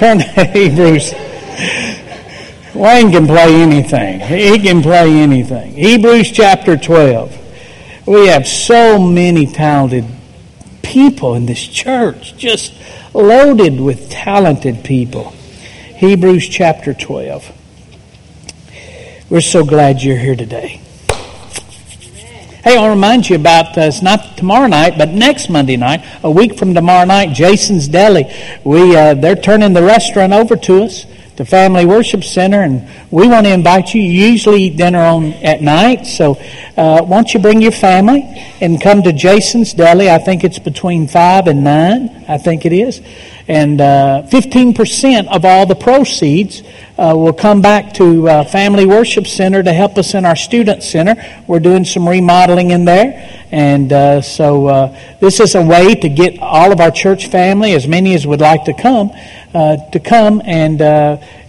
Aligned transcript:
Turn 0.00 0.18
to 0.20 0.24
Hebrews. 0.54 1.12
Wayne 2.74 3.10
can 3.10 3.26
play 3.26 3.54
anything. 3.60 4.20
He 4.20 4.58
can 4.58 4.80
play 4.80 5.20
anything. 5.20 5.74
Hebrews 5.74 6.32
chapter 6.32 6.78
12. 6.78 8.06
We 8.06 8.28
have 8.28 8.46
so 8.46 8.98
many 8.98 9.44
talented 9.44 10.06
people 10.80 11.34
in 11.34 11.44
this 11.44 11.62
church, 11.62 12.34
just 12.38 12.72
loaded 13.12 13.78
with 13.78 14.08
talented 14.08 14.84
people. 14.84 15.32
Hebrews 15.96 16.48
chapter 16.48 16.94
12. 16.94 17.52
We're 19.28 19.42
so 19.42 19.66
glad 19.66 20.00
you're 20.00 20.16
here 20.16 20.34
today. 20.34 20.80
Hey, 22.62 22.76
I'll 22.76 22.90
remind 22.90 23.30
you 23.30 23.36
about 23.36 23.78
uh, 23.78 23.82
it's 23.82 24.02
not 24.02 24.36
tomorrow 24.36 24.66
night, 24.66 24.98
but 24.98 25.08
next 25.08 25.48
Monday 25.48 25.78
night, 25.78 26.04
a 26.22 26.30
week 26.30 26.58
from 26.58 26.74
tomorrow 26.74 27.06
night, 27.06 27.32
Jason's 27.32 27.88
Deli. 27.88 28.30
We 28.64 28.94
uh, 28.94 29.14
they're 29.14 29.34
turning 29.34 29.72
the 29.72 29.82
restaurant 29.82 30.34
over 30.34 30.56
to 30.56 30.82
us, 30.82 31.06
the 31.36 31.46
Family 31.46 31.86
Worship 31.86 32.22
Center, 32.22 32.60
and 32.60 32.86
we 33.10 33.26
want 33.26 33.46
to 33.46 33.52
invite 33.54 33.94
you. 33.94 34.02
You 34.02 34.26
usually 34.26 34.64
eat 34.64 34.76
dinner 34.76 34.98
on 34.98 35.32
at 35.42 35.62
night, 35.62 36.06
so 36.06 36.32
uh, 36.76 37.02
why 37.02 37.16
don't 37.16 37.32
you 37.32 37.40
bring 37.40 37.62
your 37.62 37.72
family 37.72 38.24
and 38.60 38.78
come 38.78 39.02
to 39.04 39.12
Jason's 39.14 39.72
Deli? 39.72 40.10
I 40.10 40.18
think 40.18 40.44
it's 40.44 40.58
between 40.58 41.08
five 41.08 41.46
and 41.46 41.64
nine. 41.64 42.26
I 42.28 42.36
think 42.36 42.66
it 42.66 42.74
is, 42.74 43.00
and 43.48 43.80
uh, 43.80 44.22
fifteen 44.22 44.74
percent 44.74 45.28
of 45.28 45.44
all 45.44 45.66
the 45.66 45.74
proceeds 45.74 46.62
uh, 46.98 47.14
will 47.16 47.32
come 47.32 47.62
back 47.62 47.94
to 47.94 48.28
uh, 48.28 48.44
Family 48.44 48.86
Worship 48.86 49.26
Center 49.26 49.62
to 49.62 49.72
help 49.72 49.98
us 49.98 50.14
in 50.14 50.24
our 50.24 50.36
student 50.36 50.82
center. 50.82 51.16
We're 51.46 51.60
doing 51.60 51.84
some 51.84 52.08
remodeling 52.08 52.70
in 52.70 52.84
there. 52.84 53.46
And 53.52 53.92
uh, 53.92 54.20
so 54.20 54.66
uh, 54.66 55.00
this 55.18 55.40
is 55.40 55.54
a 55.54 55.62
way 55.62 55.94
to 55.94 56.08
get 56.08 56.38
all 56.40 56.72
of 56.72 56.80
our 56.80 56.92
church 56.92 57.26
family, 57.28 57.72
as 57.72 57.88
many 57.88 58.14
as 58.14 58.24
would 58.26 58.40
like 58.40 58.64
to 58.66 58.74
come, 58.74 59.10
uh, 59.54 59.76
to 59.90 59.98
come 59.98 60.40
and 60.44 60.80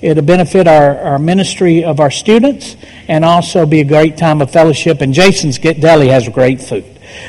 it'll 0.02 0.24
benefit 0.24 0.68
our, 0.68 0.98
our 1.00 1.20
ministry 1.20 1.84
of 1.84 2.00
our 2.00 2.10
students 2.10 2.76
and 3.08 3.24
also 3.24 3.68
be 3.68 3.82
a 3.82 3.84
great 3.84 4.18
time 4.18 4.42
of 4.42 4.50
fellowship. 4.50 5.02
And 5.02 5.14
Jason's 5.14 5.60
Get 5.60 5.80
Deli 5.80 6.08
has 6.08 6.28
great 6.30 6.62
food. 6.62 6.86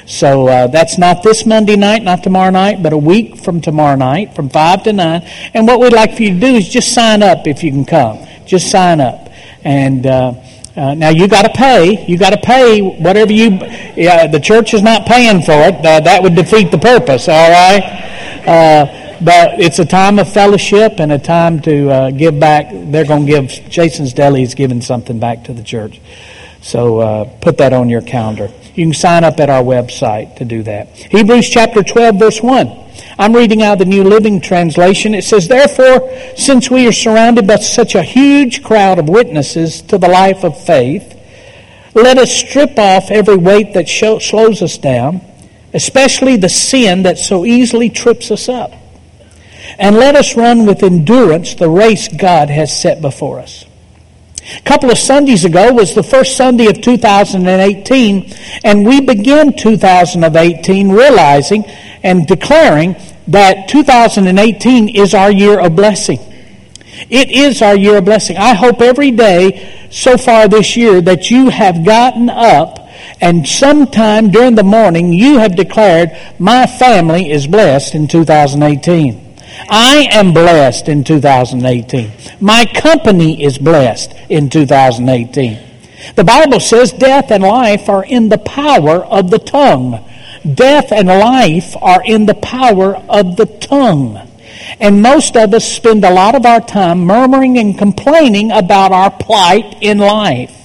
So 0.07 0.49
uh, 0.49 0.67
that's 0.67 0.99
not 0.99 1.23
this 1.23 1.47
Monday 1.47 1.77
night, 1.77 2.03
not 2.03 2.23
tomorrow 2.23 2.51
night, 2.51 2.83
but 2.83 2.93
a 2.93 2.99
week 2.99 3.37
from 3.37 3.61
tomorrow 3.61 3.97
night, 3.97 4.35
from 4.35 4.49
5 4.49 4.85
to 4.85 4.93
9. 4.93 5.23
And 5.55 5.67
what 5.67 5.81
we'd 5.81 5.93
like 5.93 6.17
for 6.17 6.23
you 6.23 6.35
to 6.35 6.41
do 6.41 6.55
is 6.55 6.69
just 6.69 6.93
sign 6.93 7.23
up 7.23 7.47
if 7.47 7.63
you 7.63 7.71
can 7.71 7.85
come. 7.85 8.27
Just 8.47 8.71
sign 8.71 9.01
up. 9.01 9.29
And 9.65 10.07
uh, 10.07 10.35
uh, 10.77 10.95
now 10.95 11.11
you 11.11 11.29
got 11.29 11.43
to 11.43 11.53
pay. 11.55 12.05
You 12.07 12.19
got 12.19 12.31
to 12.31 12.41
pay 12.41 12.81
whatever 12.81 13.33
you. 13.33 13.51
Yeah, 13.97 14.27
the 14.27 14.41
church 14.41 14.75
is 14.75 14.83
not 14.83 15.07
paying 15.07 15.43
for 15.43 15.53
it. 15.53 15.83
That 15.83 16.23
would 16.23 16.35
defeat 16.35 16.71
the 16.71 16.79
purpose. 16.79 17.29
All 17.29 17.51
right. 17.51 17.83
Uh, 18.47 19.03
but 19.25 19.61
it's 19.61 19.79
a 19.79 19.85
time 19.85 20.19
of 20.19 20.33
fellowship 20.33 20.99
and 20.99 21.13
a 21.13 21.19
time 21.19 21.61
to 21.63 21.91
uh, 21.91 22.11
give 22.11 22.41
back. 22.41 22.71
They're 22.73 23.05
going 23.05 23.27
to 23.27 23.33
give. 23.33 23.49
Jason's 23.69 24.13
Deli 24.13 24.43
is 24.43 24.55
giving 24.55 24.81
something 24.81 25.21
back 25.21 25.45
to 25.45 25.53
the 25.53 25.63
church. 25.63 26.01
So 26.61 26.99
uh, 27.01 27.25
put 27.41 27.59
that 27.59 27.73
on 27.73 27.89
your 27.89 28.03
calendar. 28.03 28.51
You 28.75 28.87
can 28.87 28.95
sign 28.95 29.23
up 29.23 29.39
at 29.39 29.51
our 29.51 29.63
website 29.63 30.37
to 30.37 30.45
do 30.45 30.63
that. 30.63 30.89
Hebrews 30.97 31.49
chapter 31.49 31.83
12, 31.83 32.19
verse 32.19 32.43
1. 32.43 32.83
I'm 33.19 33.35
reading 33.35 33.63
out 33.63 33.79
the 33.79 33.85
New 33.85 34.03
Living 34.03 34.41
Translation. 34.41 35.15
It 35.15 35.25
says, 35.25 35.47
Therefore, 35.47 36.11
since 36.37 36.71
we 36.71 36.87
are 36.87 36.93
surrounded 36.93 37.47
by 37.47 37.57
such 37.57 37.95
a 37.95 38.03
huge 38.03 38.63
crowd 38.63 38.99
of 38.99 39.09
witnesses 39.09 39.83
to 39.83 39.99
the 39.99 40.09
life 40.09 40.45
of 40.45 40.63
faith, 40.65 41.19
let 41.95 42.17
us 42.17 42.31
strip 42.31 42.79
off 42.79 43.11
every 43.11 43.37
weight 43.37 43.75
that 43.75 43.89
slows 43.89 44.63
us 44.63 44.79
down, 44.79 45.21
especially 45.75 46.37
the 46.37 46.49
sin 46.49 47.03
that 47.03 47.19
so 47.19 47.45
easily 47.45 47.91
trips 47.91 48.31
us 48.31 48.49
up. 48.49 48.73
And 49.79 49.97
let 49.97 50.17
us 50.17 50.37
run 50.37 50.65
with 50.65 50.83
endurance 50.83 51.55
the 51.55 51.69
race 51.69 52.09
God 52.09 52.49
has 52.49 52.79
set 52.79 53.03
before 53.03 53.41
us. 53.41 53.67
A 54.45 54.63
couple 54.63 54.91
of 54.91 54.99
Sundays 54.99 55.45
ago 55.45 55.73
was 55.73 55.95
the 55.95 56.03
first 56.03 56.37
Sunday 56.37 56.67
of 56.67 56.81
2018, 56.81 58.35
and 58.65 58.85
we 58.85 59.01
begin 59.01 59.57
2018 59.57 60.91
realizing 60.91 61.65
and 62.03 62.27
declaring 62.27 62.97
that 63.29 63.69
2018 63.69 64.89
is 64.97 65.15
our 65.15 65.31
year 65.31 65.61
of 65.61 65.77
blessing. 65.77 66.19
It 67.09 67.31
is 67.31 67.63
our 67.63 67.77
year 67.77 67.99
of 67.99 68.05
blessing. 68.05 68.37
I 68.37 68.55
hope 68.55 68.81
every 68.81 69.13
day 69.13 69.89
so 69.91 70.19
far 70.19 70.49
this 70.49 70.77
year 70.77 71.01
that 71.01 71.31
you 71.31 71.49
have 71.49 71.85
gotten 71.85 72.29
up 72.29 72.81
and 73.21 73.47
sometime 73.47 74.31
during 74.31 74.57
the 74.57 74.65
morning 74.65 75.13
you 75.13 75.39
have 75.39 75.55
declared, 75.55 76.11
My 76.41 76.67
family 76.67 77.31
is 77.31 77.47
blessed 77.47 77.95
in 77.95 78.09
2018. 78.09 79.32
I 79.69 80.09
am 80.11 80.33
blessed 80.33 80.89
in 80.89 81.05
2018. 81.05 82.13
My 82.41 82.65
company 82.67 83.43
is 83.43 83.59
blessed 83.59 84.15
in 84.29 84.51
2018. 84.51 85.59
The 86.17 86.25
Bible 86.25 86.61
says 86.61 86.93
death 86.93 87.31
and 87.31 87.43
life 87.43 87.89
are 87.89 88.05
in 88.05 88.29
the 88.29 88.39
power 88.39 89.05
of 89.05 89.31
the 89.31 89.39
tongue. 89.39 90.05
Death 90.55 90.91
and 90.91 91.09
life 91.09 91.77
are 91.81 92.03
in 92.05 92.27
the 92.27 92.35
power 92.35 92.97
of 93.09 93.37
the 93.37 93.47
tongue. 93.47 94.29
And 94.81 95.03
most 95.03 95.37
of 95.37 95.55
us 95.55 95.65
spend 95.65 96.05
a 96.05 96.13
lot 96.13 96.35
of 96.35 96.45
our 96.45 96.61
time 96.61 97.01
murmuring 97.01 97.59
and 97.59 97.79
complaining 97.79 98.51
about 98.51 98.93
our 98.93 99.11
plight 99.11 99.79
in 99.81 99.99
life. 99.99 100.62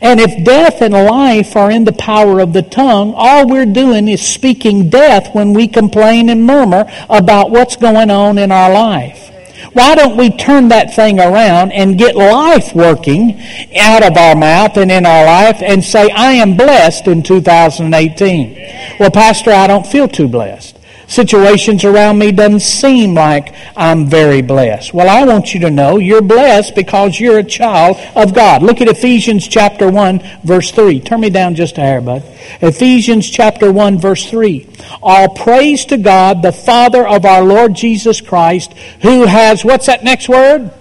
And 0.00 0.20
if 0.20 0.44
death 0.44 0.82
and 0.82 0.94
life 0.94 1.56
are 1.56 1.70
in 1.70 1.84
the 1.84 1.92
power 1.92 2.40
of 2.40 2.52
the 2.52 2.62
tongue, 2.62 3.14
all 3.16 3.48
we're 3.48 3.66
doing 3.66 4.08
is 4.08 4.26
speaking 4.26 4.90
death 4.90 5.34
when 5.34 5.52
we 5.52 5.68
complain 5.68 6.28
and 6.28 6.44
murmur 6.44 6.90
about 7.08 7.50
what's 7.50 7.76
going 7.76 8.10
on 8.10 8.38
in 8.38 8.52
our 8.52 8.72
life. 8.72 9.30
Why 9.72 9.94
don't 9.94 10.16
we 10.16 10.30
turn 10.30 10.68
that 10.68 10.94
thing 10.94 11.18
around 11.18 11.72
and 11.72 11.96
get 11.96 12.16
life 12.16 12.74
working 12.74 13.40
out 13.78 14.02
of 14.02 14.16
our 14.16 14.34
mouth 14.34 14.76
and 14.76 14.90
in 14.90 15.06
our 15.06 15.24
life 15.24 15.62
and 15.62 15.82
say, 15.82 16.10
I 16.10 16.32
am 16.32 16.56
blessed 16.56 17.06
in 17.06 17.22
2018? 17.22 18.98
Well, 18.98 19.10
Pastor, 19.10 19.50
I 19.50 19.66
don't 19.66 19.86
feel 19.86 20.08
too 20.08 20.28
blessed 20.28 20.78
situations 21.12 21.84
around 21.84 22.18
me 22.18 22.32
doesn't 22.32 22.60
seem 22.60 23.14
like 23.14 23.54
I'm 23.76 24.06
very 24.06 24.42
blessed. 24.42 24.94
Well, 24.94 25.08
I 25.08 25.24
want 25.24 25.52
you 25.52 25.60
to 25.60 25.70
know 25.70 25.98
you're 25.98 26.22
blessed 26.22 26.74
because 26.74 27.20
you're 27.20 27.38
a 27.38 27.44
child 27.44 27.98
of 28.16 28.34
God. 28.34 28.62
Look 28.62 28.80
at 28.80 28.88
Ephesians 28.88 29.46
chapter 29.46 29.90
1 29.90 30.40
verse 30.42 30.70
3. 30.70 31.00
Turn 31.00 31.20
me 31.20 31.30
down 31.30 31.54
just 31.54 31.78
a 31.78 31.82
hair, 31.82 32.00
bud. 32.00 32.22
Ephesians 32.60 33.28
chapter 33.28 33.70
1 33.70 33.98
verse 33.98 34.28
3. 34.28 34.66
All 35.02 35.28
praise 35.28 35.84
to 35.86 35.98
God, 35.98 36.42
the 36.42 36.52
Father 36.52 37.06
of 37.06 37.24
our 37.24 37.42
Lord 37.42 37.74
Jesus 37.74 38.20
Christ, 38.20 38.72
who 39.02 39.26
has, 39.26 39.64
what's 39.64 39.86
that 39.86 40.04
next 40.04 40.28
word? 40.28 40.72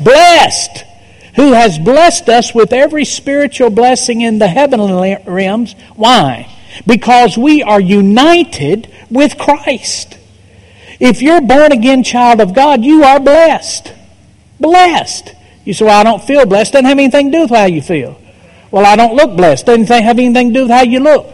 Blessed 0.00 0.84
who 1.36 1.52
has 1.52 1.78
blessed 1.78 2.30
us 2.30 2.54
with 2.54 2.72
every 2.72 3.04
spiritual 3.04 3.68
blessing 3.68 4.22
in 4.22 4.38
the 4.38 4.48
heavenly 4.48 5.16
realms. 5.26 5.74
Why? 5.94 6.50
Because 6.86 7.38
we 7.38 7.62
are 7.62 7.80
united 7.80 8.92
with 9.10 9.38
Christ. 9.38 10.18
If 10.98 11.22
you're 11.22 11.40
born 11.40 11.72
again 11.72 12.02
child 12.02 12.40
of 12.40 12.54
God, 12.54 12.84
you 12.84 13.04
are 13.04 13.20
blessed. 13.20 13.92
Blessed. 14.58 15.34
You 15.64 15.74
say, 15.74 15.84
Well, 15.84 16.00
I 16.00 16.02
don't 16.02 16.22
feel 16.22 16.46
blessed. 16.46 16.72
Doesn't 16.72 16.86
have 16.86 16.98
anything 16.98 17.30
to 17.32 17.38
do 17.38 17.42
with 17.42 17.50
how 17.50 17.66
you 17.66 17.82
feel. 17.82 18.20
Well, 18.70 18.86
I 18.86 18.96
don't 18.96 19.14
look 19.14 19.36
blessed. 19.36 19.66
Doesn't 19.66 19.86
have 19.88 20.18
anything 20.18 20.48
to 20.48 20.54
do 20.54 20.62
with 20.62 20.70
how 20.70 20.82
you 20.82 21.00
look. 21.00 21.32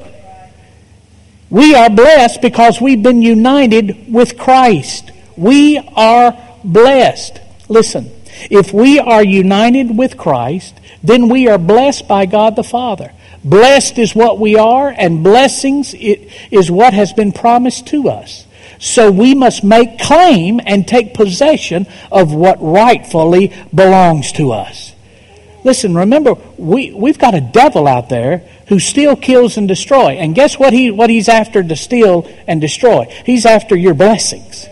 We 1.50 1.74
are 1.74 1.90
blessed 1.90 2.40
because 2.40 2.80
we've 2.80 3.02
been 3.02 3.20
united 3.20 4.10
with 4.12 4.38
Christ. 4.38 5.10
We 5.36 5.78
are 5.78 6.36
blessed. 6.64 7.40
Listen, 7.68 8.10
if 8.50 8.72
we 8.72 8.98
are 8.98 9.22
united 9.22 9.96
with 9.96 10.16
Christ, 10.16 10.80
then 11.02 11.28
we 11.28 11.48
are 11.48 11.58
blessed 11.58 12.08
by 12.08 12.26
God 12.26 12.56
the 12.56 12.64
Father. 12.64 13.12
Blessed 13.44 13.98
is 13.98 14.14
what 14.14 14.38
we 14.38 14.56
are, 14.56 14.88
and 14.88 15.24
blessings 15.24 15.94
is 15.94 16.70
what 16.70 16.94
has 16.94 17.12
been 17.12 17.32
promised 17.32 17.88
to 17.88 18.08
us. 18.08 18.46
So 18.78 19.10
we 19.10 19.34
must 19.34 19.62
make 19.64 19.98
claim 19.98 20.60
and 20.64 20.86
take 20.86 21.14
possession 21.14 21.86
of 22.10 22.34
what 22.34 22.58
rightfully 22.60 23.52
belongs 23.74 24.32
to 24.32 24.52
us. 24.52 24.92
Listen, 25.64 25.94
remember, 25.94 26.34
we, 26.56 26.92
we've 26.92 27.18
got 27.18 27.34
a 27.34 27.40
devil 27.40 27.86
out 27.86 28.08
there 28.08 28.38
who 28.66 28.80
steals, 28.80 29.20
kills, 29.20 29.56
and 29.56 29.68
destroy. 29.68 30.12
And 30.12 30.34
guess 30.34 30.58
what, 30.58 30.72
he, 30.72 30.90
what 30.90 31.10
he's 31.10 31.28
after 31.28 31.62
to 31.62 31.76
steal 31.76 32.28
and 32.48 32.60
destroy? 32.60 33.04
He's 33.24 33.46
after 33.46 33.76
your 33.76 33.94
blessings. 33.94 34.66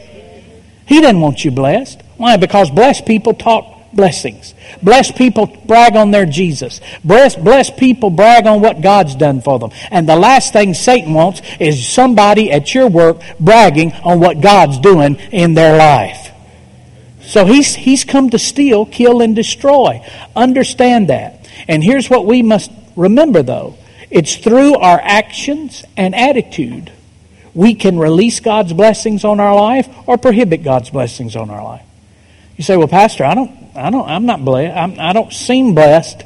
He 0.87 1.01
doesn't 1.01 1.21
want 1.21 1.45
you 1.45 1.53
blessed. 1.53 2.03
Why? 2.17 2.37
Because 2.37 2.71
blessed 2.71 3.07
people 3.07 3.35
talk 3.35 3.70
blessings. 3.93 4.55
Blessed 4.83 5.17
people 5.17 5.47
brag 5.47 5.97
on 5.97 6.11
their 6.11 6.27
Jesus. 6.27 6.81
Blessed, 7.05 7.43
blessed 7.43 7.77
people 7.77 8.11
brag 8.11 8.47
on 8.47 8.61
what 8.61 8.81
God's 8.81 9.15
done 9.15 9.41
for 9.41 9.59
them. 9.59 9.71
And 9.91 10.09
the 10.09 10.17
last 10.17 10.53
thing 10.53 10.75
Satan 10.75 11.15
wants 11.15 11.43
is 11.59 11.87
somebody 11.87 12.51
at 12.51 12.75
your 12.75 12.89
work 12.89 13.21
bragging 13.39 13.93
on 14.05 14.21
what 14.21 14.41
God's 14.41 14.79
doing 14.79 15.17
in 15.33 15.55
their 15.55 15.77
life. 15.77 16.31
So 17.23 17.45
he's, 17.45 17.75
he's 17.75 18.05
come 18.05 18.31
to 18.31 18.39
steal, 18.39 18.87
kill, 18.87 19.21
and 19.23 19.37
destroy. 19.37 20.05
Understand 20.35 21.09
that. 21.09 21.49
And 21.69 21.85
here's 21.85 22.11
what 22.11 22.27
we 22.27 22.43
must 22.43 22.71
remember, 22.97 23.43
though 23.43 23.77
it's 24.11 24.37
through 24.37 24.75
our 24.75 25.01
actions 25.01 25.85
and 25.97 26.15
attitude 26.15 26.91
we 27.55 27.75
can 27.75 27.99
release 27.99 28.41
God's 28.41 28.73
blessings 28.73 29.25
on 29.25 29.41
our 29.41 29.55
life 29.55 29.89
or 30.07 30.19
prohibit 30.19 30.63
God's 30.63 30.91
blessings 30.91 31.37
on 31.37 31.51
our 31.51 31.63
life. 31.63 31.85
You 32.57 32.65
say, 32.65 32.77
well, 32.77 32.89
Pastor, 32.89 33.25
I 33.25 33.35
don't, 33.35 33.60
I 33.75 33.91
don't, 33.91 34.09
I'm 34.09 34.27
not 34.27 34.45
blessed. 34.45 34.77
I'm, 34.77 35.01
I 35.01 35.13
don't 35.13 35.33
seem 35.33 35.75
blessed 35.75 36.25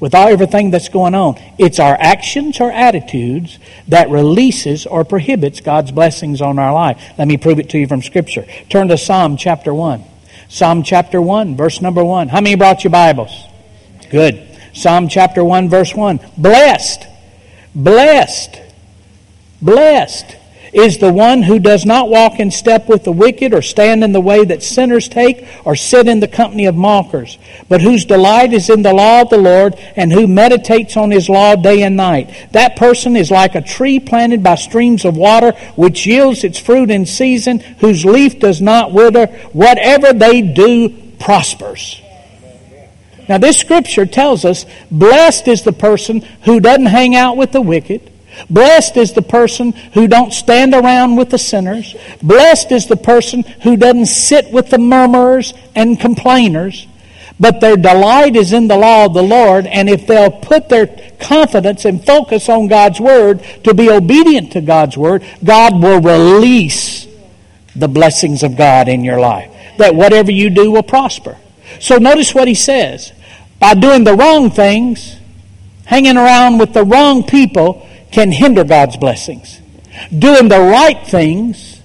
with 0.00 0.14
all 0.14 0.28
everything 0.28 0.70
that's 0.70 0.88
going 0.88 1.14
on. 1.14 1.40
It's 1.58 1.78
our 1.78 1.96
actions 1.98 2.60
or 2.60 2.72
attitudes 2.72 3.58
that 3.88 4.10
releases 4.10 4.84
or 4.84 5.04
prohibits 5.04 5.60
God's 5.60 5.92
blessings 5.92 6.40
on 6.40 6.58
our 6.58 6.72
life. 6.72 7.00
Let 7.18 7.28
me 7.28 7.36
prove 7.36 7.58
it 7.60 7.70
to 7.70 7.78
you 7.78 7.86
from 7.86 8.02
Scripture. 8.02 8.44
Turn 8.68 8.88
to 8.88 8.98
Psalm 8.98 9.36
chapter 9.36 9.72
1. 9.72 10.02
Psalm 10.48 10.82
chapter 10.82 11.22
1, 11.22 11.56
verse 11.56 11.80
number 11.80 12.04
1. 12.04 12.28
How 12.28 12.40
many 12.40 12.56
brought 12.56 12.84
your 12.84 12.90
Bibles? 12.90 13.32
Good. 14.10 14.46
Psalm 14.74 15.08
chapter 15.08 15.44
1, 15.44 15.68
verse 15.68 15.94
1. 15.94 16.18
Blessed, 16.36 17.06
blessed, 17.74 18.60
blessed 19.62 20.36
is 20.72 20.98
the 20.98 21.12
one 21.12 21.42
who 21.42 21.58
does 21.58 21.84
not 21.84 22.08
walk 22.08 22.40
in 22.40 22.50
step 22.50 22.88
with 22.88 23.04
the 23.04 23.12
wicked, 23.12 23.52
or 23.52 23.60
stand 23.60 24.02
in 24.02 24.12
the 24.12 24.20
way 24.20 24.44
that 24.44 24.62
sinners 24.62 25.08
take, 25.08 25.46
or 25.64 25.76
sit 25.76 26.08
in 26.08 26.20
the 26.20 26.28
company 26.28 26.64
of 26.64 26.74
mockers, 26.74 27.38
but 27.68 27.82
whose 27.82 28.06
delight 28.06 28.52
is 28.54 28.70
in 28.70 28.82
the 28.82 28.92
law 28.92 29.20
of 29.20 29.28
the 29.28 29.36
Lord, 29.36 29.74
and 29.96 30.10
who 30.10 30.26
meditates 30.26 30.96
on 30.96 31.10
his 31.10 31.28
law 31.28 31.56
day 31.56 31.82
and 31.82 31.96
night. 31.96 32.48
That 32.52 32.76
person 32.76 33.16
is 33.16 33.30
like 33.30 33.54
a 33.54 33.60
tree 33.60 34.00
planted 34.00 34.42
by 34.42 34.54
streams 34.54 35.04
of 35.04 35.16
water, 35.16 35.52
which 35.76 36.06
yields 36.06 36.42
its 36.42 36.58
fruit 36.58 36.90
in 36.90 37.04
season, 37.04 37.60
whose 37.60 38.04
leaf 38.06 38.38
does 38.38 38.62
not 38.62 38.92
wither. 38.92 39.26
Whatever 39.52 40.14
they 40.14 40.40
do 40.40 40.88
prospers. 41.20 42.00
Now, 43.28 43.38
this 43.38 43.58
scripture 43.58 44.06
tells 44.06 44.44
us 44.44 44.66
blessed 44.90 45.48
is 45.48 45.62
the 45.62 45.72
person 45.72 46.22
who 46.44 46.60
doesn't 46.60 46.86
hang 46.86 47.14
out 47.14 47.36
with 47.36 47.52
the 47.52 47.60
wicked 47.60 48.11
Blessed 48.48 48.96
is 48.96 49.12
the 49.12 49.22
person 49.22 49.72
who 49.94 50.08
don't 50.08 50.32
stand 50.32 50.74
around 50.74 51.16
with 51.16 51.30
the 51.30 51.38
sinners. 51.38 51.94
Blessed 52.22 52.72
is 52.72 52.86
the 52.86 52.96
person 52.96 53.42
who 53.62 53.76
doesn't 53.76 54.06
sit 54.06 54.50
with 54.50 54.70
the 54.70 54.78
murmurers 54.78 55.54
and 55.74 56.00
complainers. 56.00 56.86
But 57.40 57.60
their 57.60 57.76
delight 57.76 58.36
is 58.36 58.52
in 58.52 58.68
the 58.68 58.76
law 58.76 59.06
of 59.06 59.14
the 59.14 59.22
Lord, 59.22 59.66
and 59.66 59.88
if 59.88 60.06
they'll 60.06 60.30
put 60.30 60.68
their 60.68 60.86
confidence 61.18 61.84
and 61.84 62.04
focus 62.04 62.48
on 62.48 62.68
God's 62.68 63.00
Word 63.00 63.42
to 63.64 63.74
be 63.74 63.90
obedient 63.90 64.52
to 64.52 64.60
God's 64.60 64.96
Word, 64.96 65.24
God 65.42 65.82
will 65.82 66.00
release 66.00 67.06
the 67.74 67.88
blessings 67.88 68.42
of 68.42 68.56
God 68.56 68.88
in 68.88 69.02
your 69.02 69.18
life. 69.18 69.50
That 69.78 69.94
whatever 69.94 70.30
you 70.30 70.50
do 70.50 70.70
will 70.70 70.82
prosper. 70.82 71.36
So 71.80 71.96
notice 71.96 72.34
what 72.34 72.48
he 72.48 72.54
says. 72.54 73.12
By 73.58 73.74
doing 73.74 74.04
the 74.04 74.14
wrong 74.14 74.50
things, 74.50 75.16
hanging 75.84 76.16
around 76.16 76.58
with 76.58 76.74
the 76.74 76.84
wrong 76.84 77.24
people, 77.24 77.88
can 78.12 78.30
hinder 78.30 78.64
God's 78.64 78.96
blessings. 78.96 79.60
Doing 80.16 80.48
the 80.48 80.60
right 80.60 81.06
things 81.06 81.80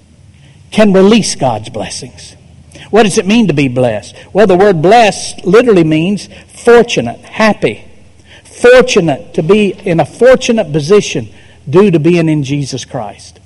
can 0.70 0.92
release 0.92 1.34
God's 1.34 1.68
blessings. 1.68 2.36
What 2.90 3.02
does 3.02 3.18
it 3.18 3.26
mean 3.26 3.48
to 3.48 3.54
be 3.54 3.68
blessed? 3.68 4.14
Well, 4.32 4.46
the 4.46 4.56
word 4.56 4.80
blessed 4.80 5.44
literally 5.44 5.84
means 5.84 6.28
fortunate, 6.64 7.20
happy. 7.20 7.84
Fortunate, 8.44 9.34
to 9.34 9.42
be 9.42 9.70
in 9.70 10.00
a 10.00 10.06
fortunate 10.06 10.72
position 10.72 11.28
due 11.68 11.90
to 11.90 11.98
being 11.98 12.28
in 12.28 12.42
Jesus 12.42 12.84
Christ. 12.84 13.40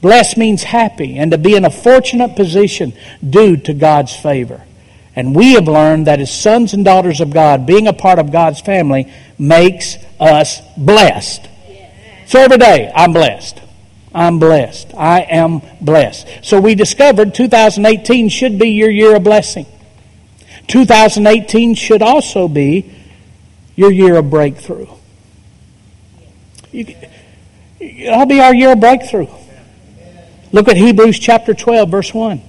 Blessed 0.00 0.36
means 0.36 0.64
happy 0.64 1.16
and 1.18 1.30
to 1.30 1.38
be 1.38 1.54
in 1.54 1.64
a 1.64 1.70
fortunate 1.70 2.34
position 2.34 2.92
due 3.28 3.56
to 3.58 3.74
God's 3.74 4.14
favor. 4.14 4.62
And 5.14 5.36
we 5.36 5.52
have 5.54 5.68
learned 5.68 6.06
that 6.06 6.20
as 6.20 6.32
sons 6.32 6.72
and 6.72 6.84
daughters 6.84 7.20
of 7.20 7.30
God, 7.30 7.66
being 7.66 7.86
a 7.86 7.92
part 7.92 8.18
of 8.18 8.32
God's 8.32 8.60
family 8.60 9.12
makes 9.38 9.96
us 10.18 10.60
blessed. 10.76 11.48
So 12.32 12.38
every 12.38 12.56
day, 12.56 12.90
I'm 12.96 13.12
blessed. 13.12 13.60
I'm 14.14 14.38
blessed. 14.38 14.94
I 14.96 15.20
am 15.20 15.60
blessed. 15.82 16.26
So 16.40 16.62
we 16.62 16.74
discovered 16.74 17.34
2018 17.34 18.30
should 18.30 18.58
be 18.58 18.70
your 18.70 18.88
year 18.88 19.16
of 19.16 19.22
blessing. 19.22 19.66
2018 20.66 21.74
should 21.74 22.00
also 22.00 22.48
be 22.48 22.90
your 23.76 23.92
year 23.92 24.16
of 24.16 24.30
breakthrough. 24.30 24.86
it'll 26.72 28.24
be 28.24 28.40
our 28.40 28.54
year 28.54 28.72
of 28.72 28.80
breakthrough. 28.80 29.28
Look 30.52 30.68
at 30.68 30.78
Hebrews 30.78 31.18
chapter 31.18 31.52
12, 31.52 31.90
verse 31.90 32.14
1. 32.14 32.40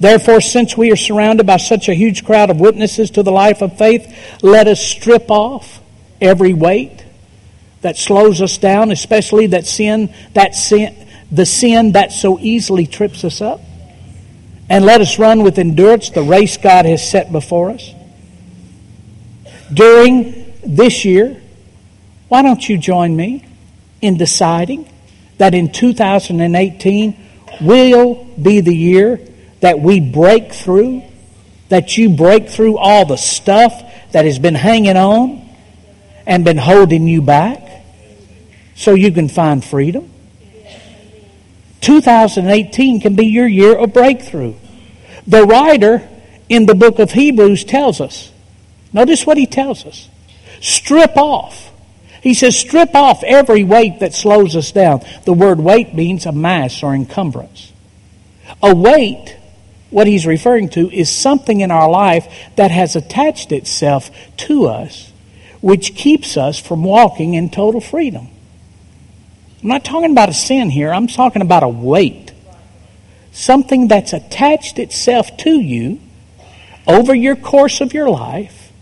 Therefore, 0.00 0.40
since 0.40 0.74
we 0.74 0.90
are 0.90 0.96
surrounded 0.96 1.46
by 1.46 1.58
such 1.58 1.90
a 1.90 1.94
huge 1.94 2.24
crowd 2.24 2.48
of 2.48 2.60
witnesses 2.60 3.10
to 3.10 3.22
the 3.22 3.32
life 3.32 3.60
of 3.60 3.76
faith, 3.76 4.10
let 4.42 4.66
us 4.68 4.80
strip 4.80 5.30
off 5.30 5.82
every 6.18 6.54
weight 6.54 7.04
that 7.80 7.96
slows 7.96 8.42
us 8.42 8.58
down, 8.58 8.90
especially 8.90 9.48
that 9.48 9.66
sin, 9.66 10.12
that 10.34 10.54
sin, 10.54 11.08
the 11.30 11.46
sin 11.46 11.92
that 11.92 12.12
so 12.12 12.38
easily 12.38 12.86
trips 12.86 13.24
us 13.24 13.40
up. 13.40 13.60
And 14.70 14.84
let 14.84 15.00
us 15.00 15.18
run 15.18 15.42
with 15.42 15.58
endurance 15.58 16.10
the 16.10 16.22
race 16.22 16.56
God 16.56 16.84
has 16.84 17.08
set 17.08 17.32
before 17.32 17.70
us. 17.70 17.94
During 19.72 20.52
this 20.66 21.04
year, 21.04 21.40
why 22.28 22.42
don't 22.42 22.66
you 22.68 22.76
join 22.76 23.16
me 23.16 23.44
in 24.02 24.18
deciding 24.18 24.90
that 25.38 25.54
in 25.54 25.72
2018 25.72 27.16
will 27.60 28.24
be 28.40 28.60
the 28.60 28.74
year 28.74 29.20
that 29.60 29.80
we 29.80 30.00
break 30.00 30.52
through, 30.52 31.02
that 31.68 31.96
you 31.96 32.10
break 32.10 32.48
through 32.48 32.76
all 32.76 33.06
the 33.06 33.16
stuff 33.16 33.72
that 34.12 34.24
has 34.24 34.38
been 34.38 34.54
hanging 34.54 34.96
on 34.96 35.48
and 36.26 36.44
been 36.44 36.58
holding 36.58 37.08
you 37.08 37.22
back? 37.22 37.67
So 38.78 38.94
you 38.94 39.10
can 39.10 39.28
find 39.28 39.62
freedom. 39.64 40.08
2018 41.80 43.00
can 43.00 43.16
be 43.16 43.26
your 43.26 43.46
year 43.46 43.76
of 43.76 43.92
breakthrough. 43.92 44.54
The 45.26 45.42
writer 45.44 46.08
in 46.48 46.66
the 46.66 46.76
book 46.76 47.00
of 47.00 47.10
Hebrews 47.10 47.64
tells 47.64 48.00
us, 48.00 48.32
notice 48.92 49.26
what 49.26 49.36
he 49.36 49.46
tells 49.46 49.84
us 49.84 50.08
strip 50.60 51.16
off. 51.16 51.72
He 52.22 52.34
says, 52.34 52.56
strip 52.56 52.94
off 52.94 53.22
every 53.24 53.64
weight 53.64 54.00
that 54.00 54.14
slows 54.14 54.54
us 54.56 54.72
down. 54.72 55.02
The 55.24 55.32
word 55.32 55.58
weight 55.58 55.94
means 55.94 56.24
a 56.24 56.32
mass 56.32 56.82
or 56.82 56.94
encumbrance. 56.94 57.72
A 58.62 58.74
weight, 58.74 59.36
what 59.90 60.06
he's 60.06 60.26
referring 60.26 60.68
to, 60.70 60.90
is 60.90 61.10
something 61.10 61.60
in 61.60 61.70
our 61.70 61.88
life 61.88 62.26
that 62.56 62.70
has 62.70 62.96
attached 62.96 63.52
itself 63.52 64.10
to 64.38 64.66
us, 64.66 65.12
which 65.60 65.94
keeps 65.94 66.36
us 66.36 66.58
from 66.60 66.82
walking 66.82 67.34
in 67.34 67.50
total 67.50 67.80
freedom. 67.80 68.28
I'm 69.62 69.68
not 69.68 69.84
talking 69.84 70.12
about 70.12 70.28
a 70.28 70.34
sin 70.34 70.70
here, 70.70 70.92
I'm 70.92 71.08
talking 71.08 71.42
about 71.42 71.62
a 71.62 71.68
weight. 71.68 72.32
Something 73.32 73.88
that's 73.88 74.12
attached 74.12 74.78
itself 74.78 75.36
to 75.38 75.60
you 75.60 76.00
over 76.86 77.14
your 77.14 77.36
course 77.36 77.80
of 77.80 77.92
your 77.92 78.08
life 78.08 78.72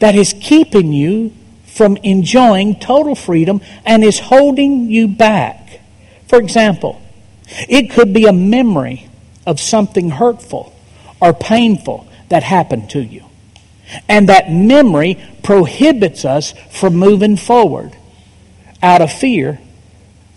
that 0.00 0.14
is 0.14 0.34
keeping 0.40 0.92
you 0.92 1.32
from 1.66 1.96
enjoying 1.98 2.78
total 2.78 3.14
freedom 3.14 3.60
and 3.84 4.04
is 4.04 4.18
holding 4.18 4.90
you 4.90 5.08
back. 5.08 5.80
For 6.28 6.38
example, 6.38 7.00
it 7.68 7.90
could 7.90 8.12
be 8.12 8.26
a 8.26 8.32
memory 8.32 9.08
of 9.46 9.60
something 9.60 10.10
hurtful 10.10 10.74
or 11.20 11.32
painful 11.32 12.06
that 12.28 12.42
happened 12.42 12.90
to 12.90 13.00
you. 13.00 13.24
And 14.08 14.28
that 14.28 14.50
memory 14.50 15.22
prohibits 15.42 16.24
us 16.24 16.52
from 16.70 16.96
moving 16.96 17.36
forward 17.36 17.96
out 18.82 19.00
of 19.00 19.12
fear 19.12 19.58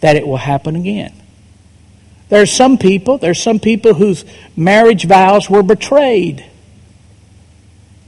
that 0.01 0.15
it 0.15 0.27
will 0.27 0.37
happen 0.37 0.75
again. 0.75 1.13
There's 2.29 2.51
some 2.51 2.77
people, 2.77 3.17
there's 3.17 3.41
some 3.41 3.59
people 3.59 3.93
whose 3.93 4.25
marriage 4.55 5.05
vows 5.05 5.49
were 5.49 5.63
betrayed. 5.63 6.45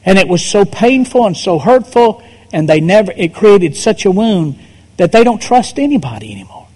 And 0.06 0.18
it 0.18 0.28
was 0.28 0.46
so 0.46 0.66
painful 0.66 1.26
and 1.26 1.36
so 1.36 1.60
hurtful 1.60 2.24
and 2.52 2.68
they 2.68 2.80
never 2.80 3.12
it 3.16 3.34
created 3.34 3.76
such 3.76 4.06
a 4.06 4.12
wound 4.12 4.60
that 4.98 5.12
they 5.12 5.24
don't 5.24 5.42
trust 5.42 5.80
anybody 5.80 6.32
anymore. 6.32 6.68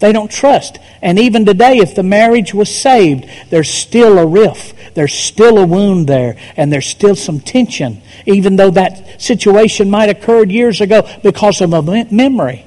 They 0.00 0.12
don't 0.12 0.30
trust. 0.30 0.78
And 1.02 1.18
even 1.18 1.44
today, 1.44 1.78
if 1.78 1.96
the 1.96 2.04
marriage 2.04 2.54
was 2.54 2.74
saved, 2.74 3.28
there's 3.50 3.68
still 3.68 4.18
a 4.18 4.26
rift. 4.26 4.94
There's 4.94 5.12
still 5.12 5.58
a 5.58 5.66
wound 5.66 6.06
there. 6.06 6.36
And 6.56 6.72
there's 6.72 6.86
still 6.86 7.16
some 7.16 7.40
tension, 7.40 8.00
even 8.24 8.54
though 8.56 8.70
that 8.70 9.20
situation 9.20 9.90
might 9.90 10.08
have 10.08 10.18
occurred 10.18 10.52
years 10.52 10.80
ago 10.80 11.08
because 11.22 11.60
of 11.60 11.72
a 11.72 11.82
memory. 12.12 12.64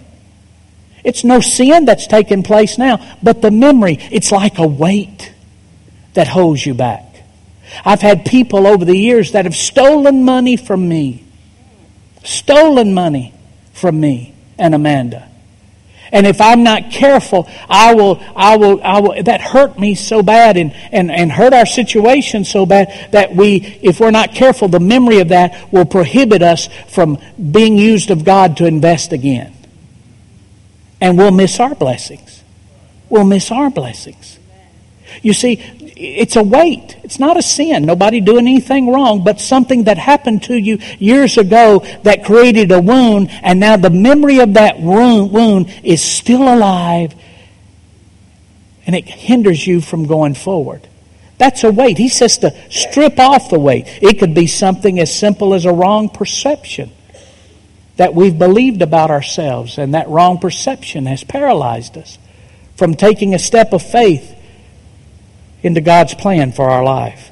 It's 1.04 1.24
no 1.24 1.40
sin 1.40 1.86
that's 1.86 2.08
taken 2.08 2.44
place 2.44 2.78
now, 2.78 3.18
but 3.24 3.42
the 3.42 3.52
memory, 3.52 3.98
it's 4.12 4.32
like 4.32 4.60
a 4.60 4.68
weight 4.68 5.34
that 6.14 6.28
holds 6.28 6.66
you 6.66 6.74
back. 6.74 7.06
I've 7.86 8.02
had 8.02 8.26
people 8.26 8.68
over 8.68 8.86
the 8.86 8.98
years 8.98 9.32
that 9.32 9.46
have 9.46 9.56
stolen 9.56 10.24
money 10.24 10.58
from 10.58 10.88
me. 10.88 11.24
Stolen 12.24 12.94
money 12.94 13.34
from 13.74 14.00
me 14.00 14.36
and 14.60 14.76
Amanda. 14.76 15.28
And 16.12 16.28
if 16.28 16.42
I'm 16.42 16.64
not 16.64 16.92
careful, 16.92 17.48
I 17.70 17.96
will, 17.96 18.22
I 18.36 18.58
will, 18.58 18.82
I 18.84 19.00
will, 19.00 19.24
that 19.24 19.40
hurt 19.40 19.80
me 19.80 19.96
so 19.96 20.22
bad 20.22 20.58
and, 20.58 20.74
and, 20.92 21.10
and 21.10 21.32
hurt 21.32 21.54
our 21.54 21.66
situation 21.66 22.44
so 22.44 22.66
bad 22.66 23.12
that 23.14 23.34
we, 23.34 23.80
if 23.82 24.02
we're 24.02 24.12
not 24.12 24.34
careful, 24.34 24.68
the 24.68 24.82
memory 24.82 25.20
of 25.20 25.30
that 25.30 25.72
will 25.72 25.86
prohibit 25.86 26.42
us 26.42 26.68
from 26.90 27.18
being 27.52 27.78
used 27.78 28.12
of 28.12 28.26
God 28.26 28.58
to 28.58 28.66
invest 28.66 29.14
again. 29.14 29.56
And 31.02 31.18
we'll 31.18 31.32
miss 31.32 31.60
our 31.60 31.76
blessings. 31.76 32.44
We'll 33.10 33.26
miss 33.26 33.52
our 33.52 33.70
blessings. 33.70 34.40
You 35.22 35.34
see, 35.34 35.56
it's 35.98 36.36
a 36.36 36.44
weight. 36.44 36.96
It's 37.04 37.20
not 37.20 37.38
a 37.38 37.42
sin. 37.42 37.86
Nobody 37.86 38.22
doing 38.22 38.48
anything 38.48 38.90
wrong, 38.90 39.24
but 39.24 39.42
something 39.42 39.84
that 39.86 39.98
happened 39.98 40.44
to 40.44 40.56
you 40.56 40.78
years 41.00 41.38
ago 41.38 41.86
that 42.04 42.24
created 42.24 42.72
a 42.72 42.80
wound, 42.80 43.30
and 43.44 43.60
now 43.60 43.76
the 43.76 43.90
memory 43.90 44.40
of 44.40 44.54
that 44.54 44.80
wound 44.80 45.74
is 45.84 46.02
still 46.02 46.44
alive, 46.44 47.14
and 48.86 48.96
it 48.96 49.06
hinders 49.06 49.68
you 49.68 49.82
from 49.82 50.06
going 50.06 50.34
forward. 50.34 50.88
That's 51.38 51.64
a 51.64 51.72
weight. 51.72 51.98
He 51.98 52.08
says 52.08 52.38
to 52.40 52.56
strip 52.70 53.20
off 53.20 53.50
the 53.50 53.60
weight. 53.60 53.86
It 54.02 54.20
could 54.20 54.34
be 54.34 54.48
something 54.48 55.00
as 55.00 55.14
simple 55.14 55.54
as 55.54 55.66
a 55.66 55.74
wrong 55.74 56.08
perception 56.08 56.92
that 57.98 58.16
we've 58.16 58.38
believed 58.38 58.82
about 58.82 59.12
ourselves, 59.12 59.78
and 59.78 59.94
that 59.94 60.08
wrong 60.08 60.40
perception 60.40 61.06
has 61.06 61.24
paralyzed 61.24 61.98
us 61.98 62.18
from 62.76 62.96
taking 62.96 63.34
a 63.34 63.40
step 63.40 63.74
of 63.74 63.82
faith 63.82 64.36
into 65.62 65.82
God's 65.82 66.14
plan 66.16 66.52
for 66.52 66.70
our 66.70 66.84
life. 66.84 67.30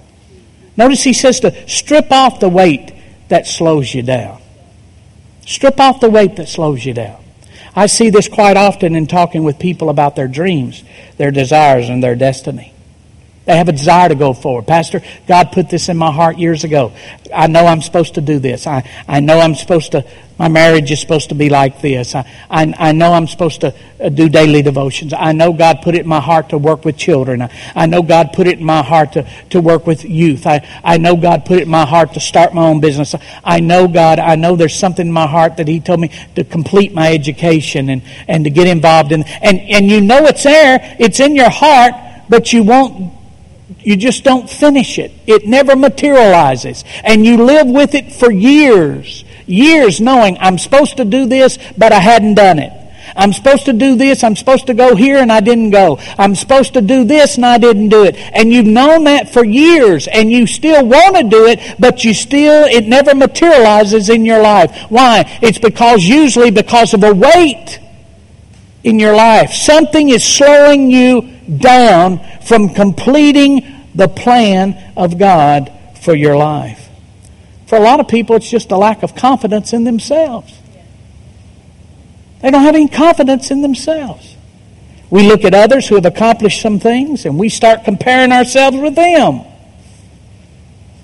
Notice 0.78 1.04
he 1.04 1.14
says 1.14 1.40
to 1.42 1.68
strip 1.68 2.12
off 2.12 2.40
the 2.40 2.50
weight 2.50 2.94
that 3.30 3.48
slows 3.48 3.94
you 3.94 4.04
down. 4.04 4.42
Strip 5.46 5.80
off 5.80 6.00
the 6.00 6.10
weight 6.10 6.36
that 6.36 6.48
slows 6.48 6.86
you 6.86 6.94
down. 6.94 7.24
I 7.76 7.88
see 7.88 8.10
this 8.10 8.28
quite 8.28 8.58
often 8.58 8.96
in 8.96 9.08
talking 9.08 9.44
with 9.44 9.60
people 9.60 9.90
about 9.90 10.16
their 10.16 10.28
dreams, 10.28 10.84
their 11.18 11.32
desires, 11.32 11.90
and 11.90 12.04
their 12.04 12.16
destiny. 12.16 12.74
They 13.50 13.58
have 13.58 13.68
a 13.68 13.72
desire 13.72 14.10
to 14.10 14.14
go 14.14 14.34
forward. 14.34 14.68
Pastor, 14.68 15.02
God 15.26 15.52
put 15.52 15.72
this 15.72 15.90
in 15.90 15.98
my 15.98 16.12
heart 16.12 16.38
years 16.38 16.64
ago. 16.64 16.92
I 17.34 17.48
know 17.48 17.66
I'm 17.66 17.82
supposed 17.82 18.14
to 18.14 18.22
do 18.22 18.38
this. 18.38 18.68
I, 18.68 18.88
I 19.08 19.22
know 19.22 19.40
I'm 19.40 19.56
supposed 19.56 19.94
to 19.94 20.06
my 20.38 20.50
marriage 20.50 20.92
is 20.92 21.02
supposed 21.02 21.30
to 21.30 21.36
be 21.36 21.50
like 21.50 21.82
this. 21.82 22.14
I, 22.14 22.30
I, 22.48 22.74
I, 22.78 22.92
know 22.92 23.12
I'm 23.12 23.26
supposed 23.26 23.62
to 23.62 23.74
uh, 24.00 24.10
do 24.10 24.30
daily 24.30 24.62
devotions. 24.62 25.14
I 25.14 25.32
know 25.32 25.52
God 25.52 25.82
put 25.82 25.96
it 25.96 26.02
in 26.02 26.08
my 26.08 26.22
heart 26.22 26.50
to 26.50 26.60
work 26.60 26.86
with 26.86 26.96
children. 26.96 27.42
I, 27.42 27.50
I 27.76 27.88
know 27.88 28.04
God 28.04 28.34
put 28.34 28.46
it 28.46 28.60
in 28.60 28.66
my 28.66 28.84
heart 28.84 29.14
to, 29.14 29.28
to 29.50 29.60
work 29.60 29.88
with 29.88 30.06
youth. 30.06 30.46
I, 30.46 30.66
I 30.84 30.98
know 30.98 31.18
God 31.18 31.44
put 31.44 31.58
it 31.58 31.64
in 31.64 31.70
my 31.70 31.86
heart 31.86 32.14
to 32.14 32.20
start 32.20 32.54
my 32.54 32.68
own 32.68 32.80
business. 32.80 33.16
I 33.44 33.62
know 33.62 33.88
God, 33.88 34.20
I 34.20 34.36
know 34.36 34.56
there's 34.56 34.76
something 34.76 35.08
in 35.08 35.12
my 35.12 35.28
heart 35.28 35.58
that 35.58 35.68
He 35.68 35.80
told 35.80 36.00
me 36.00 36.12
to 36.36 36.44
complete 36.44 36.94
my 36.94 37.12
education 37.12 37.90
and, 37.90 38.04
and 38.28 38.46
to 38.46 38.52
get 38.52 38.68
involved 38.68 39.12
in. 39.12 39.24
And, 39.24 39.60
and 39.60 39.90
you 39.90 40.02
know 40.02 40.26
it's 40.26 40.44
there, 40.44 40.96
it's 41.00 41.20
in 41.20 41.36
your 41.36 41.50
heart, 41.50 41.96
but 42.30 42.54
you 42.54 42.64
won't 42.64 43.19
you 43.80 43.96
just 43.96 44.24
don't 44.24 44.50
finish 44.50 44.98
it. 45.00 45.12
It 45.28 45.46
never 45.46 45.76
materializes. 45.76 46.84
And 47.04 47.26
you 47.26 47.44
live 47.44 47.68
with 47.68 47.96
it 47.96 48.12
for 48.12 48.32
years 48.32 49.24
years 49.50 50.00
knowing 50.00 50.38
I'm 50.40 50.58
supposed 50.58 50.98
to 50.98 51.06
do 51.06 51.26
this, 51.26 51.58
but 51.78 51.92
I 51.92 52.00
hadn't 52.00 52.36
done 52.36 52.60
it. 52.60 52.74
I'm 53.16 53.34
supposed 53.34 53.66
to 53.66 53.74
do 53.74 53.96
this, 53.96 54.24
I'm 54.24 54.36
supposed 54.36 54.68
to 54.68 54.76
go 54.76 54.96
here, 54.96 55.18
and 55.18 55.32
I 55.32 55.40
didn't 55.40 55.72
go. 55.72 55.98
I'm 56.18 56.36
supposed 56.36 56.74
to 56.74 56.82
do 56.82 57.04
this, 57.04 57.38
and 57.38 57.46
I 57.46 57.58
didn't 57.58 57.90
do 57.90 58.04
it. 58.04 58.16
And 58.16 58.54
you've 58.54 58.68
known 58.68 59.06
that 59.06 59.34
for 59.34 59.44
years, 59.44 60.08
and 60.08 60.32
you 60.32 60.46
still 60.46 60.86
want 60.86 61.16
to 61.16 61.24
do 61.24 61.48
it, 61.48 61.60
but 61.80 62.04
you 62.04 62.14
still, 62.14 62.66
it 62.66 62.86
never 62.86 63.16
materializes 63.16 64.10
in 64.10 64.26
your 64.26 64.42
life. 64.42 64.86
Why? 64.90 65.40
It's 65.42 65.58
because, 65.58 66.04
usually, 66.04 66.52
because 66.52 66.94
of 66.94 67.04
a 67.04 67.14
weight 67.14 67.80
in 68.90 69.00
your 69.00 69.16
life. 69.16 69.54
Something 69.54 70.10
is 70.10 70.24
slowing 70.24 70.92
you 70.92 71.22
down 71.58 72.20
from 72.42 72.70
completing 72.70 73.86
the 73.96 74.08
plan 74.08 74.94
of 74.98 75.18
God 75.18 75.72
for 76.02 76.14
your 76.14 76.36
life. 76.36 76.90
For 77.68 77.78
a 77.78 77.82
lot 77.82 78.00
of 78.00 78.08
people, 78.08 78.36
it's 78.36 78.50
just 78.50 78.72
a 78.72 78.78
lack 78.78 79.04
of 79.04 79.16
confidence 79.16 79.74
in 79.74 79.84
themselves. 79.84 80.54
They 82.42 82.52
don't 82.52 82.64
have 82.64 82.76
any 82.76 82.88
confidence 82.88 83.52
in 83.52 83.62
themselves. 83.62 84.36
We 85.10 85.28
look 85.28 85.44
at 85.44 85.54
others 85.54 85.88
who 85.88 85.96
have 85.96 86.06
accomplished 86.06 86.62
some 86.62 86.80
things 86.80 87.26
and 87.26 87.38
we 87.38 87.50
start 87.50 87.84
comparing 87.84 88.32
ourselves 88.32 88.78
with 88.78 88.96
them. 88.96 89.42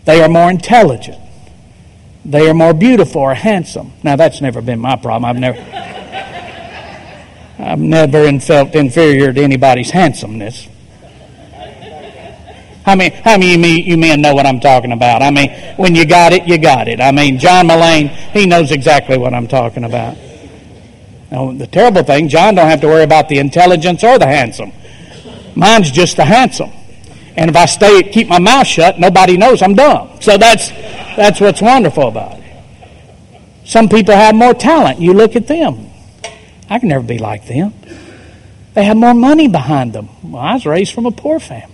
They 0.05 0.21
are 0.21 0.29
more 0.29 0.49
intelligent. 0.49 1.19
They 2.23 2.49
are 2.49 2.53
more 2.53 2.73
beautiful 2.73 3.21
or 3.21 3.33
handsome. 3.33 3.93
Now, 4.03 4.15
that's 4.15 4.41
never 4.41 4.61
been 4.61 4.79
my 4.79 4.95
problem. 4.95 5.25
I've 5.25 5.39
never, 5.39 5.59
I've 7.57 7.79
never 7.79 8.39
felt 8.39 8.75
inferior 8.75 9.31
to 9.31 9.41
anybody's 9.41 9.91
handsomeness. 9.91 10.67
How 12.85 12.95
many, 12.95 13.15
how 13.15 13.37
many 13.37 13.55
of 13.55 13.87
you 13.87 13.97
men 13.97 14.21
know 14.21 14.35
what 14.35 14.45
I'm 14.45 14.59
talking 14.59 14.91
about? 14.91 15.23
I 15.23 15.31
mean, 15.31 15.49
when 15.77 15.95
you 15.95 16.05
got 16.05 16.33
it, 16.33 16.47
you 16.47 16.59
got 16.59 16.87
it. 16.87 17.01
I 17.01 17.11
mean, 17.11 17.39
John 17.39 17.67
Mullane, 17.67 18.09
he 18.09 18.45
knows 18.45 18.71
exactly 18.71 19.17
what 19.17 19.33
I'm 19.33 19.47
talking 19.47 19.85
about. 19.85 20.15
Now, 21.31 21.51
the 21.51 21.65
terrible 21.65 22.03
thing, 22.03 22.27
John 22.27 22.55
don't 22.55 22.67
have 22.67 22.81
to 22.81 22.87
worry 22.87 23.03
about 23.03 23.27
the 23.27 23.39
intelligence 23.39 24.03
or 24.03 24.19
the 24.19 24.27
handsome. 24.27 24.71
Mine's 25.55 25.89
just 25.89 26.17
the 26.17 26.25
handsome. 26.25 26.71
And 27.35 27.49
if 27.49 27.55
I 27.55 27.65
stay, 27.65 28.03
keep 28.03 28.27
my 28.27 28.39
mouth 28.39 28.67
shut, 28.67 28.99
nobody 28.99 29.35
knows 29.35 29.61
I'm 29.61 29.73
dumb. 29.73 30.21
So 30.21 30.37
that's, 30.37 30.69
that's 31.15 31.41
what's 31.41 31.61
wonderful 31.61 32.07
about 32.09 32.37
it. 32.37 32.43
Some 33.63 33.89
people 33.89 34.13
have 34.13 34.35
more 34.35 34.53
talent. 34.53 35.01
You 35.01 35.13
look 35.13 35.35
at 35.35 35.47
them. 35.47 35.89
I 36.69 36.79
can 36.79 36.89
never 36.89 37.03
be 37.03 37.19
like 37.19 37.47
them. 37.47 37.73
They 38.73 38.83
have 38.83 38.97
more 38.97 39.13
money 39.13 39.47
behind 39.47 39.93
them. 39.93 40.09
Well, 40.23 40.41
I 40.41 40.53
was 40.53 40.65
raised 40.65 40.93
from 40.93 41.05
a 41.05 41.11
poor 41.11 41.39
family. 41.39 41.71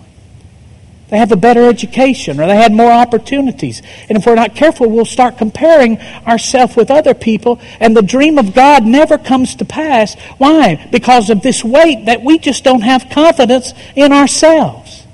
They 1.09 1.17
have 1.17 1.31
a 1.33 1.37
better 1.37 1.67
education 1.67 2.39
or 2.39 2.47
they 2.47 2.55
had 2.55 2.71
more 2.71 2.91
opportunities. 2.91 3.81
And 4.07 4.17
if 4.17 4.25
we're 4.25 4.35
not 4.35 4.55
careful, 4.55 4.89
we'll 4.89 5.03
start 5.03 5.37
comparing 5.37 5.99
ourselves 6.25 6.77
with 6.77 6.89
other 6.89 7.13
people 7.13 7.59
and 7.81 7.97
the 7.97 8.01
dream 8.01 8.37
of 8.37 8.53
God 8.53 8.85
never 8.85 9.17
comes 9.17 9.55
to 9.55 9.65
pass. 9.65 10.15
Why? 10.37 10.87
Because 10.89 11.29
of 11.29 11.41
this 11.41 11.65
weight 11.65 12.05
that 12.05 12.21
we 12.21 12.37
just 12.37 12.63
don't 12.63 12.81
have 12.81 13.09
confidence 13.09 13.73
in 13.93 14.13
ourselves. 14.13 15.05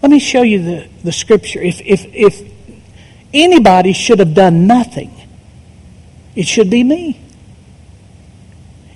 Let 0.00 0.10
me 0.10 0.20
show 0.20 0.42
you 0.42 0.62
the, 0.62 0.88
the 1.04 1.12
scripture. 1.12 1.60
If, 1.60 1.82
if, 1.82 2.06
if 2.14 2.50
anybody 3.34 3.92
should 3.92 4.20
have 4.20 4.32
done 4.32 4.66
nothing, 4.66 5.12
it 6.34 6.46
should 6.46 6.70
be 6.70 6.82
me. 6.82 7.25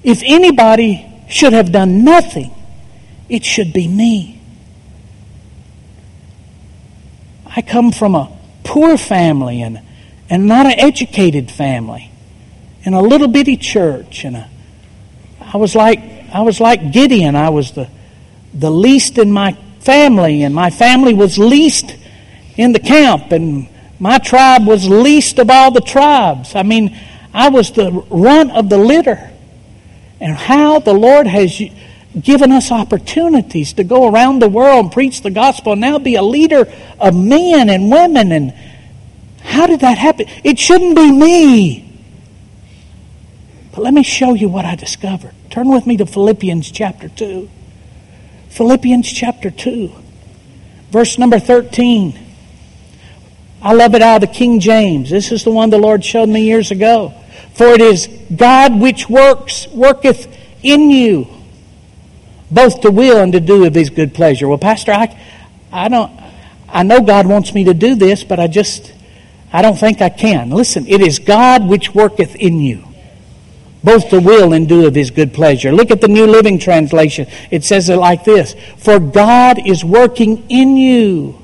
If 0.02 0.22
anybody 0.24 1.06
should 1.28 1.52
have 1.52 1.72
done 1.72 2.04
nothing, 2.04 2.54
it 3.28 3.44
should 3.44 3.72
be 3.72 3.86
me. 3.86 4.40
I 7.54 7.62
come 7.62 7.92
from 7.92 8.14
a 8.14 8.36
poor 8.64 8.96
family 8.96 9.62
and, 9.62 9.80
and 10.28 10.46
not 10.46 10.66
an 10.66 10.78
educated 10.78 11.50
family. 11.50 12.10
In 12.82 12.94
a 12.94 13.02
little 13.02 13.28
bitty 13.28 13.56
church 13.56 14.24
and 14.24 14.36
a, 14.36 14.50
I 15.40 15.56
was 15.56 15.74
like 15.74 16.00
I 16.32 16.42
was 16.42 16.60
like 16.60 16.92
Gideon. 16.92 17.36
I 17.36 17.50
was 17.50 17.72
the 17.72 17.88
the 18.54 18.70
least 18.70 19.18
in 19.18 19.32
my 19.32 19.52
family 19.80 20.42
and 20.42 20.54
my 20.54 20.70
family 20.70 21.12
was 21.12 21.38
least 21.38 21.96
in 22.56 22.72
the 22.72 22.78
camp 22.78 23.32
and 23.32 23.68
my 23.98 24.18
tribe 24.18 24.66
was 24.66 24.88
least 24.88 25.38
of 25.38 25.50
all 25.50 25.70
the 25.70 25.80
tribes. 25.80 26.54
I 26.54 26.62
mean 26.62 26.96
I 27.34 27.50
was 27.50 27.72
the 27.72 27.90
runt 28.10 28.52
of 28.52 28.70
the 28.70 28.78
litter 28.78 29.29
and 30.20 30.36
how 30.36 30.78
the 30.78 30.92
Lord 30.92 31.26
has 31.26 31.60
given 32.20 32.52
us 32.52 32.70
opportunities 32.70 33.72
to 33.74 33.84
go 33.84 34.08
around 34.08 34.40
the 34.40 34.48
world 34.48 34.86
and 34.86 34.92
preach 34.92 35.22
the 35.22 35.30
gospel 35.30 35.72
and 35.72 35.80
now 35.80 35.98
be 35.98 36.16
a 36.16 36.22
leader 36.22 36.70
of 36.98 37.16
men 37.16 37.70
and 37.70 37.90
women. 37.90 38.32
And 38.32 38.54
how 39.40 39.66
did 39.66 39.80
that 39.80 39.98
happen? 39.98 40.26
It 40.44 40.58
shouldn't 40.58 40.96
be 40.96 41.10
me. 41.10 41.86
But 43.72 43.82
let 43.82 43.94
me 43.94 44.02
show 44.02 44.34
you 44.34 44.48
what 44.48 44.64
I 44.64 44.74
discovered. 44.74 45.34
Turn 45.50 45.68
with 45.68 45.86
me 45.86 45.96
to 45.96 46.06
Philippians 46.06 46.70
chapter 46.70 47.08
2. 47.08 47.48
Philippians 48.50 49.10
chapter 49.10 49.50
2, 49.50 49.92
verse 50.90 51.18
number 51.18 51.38
13. 51.38 52.18
I 53.62 53.72
love 53.74 53.94
it 53.94 54.02
out 54.02 54.22
of 54.22 54.28
the 54.28 54.34
King 54.34 54.58
James. 54.58 55.10
This 55.10 55.30
is 55.30 55.44
the 55.44 55.50
one 55.50 55.70
the 55.70 55.78
Lord 55.78 56.04
showed 56.04 56.28
me 56.28 56.42
years 56.42 56.72
ago. 56.72 57.14
For 57.54 57.66
it 57.66 57.80
is 57.80 58.08
God 58.34 58.80
which 58.80 59.08
works, 59.08 59.66
worketh 59.68 60.28
in 60.62 60.90
you 60.90 61.40
both 62.50 62.80
to 62.80 62.90
will 62.90 63.18
and 63.18 63.32
to 63.32 63.40
do 63.40 63.64
of 63.64 63.74
his 63.74 63.90
good 63.90 64.14
pleasure. 64.14 64.48
Well, 64.48 64.58
Pastor, 64.58 64.92
I, 64.92 65.16
I 65.72 65.88
don't, 65.88 66.12
I 66.68 66.82
know 66.82 67.00
God 67.00 67.26
wants 67.26 67.54
me 67.54 67.64
to 67.64 67.74
do 67.74 67.94
this, 67.94 68.24
but 68.24 68.40
I 68.40 68.48
just, 68.48 68.92
I 69.52 69.62
don't 69.62 69.78
think 69.78 70.02
I 70.02 70.08
can. 70.08 70.50
Listen, 70.50 70.86
it 70.86 71.00
is 71.00 71.18
God 71.18 71.66
which 71.66 71.94
worketh 71.94 72.34
in 72.34 72.60
you, 72.60 72.84
both 73.84 74.10
to 74.10 74.20
will 74.20 74.52
and 74.52 74.68
do 74.68 74.86
of 74.86 74.94
his 74.94 75.10
good 75.10 75.32
pleasure. 75.32 75.72
Look 75.72 75.90
at 75.90 76.00
the 76.00 76.08
New 76.08 76.26
Living 76.26 76.58
Translation. 76.58 77.28
It 77.50 77.64
says 77.64 77.88
it 77.88 77.96
like 77.96 78.24
this 78.24 78.54
For 78.78 78.98
God 78.98 79.66
is 79.66 79.84
working 79.84 80.44
in 80.48 80.76
you, 80.76 81.38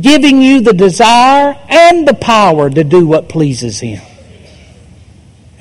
giving 0.00 0.40
you 0.40 0.62
the 0.62 0.74
desire 0.74 1.58
and 1.68 2.08
the 2.08 2.14
power 2.14 2.70
to 2.70 2.84
do 2.84 3.06
what 3.06 3.28
pleases 3.28 3.80
him. 3.80 4.00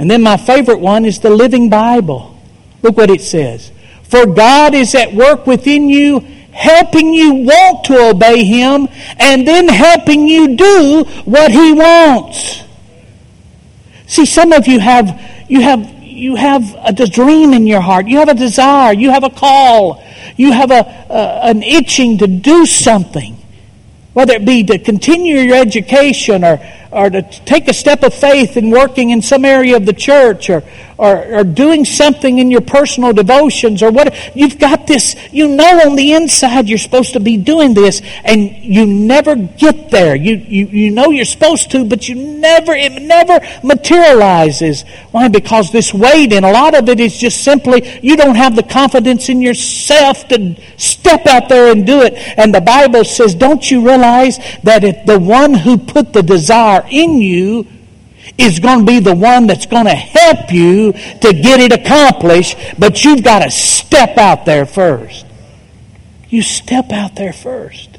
And 0.01 0.09
then 0.09 0.23
my 0.23 0.35
favorite 0.35 0.79
one 0.79 1.05
is 1.05 1.19
the 1.19 1.29
Living 1.29 1.69
Bible. 1.69 2.35
Look 2.81 2.97
what 2.97 3.11
it 3.11 3.21
says. 3.21 3.71
For 4.01 4.25
God 4.25 4.73
is 4.73 4.95
at 4.95 5.13
work 5.13 5.45
within 5.45 5.89
you, 5.89 6.21
helping 6.51 7.13
you 7.13 7.35
want 7.35 7.83
to 7.85 8.09
obey 8.09 8.43
Him, 8.43 8.87
and 9.19 9.47
then 9.47 9.67
helping 9.67 10.27
you 10.27 10.55
do 10.55 11.03
what 11.25 11.51
He 11.51 11.73
wants. 11.73 12.63
See, 14.07 14.25
some 14.25 14.53
of 14.53 14.65
you 14.65 14.79
have, 14.79 15.21
you 15.47 15.61
have, 15.61 15.87
you 16.01 16.35
have 16.35 16.63
a 16.83 16.93
dream 16.93 17.53
in 17.53 17.67
your 17.67 17.81
heart. 17.81 18.07
You 18.07 18.17
have 18.17 18.29
a 18.29 18.33
desire. 18.33 18.93
You 18.93 19.11
have 19.11 19.23
a 19.23 19.29
call. 19.29 20.03
You 20.35 20.51
have 20.51 20.71
a, 20.71 20.79
a, 21.11 21.49
an 21.49 21.61
itching 21.61 22.17
to 22.17 22.25
do 22.25 22.65
something, 22.65 23.37
whether 24.13 24.33
it 24.33 24.45
be 24.45 24.63
to 24.63 24.79
continue 24.79 25.37
your 25.37 25.57
education 25.57 26.43
or, 26.43 26.59
or 26.91 27.09
to 27.09 27.21
take 27.21 27.67
a 27.67 27.73
step 27.73 28.03
of 28.03 28.13
faith 28.13 28.57
in 28.57 28.69
working 28.69 29.11
in 29.11 29.21
some 29.21 29.45
area 29.45 29.77
of 29.77 29.85
the 29.85 29.93
church 29.93 30.49
or, 30.49 30.63
or, 31.01 31.39
or 31.39 31.43
doing 31.43 31.83
something 31.83 32.37
in 32.37 32.51
your 32.51 32.61
personal 32.61 33.11
devotions 33.11 33.81
or 33.81 33.89
what. 33.89 34.15
You've 34.35 34.59
got 34.59 34.85
this, 34.85 35.15
you 35.31 35.47
know 35.47 35.81
on 35.81 35.95
the 35.95 36.13
inside 36.13 36.69
you're 36.69 36.77
supposed 36.77 37.13
to 37.13 37.19
be 37.19 37.37
doing 37.37 37.73
this 37.73 38.03
and 38.23 38.55
you 38.57 38.85
never 38.85 39.35
get 39.35 39.89
there. 39.89 40.15
You, 40.15 40.35
you, 40.35 40.67
you 40.67 40.91
know 40.91 41.09
you're 41.09 41.25
supposed 41.25 41.71
to, 41.71 41.83
but 41.83 42.07
you 42.07 42.13
never, 42.13 42.73
it 42.73 43.01
never 43.01 43.39
materializes. 43.63 44.83
Why? 45.09 45.27
Because 45.27 45.71
this 45.71 45.91
weight 45.91 46.33
and 46.33 46.45
a 46.45 46.51
lot 46.51 46.75
of 46.75 46.87
it 46.87 46.99
is 46.99 47.17
just 47.17 47.43
simply 47.43 47.99
you 48.03 48.15
don't 48.15 48.35
have 48.35 48.55
the 48.55 48.63
confidence 48.63 49.27
in 49.27 49.41
yourself 49.41 50.27
to 50.27 50.55
step 50.77 51.25
out 51.25 51.49
there 51.49 51.71
and 51.71 51.83
do 51.83 52.01
it. 52.01 52.13
And 52.37 52.53
the 52.53 52.61
Bible 52.61 53.05
says, 53.05 53.33
don't 53.33 53.69
you 53.71 53.83
realize 53.83 54.37
that 54.61 54.83
if 54.83 55.03
the 55.07 55.19
one 55.19 55.55
who 55.55 55.79
put 55.79 56.13
the 56.13 56.21
desire 56.21 56.85
in 56.91 57.17
you 57.17 57.65
is 58.37 58.59
going 58.59 58.79
to 58.79 58.85
be 58.85 58.99
the 58.99 59.15
one 59.15 59.47
that's 59.47 59.65
going 59.65 59.85
to 59.85 59.95
help 59.95 60.51
you 60.51 60.93
to 60.93 61.33
get 61.33 61.59
it 61.59 61.71
accomplished, 61.71 62.57
but 62.79 63.03
you've 63.03 63.23
got 63.23 63.39
to 63.39 63.51
step 63.51 64.17
out 64.17 64.45
there 64.45 64.65
first. 64.65 65.25
You 66.29 66.41
step 66.41 66.91
out 66.91 67.15
there 67.15 67.33
first. 67.33 67.97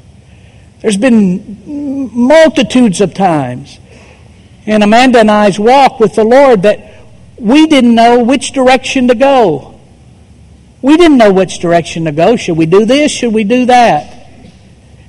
There's 0.81 0.97
been 0.97 2.09
multitudes 2.13 2.99
of 2.99 3.13
times 3.13 3.79
in 4.65 4.81
Amanda 4.81 5.19
and 5.19 5.31
I's 5.31 5.59
walk 5.59 5.99
with 5.99 6.15
the 6.15 6.23
Lord 6.23 6.63
that 6.63 6.93
we 7.37 7.67
didn't 7.67 7.95
know 7.95 8.23
which 8.23 8.51
direction 8.51 9.07
to 9.07 9.15
go. 9.15 9.79
We 10.81 10.97
didn't 10.97 11.17
know 11.17 11.31
which 11.31 11.59
direction 11.59 12.05
to 12.05 12.11
go. 12.11 12.35
Should 12.35 12.57
we 12.57 12.65
do 12.65 12.85
this? 12.85 13.11
Should 13.11 13.33
we 13.33 13.45
do 13.45 13.65
that? 13.67 14.27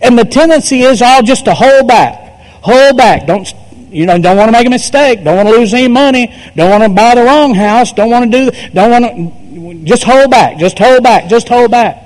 And 0.00 0.18
the 0.18 0.24
tendency 0.24 0.82
is 0.82 1.02
all 1.02 1.22
just 1.22 1.46
to 1.46 1.54
hold 1.54 1.88
back. 1.88 2.40
Hold 2.62 2.96
back. 2.96 3.26
Don't 3.26 3.52
you 3.94 4.06
know, 4.06 4.18
don't 4.18 4.36
want 4.36 4.48
to 4.48 4.52
make 4.52 4.66
a 4.66 4.70
mistake. 4.70 5.22
Don't 5.22 5.36
want 5.36 5.48
to 5.48 5.54
lose 5.54 5.72
any 5.72 5.86
money. 5.86 6.34
Don't 6.56 6.68
want 6.68 6.82
to 6.82 6.88
buy 6.88 7.14
the 7.14 7.22
wrong 7.22 7.54
house. 7.54 7.92
Don't 7.92 8.10
want 8.10 8.30
to 8.30 8.50
do, 8.50 8.70
don't 8.72 8.90
want 8.90 9.04
to, 9.04 9.84
just 9.84 10.02
hold 10.02 10.32
back. 10.32 10.58
Just 10.58 10.78
hold 10.78 11.04
back. 11.04 11.28
Just 11.28 11.48
hold 11.48 11.70
back. 11.70 12.02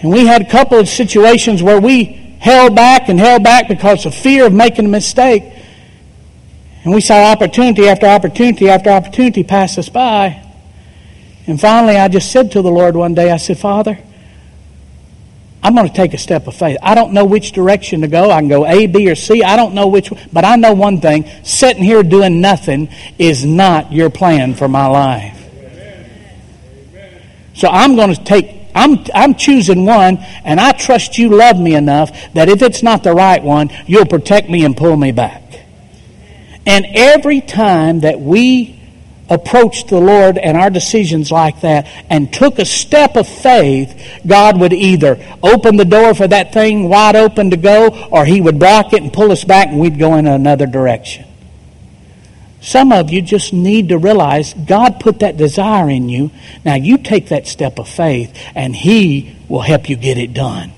And 0.00 0.10
we 0.10 0.24
had 0.24 0.40
a 0.40 0.50
couple 0.50 0.78
of 0.78 0.88
situations 0.88 1.62
where 1.62 1.78
we 1.78 2.04
held 2.40 2.74
back 2.74 3.08
and 3.10 3.20
held 3.20 3.44
back 3.44 3.68
because 3.68 4.06
of 4.06 4.14
fear 4.14 4.46
of 4.46 4.52
making 4.54 4.86
a 4.86 4.88
mistake. 4.88 5.44
And 6.84 6.94
we 6.94 7.02
saw 7.02 7.32
opportunity 7.32 7.86
after 7.88 8.06
opportunity 8.06 8.70
after 8.70 8.90
opportunity 8.90 9.44
pass 9.44 9.76
us 9.76 9.90
by. 9.90 10.42
And 11.46 11.60
finally, 11.60 11.96
I 11.96 12.08
just 12.08 12.32
said 12.32 12.52
to 12.52 12.62
the 12.62 12.70
Lord 12.70 12.96
one 12.96 13.14
day, 13.14 13.30
I 13.30 13.36
said, 13.36 13.58
Father, 13.58 13.98
I'm 15.64 15.74
going 15.74 15.88
to 15.88 15.94
take 15.94 16.12
a 16.12 16.18
step 16.18 16.46
of 16.46 16.54
faith. 16.54 16.76
I 16.82 16.94
don't 16.94 17.14
know 17.14 17.24
which 17.24 17.52
direction 17.52 18.02
to 18.02 18.06
go. 18.06 18.30
I 18.30 18.38
can 18.38 18.48
go 18.48 18.66
A, 18.66 18.86
B, 18.86 19.10
or 19.10 19.14
C. 19.14 19.42
I 19.42 19.56
don't 19.56 19.72
know 19.72 19.86
which, 19.86 20.12
but 20.30 20.44
I 20.44 20.56
know 20.56 20.74
one 20.74 21.00
thing. 21.00 21.24
Sitting 21.42 21.82
here 21.82 22.02
doing 22.02 22.42
nothing 22.42 22.90
is 23.18 23.46
not 23.46 23.90
your 23.90 24.10
plan 24.10 24.52
for 24.54 24.68
my 24.68 24.86
life. 24.86 25.40
So 27.54 27.68
I'm 27.68 27.96
going 27.96 28.14
to 28.14 28.24
take, 28.24 28.68
I'm, 28.74 29.06
I'm 29.14 29.36
choosing 29.36 29.86
one, 29.86 30.18
and 30.44 30.60
I 30.60 30.72
trust 30.72 31.16
you 31.16 31.30
love 31.30 31.58
me 31.58 31.74
enough 31.74 32.10
that 32.34 32.50
if 32.50 32.60
it's 32.60 32.82
not 32.82 33.02
the 33.02 33.14
right 33.14 33.42
one, 33.42 33.70
you'll 33.86 34.04
protect 34.04 34.50
me 34.50 34.66
and 34.66 34.76
pull 34.76 34.96
me 34.96 35.12
back. 35.12 35.64
And 36.66 36.84
every 36.94 37.40
time 37.40 38.00
that 38.00 38.20
we 38.20 38.83
approached 39.30 39.88
the 39.88 40.00
Lord 40.00 40.36
and 40.38 40.56
our 40.56 40.70
decisions 40.70 41.32
like 41.32 41.62
that 41.62 41.86
and 42.10 42.32
took 42.32 42.58
a 42.58 42.64
step 42.64 43.16
of 43.16 43.26
faith, 43.26 44.20
God 44.26 44.60
would 44.60 44.72
either 44.72 45.18
open 45.42 45.76
the 45.76 45.84
door 45.84 46.14
for 46.14 46.28
that 46.28 46.52
thing 46.52 46.88
wide 46.88 47.16
open 47.16 47.50
to 47.50 47.56
go 47.56 48.08
or 48.10 48.24
He 48.24 48.40
would 48.40 48.58
block 48.58 48.92
it 48.92 49.02
and 49.02 49.12
pull 49.12 49.32
us 49.32 49.44
back 49.44 49.68
and 49.68 49.80
we'd 49.80 49.98
go 49.98 50.16
in 50.16 50.26
another 50.26 50.66
direction. 50.66 51.26
Some 52.60 52.92
of 52.92 53.10
you 53.10 53.20
just 53.20 53.52
need 53.52 53.90
to 53.90 53.98
realize 53.98 54.54
God 54.54 54.98
put 54.98 55.18
that 55.18 55.36
desire 55.36 55.90
in 55.90 56.08
you. 56.08 56.30
Now 56.64 56.76
you 56.76 56.96
take 56.96 57.28
that 57.28 57.46
step 57.46 57.78
of 57.78 57.88
faith 57.88 58.34
and 58.54 58.74
He 58.74 59.36
will 59.48 59.60
help 59.60 59.90
you 59.90 59.96
get 59.96 60.16
it 60.16 60.32
done. 60.32 60.72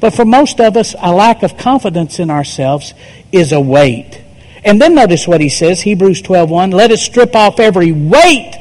But 0.00 0.14
for 0.14 0.24
most 0.24 0.60
of 0.60 0.76
us, 0.76 0.94
a 0.98 1.12
lack 1.12 1.42
of 1.42 1.58
confidence 1.58 2.18
in 2.18 2.30
ourselves 2.30 2.94
is 3.32 3.52
a 3.52 3.60
weight. 3.60 4.22
And 4.64 4.80
then 4.80 4.94
notice 4.94 5.26
what 5.26 5.40
he 5.40 5.48
says, 5.48 5.80
Hebrews 5.80 6.22
12:1, 6.22 6.72
let 6.72 6.90
us 6.90 7.02
strip 7.02 7.34
off 7.34 7.60
every 7.60 7.92
weight 7.92 8.54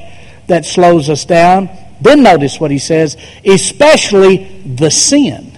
that 0.47 0.65
slows 0.65 1.10
us 1.10 1.25
down. 1.25 1.69
Then 1.99 2.23
notice 2.23 2.60
what 2.60 2.71
he 2.71 2.79
says, 2.79 3.17
especially 3.43 4.62
the 4.65 4.91
sin 4.91 5.57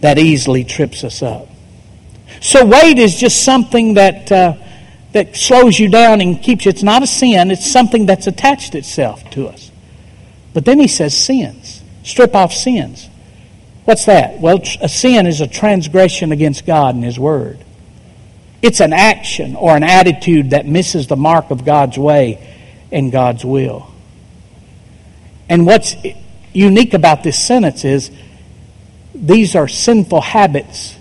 that 0.00 0.18
easily 0.18 0.64
trips 0.64 1.04
us 1.04 1.22
up. 1.22 1.48
So 2.40 2.64
weight 2.64 2.98
is 2.98 3.16
just 3.16 3.44
something 3.44 3.94
that 3.94 4.30
uh, 4.30 4.54
that 5.12 5.36
slows 5.36 5.78
you 5.78 5.88
down 5.88 6.20
and 6.20 6.42
keeps 6.42 6.64
you. 6.64 6.70
It's 6.70 6.82
not 6.82 7.02
a 7.02 7.06
sin. 7.06 7.50
It's 7.50 7.70
something 7.70 8.06
that's 8.06 8.26
attached 8.26 8.74
itself 8.74 9.28
to 9.30 9.48
us. 9.48 9.70
But 10.54 10.64
then 10.64 10.78
he 10.78 10.88
says 10.88 11.16
sins. 11.16 11.82
Strip 12.02 12.34
off 12.34 12.52
sins. 12.52 13.08
What's 13.84 14.04
that? 14.04 14.38
Well, 14.40 14.60
a 14.80 14.88
sin 14.88 15.26
is 15.26 15.40
a 15.40 15.46
transgression 15.46 16.30
against 16.30 16.66
God 16.66 16.94
and 16.94 17.02
His 17.02 17.18
Word. 17.18 17.64
It's 18.60 18.80
an 18.80 18.92
action 18.92 19.54
or 19.54 19.76
an 19.76 19.84
attitude 19.84 20.50
that 20.50 20.66
misses 20.66 21.06
the 21.06 21.16
mark 21.16 21.50
of 21.50 21.64
God's 21.64 21.98
way 21.98 22.56
and 22.90 23.12
God's 23.12 23.44
will. 23.44 23.90
And 25.48 25.64
what's 25.64 25.94
unique 26.52 26.94
about 26.94 27.22
this 27.22 27.38
sentence 27.38 27.84
is 27.84 28.10
these 29.14 29.54
are 29.54 29.68
sinful 29.68 30.20
habits 30.20 30.96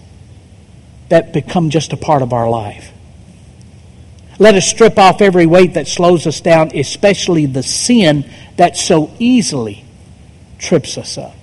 that 1.09 1.33
become 1.33 1.69
just 1.69 1.93
a 1.93 1.97
part 1.97 2.21
of 2.21 2.33
our 2.33 2.49
life. 2.49 2.91
Let 4.39 4.55
us 4.55 4.67
strip 4.67 4.99
off 4.99 5.21
every 5.21 5.47
weight 5.47 5.73
that 5.73 5.87
slows 5.87 6.27
us 6.27 6.41
down, 6.41 6.71
especially 6.75 7.47
the 7.47 7.63
sin 7.63 8.29
that 8.57 8.77
so 8.77 9.11
easily 9.17 9.83
trips 10.59 10.97
us 10.97 11.17
up. 11.17 11.33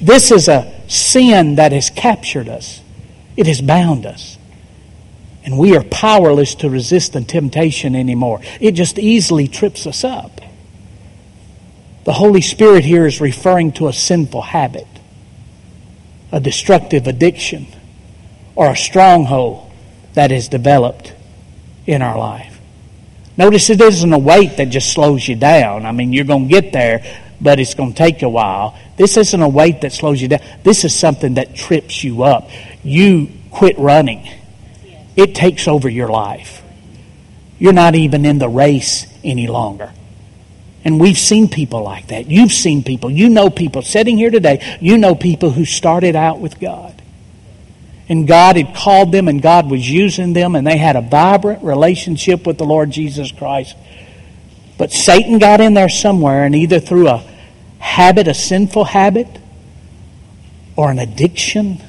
This 0.00 0.30
is 0.30 0.48
a 0.48 0.72
sin 0.88 1.56
that 1.56 1.72
has 1.72 1.90
captured 1.90 2.48
us. 2.48 2.79
It 3.36 3.46
has 3.46 3.60
bound 3.60 4.06
us. 4.06 4.38
And 5.44 5.58
we 5.58 5.76
are 5.76 5.84
powerless 5.84 6.54
to 6.56 6.68
resist 6.68 7.14
the 7.14 7.22
temptation 7.22 7.94
anymore. 7.94 8.40
It 8.60 8.72
just 8.72 8.98
easily 8.98 9.48
trips 9.48 9.86
us 9.86 10.04
up. 10.04 10.40
The 12.04 12.12
Holy 12.12 12.40
Spirit 12.40 12.84
here 12.84 13.06
is 13.06 13.20
referring 13.20 13.72
to 13.72 13.88
a 13.88 13.92
sinful 13.92 14.42
habit, 14.42 14.86
a 16.32 16.40
destructive 16.40 17.06
addiction, 17.06 17.66
or 18.54 18.70
a 18.70 18.76
stronghold 18.76 19.70
that 20.14 20.32
is 20.32 20.48
developed 20.48 21.14
in 21.86 22.02
our 22.02 22.18
life. 22.18 22.58
Notice 23.36 23.70
it 23.70 23.80
isn't 23.80 24.12
a 24.12 24.18
weight 24.18 24.56
that 24.58 24.66
just 24.66 24.92
slows 24.92 25.26
you 25.26 25.36
down. 25.36 25.86
I 25.86 25.92
mean, 25.92 26.12
you're 26.12 26.24
going 26.24 26.48
to 26.48 26.60
get 26.60 26.72
there, 26.72 27.02
but 27.40 27.58
it's 27.58 27.74
going 27.74 27.92
to 27.92 27.98
take 27.98 28.22
a 28.22 28.28
while. 28.28 28.78
This 28.96 29.16
isn't 29.16 29.40
a 29.40 29.48
weight 29.48 29.80
that 29.80 29.92
slows 29.92 30.20
you 30.20 30.28
down. 30.28 30.40
This 30.62 30.84
is 30.84 30.94
something 30.94 31.34
that 31.34 31.54
trips 31.54 32.04
you 32.04 32.22
up. 32.22 32.48
You 32.82 33.30
quit 33.50 33.78
running. 33.78 34.28
It 35.16 35.34
takes 35.34 35.66
over 35.68 35.88
your 35.88 36.08
life. 36.08 36.62
You're 37.58 37.72
not 37.72 37.94
even 37.94 38.24
in 38.24 38.38
the 38.38 38.48
race 38.48 39.06
any 39.22 39.46
longer. 39.46 39.92
And 40.84 40.98
we've 40.98 41.18
seen 41.18 41.48
people 41.48 41.82
like 41.82 42.08
that. 42.08 42.30
You've 42.30 42.52
seen 42.52 42.82
people. 42.82 43.10
You 43.10 43.28
know 43.28 43.50
people 43.50 43.82
sitting 43.82 44.16
here 44.16 44.30
today. 44.30 44.78
You 44.80 44.96
know 44.96 45.14
people 45.14 45.50
who 45.50 45.64
started 45.64 46.16
out 46.16 46.40
with 46.40 46.58
God. 46.58 47.00
And 48.08 48.26
God 48.26 48.56
had 48.56 48.74
called 48.74 49.12
them 49.12 49.28
and 49.28 49.40
God 49.40 49.70
was 49.70 49.88
using 49.88 50.32
them 50.32 50.56
and 50.56 50.66
they 50.66 50.78
had 50.78 50.96
a 50.96 51.00
vibrant 51.00 51.62
relationship 51.62 52.46
with 52.46 52.58
the 52.58 52.64
Lord 52.64 52.90
Jesus 52.90 53.30
Christ. 53.30 53.76
But 54.80 54.92
Satan 54.92 55.38
got 55.38 55.60
in 55.60 55.74
there 55.74 55.90
somewhere 55.90 56.44
and 56.44 56.54
either 56.54 56.80
through 56.80 57.08
a 57.08 57.22
habit, 57.80 58.26
a 58.28 58.32
sinful 58.32 58.84
habit, 58.84 59.28
or 60.74 60.90
an 60.90 60.98
addiction, 60.98 61.82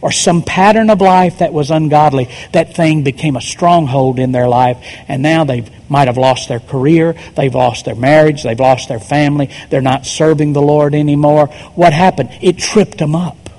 or 0.00 0.10
some 0.10 0.40
pattern 0.40 0.88
of 0.88 1.02
life 1.02 1.40
that 1.40 1.52
was 1.52 1.70
ungodly, 1.70 2.30
that 2.52 2.74
thing 2.74 3.02
became 3.02 3.36
a 3.36 3.42
stronghold 3.42 4.18
in 4.18 4.32
their 4.32 4.48
life, 4.48 4.78
and 5.06 5.20
now 5.20 5.44
they 5.44 5.70
might 5.90 6.08
have 6.08 6.16
lost 6.16 6.48
their 6.48 6.60
career, 6.60 7.14
they've 7.36 7.54
lost 7.54 7.84
their 7.84 7.94
marriage, 7.94 8.42
they've 8.42 8.58
lost 8.58 8.88
their 8.88 8.98
family, 8.98 9.50
they're 9.68 9.82
not 9.82 10.06
serving 10.06 10.54
the 10.54 10.62
Lord 10.62 10.94
anymore. 10.94 11.48
What 11.74 11.92
happened? 11.92 12.30
It 12.40 12.56
tripped 12.56 12.96
them 12.96 13.14
up. 13.14 13.50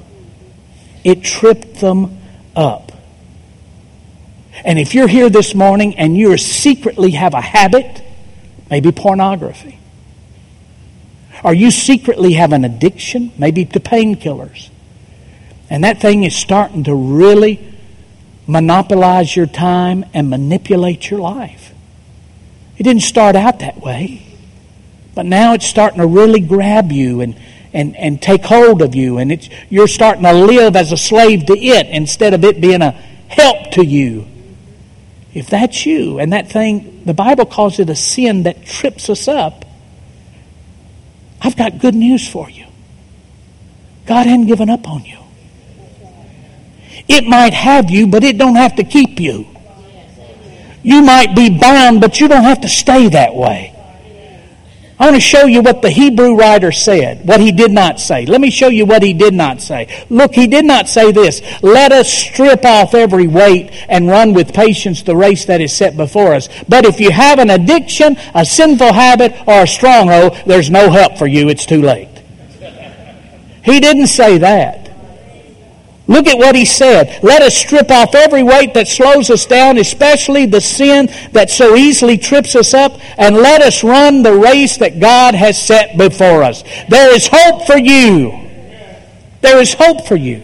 It 1.03 1.23
tripped 1.23 1.75
them 1.75 2.17
up. 2.55 2.88
And 4.65 4.77
if 4.77 4.93
you're 4.93 5.07
here 5.07 5.29
this 5.29 5.55
morning 5.55 5.97
and 5.97 6.17
you 6.17 6.37
secretly 6.37 7.11
have 7.11 7.33
a 7.33 7.41
habit, 7.41 8.01
maybe 8.69 8.91
pornography, 8.91 9.79
or 11.43 11.53
you 11.53 11.71
secretly 11.71 12.33
have 12.33 12.51
an 12.51 12.65
addiction, 12.65 13.31
maybe 13.37 13.65
to 13.65 13.79
painkillers, 13.79 14.69
and 15.69 15.83
that 15.83 16.01
thing 16.01 16.23
is 16.23 16.35
starting 16.35 16.83
to 16.85 16.95
really 16.95 17.65
monopolize 18.47 19.35
your 19.35 19.45
time 19.45 20.03
and 20.13 20.29
manipulate 20.29 21.09
your 21.09 21.19
life. 21.19 21.73
It 22.77 22.83
didn't 22.83 23.03
start 23.03 23.35
out 23.35 23.59
that 23.59 23.77
way. 23.77 24.25
But 25.13 25.25
now 25.25 25.53
it's 25.53 25.65
starting 25.65 25.99
to 25.99 26.07
really 26.07 26.39
grab 26.39 26.91
you 26.91 27.21
and, 27.21 27.35
and, 27.73 27.95
and 27.97 28.21
take 28.21 28.43
hold 28.43 28.81
of 28.81 28.95
you, 28.95 29.17
and 29.17 29.31
it's, 29.31 29.49
you're 29.69 29.87
starting 29.87 30.23
to 30.23 30.33
live 30.33 30.75
as 30.75 30.91
a 30.91 30.97
slave 30.97 31.45
to 31.47 31.57
it 31.57 31.87
instead 31.87 32.33
of 32.33 32.43
it 32.43 32.61
being 32.61 32.81
a 32.81 32.91
help 32.91 33.71
to 33.71 33.85
you. 33.85 34.25
If 35.33 35.47
that's 35.47 35.85
you, 35.85 36.19
and 36.19 36.33
that 36.33 36.51
thing, 36.51 37.03
the 37.05 37.13
Bible 37.13 37.45
calls 37.45 37.79
it 37.79 37.89
a 37.89 37.95
sin 37.95 38.43
that 38.43 38.65
trips 38.65 39.09
us 39.09 39.27
up, 39.27 39.65
I've 41.41 41.55
got 41.55 41.79
good 41.79 41.95
news 41.95 42.27
for 42.27 42.49
you. 42.49 42.65
God 44.05 44.25
hadn't 44.25 44.47
given 44.47 44.69
up 44.69 44.89
on 44.89 45.05
you. 45.05 45.19
It 47.07 47.25
might 47.25 47.53
have 47.53 47.89
you, 47.89 48.07
but 48.07 48.23
it 48.23 48.37
don't 48.37 48.55
have 48.55 48.75
to 48.75 48.83
keep 48.83 49.19
you. 49.19 49.47
You 50.83 51.01
might 51.01 51.35
be 51.35 51.57
bound, 51.57 52.01
but 52.01 52.19
you 52.19 52.27
don't 52.27 52.43
have 52.43 52.61
to 52.61 52.69
stay 52.69 53.09
that 53.09 53.35
way. 53.35 53.78
I 54.99 55.05
want 55.05 55.15
to 55.15 55.21
show 55.21 55.45
you 55.45 55.61
what 55.61 55.81
the 55.81 55.89
Hebrew 55.89 56.35
writer 56.35 56.73
said, 56.73 57.25
what 57.25 57.39
he 57.39 57.53
did 57.53 57.71
not 57.71 58.01
say. 58.01 58.25
Let 58.25 58.41
me 58.41 58.49
show 58.51 58.67
you 58.67 58.85
what 58.85 59.01
he 59.01 59.13
did 59.13 59.33
not 59.33 59.61
say. 59.61 59.87
Look, 60.09 60.35
he 60.35 60.45
did 60.45 60.65
not 60.65 60.89
say 60.89 61.13
this. 61.13 61.41
Let 61.63 61.93
us 61.93 62.11
strip 62.11 62.65
off 62.65 62.93
every 62.93 63.25
weight 63.25 63.71
and 63.87 64.09
run 64.09 64.33
with 64.33 64.53
patience 64.53 65.03
the 65.03 65.15
race 65.15 65.45
that 65.45 65.61
is 65.61 65.71
set 65.71 65.95
before 65.95 66.35
us. 66.35 66.49
But 66.67 66.83
if 66.83 66.99
you 66.99 67.11
have 67.11 67.39
an 67.39 67.49
addiction, 67.49 68.17
a 68.35 68.43
sinful 68.43 68.91
habit, 68.91 69.33
or 69.47 69.63
a 69.63 69.67
stronghold, 69.67 70.37
there's 70.45 70.69
no 70.69 70.91
help 70.91 71.17
for 71.17 71.27
you. 71.27 71.47
It's 71.47 71.65
too 71.65 71.81
late. 71.81 72.09
He 73.63 73.79
didn't 73.79 74.07
say 74.07 74.39
that. 74.39 74.78
Look 76.09 76.25
at 76.25 76.39
what 76.39 76.55
he 76.55 76.65
said. 76.65 77.19
Let 77.21 77.43
us 77.43 77.55
strip 77.55 77.91
off 77.91 78.15
every 78.15 78.41
weight 78.41 78.73
that 78.73 78.87
slows 78.87 79.29
us 79.29 79.45
down, 79.45 79.77
especially 79.77 80.47
the 80.47 80.59
sin 80.59 81.07
that 81.33 81.51
so 81.51 81.75
easily 81.75 82.17
trips 82.17 82.55
us 82.55 82.73
up, 82.73 82.93
and 83.19 83.35
let 83.35 83.61
us 83.61 83.83
run 83.83 84.23
the 84.23 84.33
race 84.33 84.77
that 84.77 84.99
God 84.99 85.35
has 85.35 85.61
set 85.61 85.99
before 85.99 86.41
us. 86.41 86.63
There 86.89 87.13
is 87.13 87.29
hope 87.31 87.67
for 87.67 87.77
you. 87.77 88.49
There 89.41 89.59
is 89.59 89.75
hope 89.75 90.07
for 90.07 90.15
you. 90.15 90.43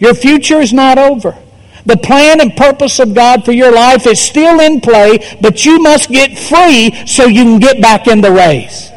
Your 0.00 0.14
future 0.14 0.60
is 0.60 0.72
not 0.72 0.98
over. 0.98 1.38
The 1.86 1.96
plan 1.96 2.40
and 2.40 2.56
purpose 2.56 2.98
of 2.98 3.14
God 3.14 3.44
for 3.44 3.52
your 3.52 3.72
life 3.72 4.04
is 4.04 4.20
still 4.20 4.58
in 4.58 4.80
play, 4.80 5.38
but 5.40 5.64
you 5.64 5.80
must 5.80 6.10
get 6.10 6.36
free 6.36 7.06
so 7.06 7.26
you 7.26 7.44
can 7.44 7.60
get 7.60 7.80
back 7.80 8.08
in 8.08 8.20
the 8.20 8.32
race. 8.32 8.90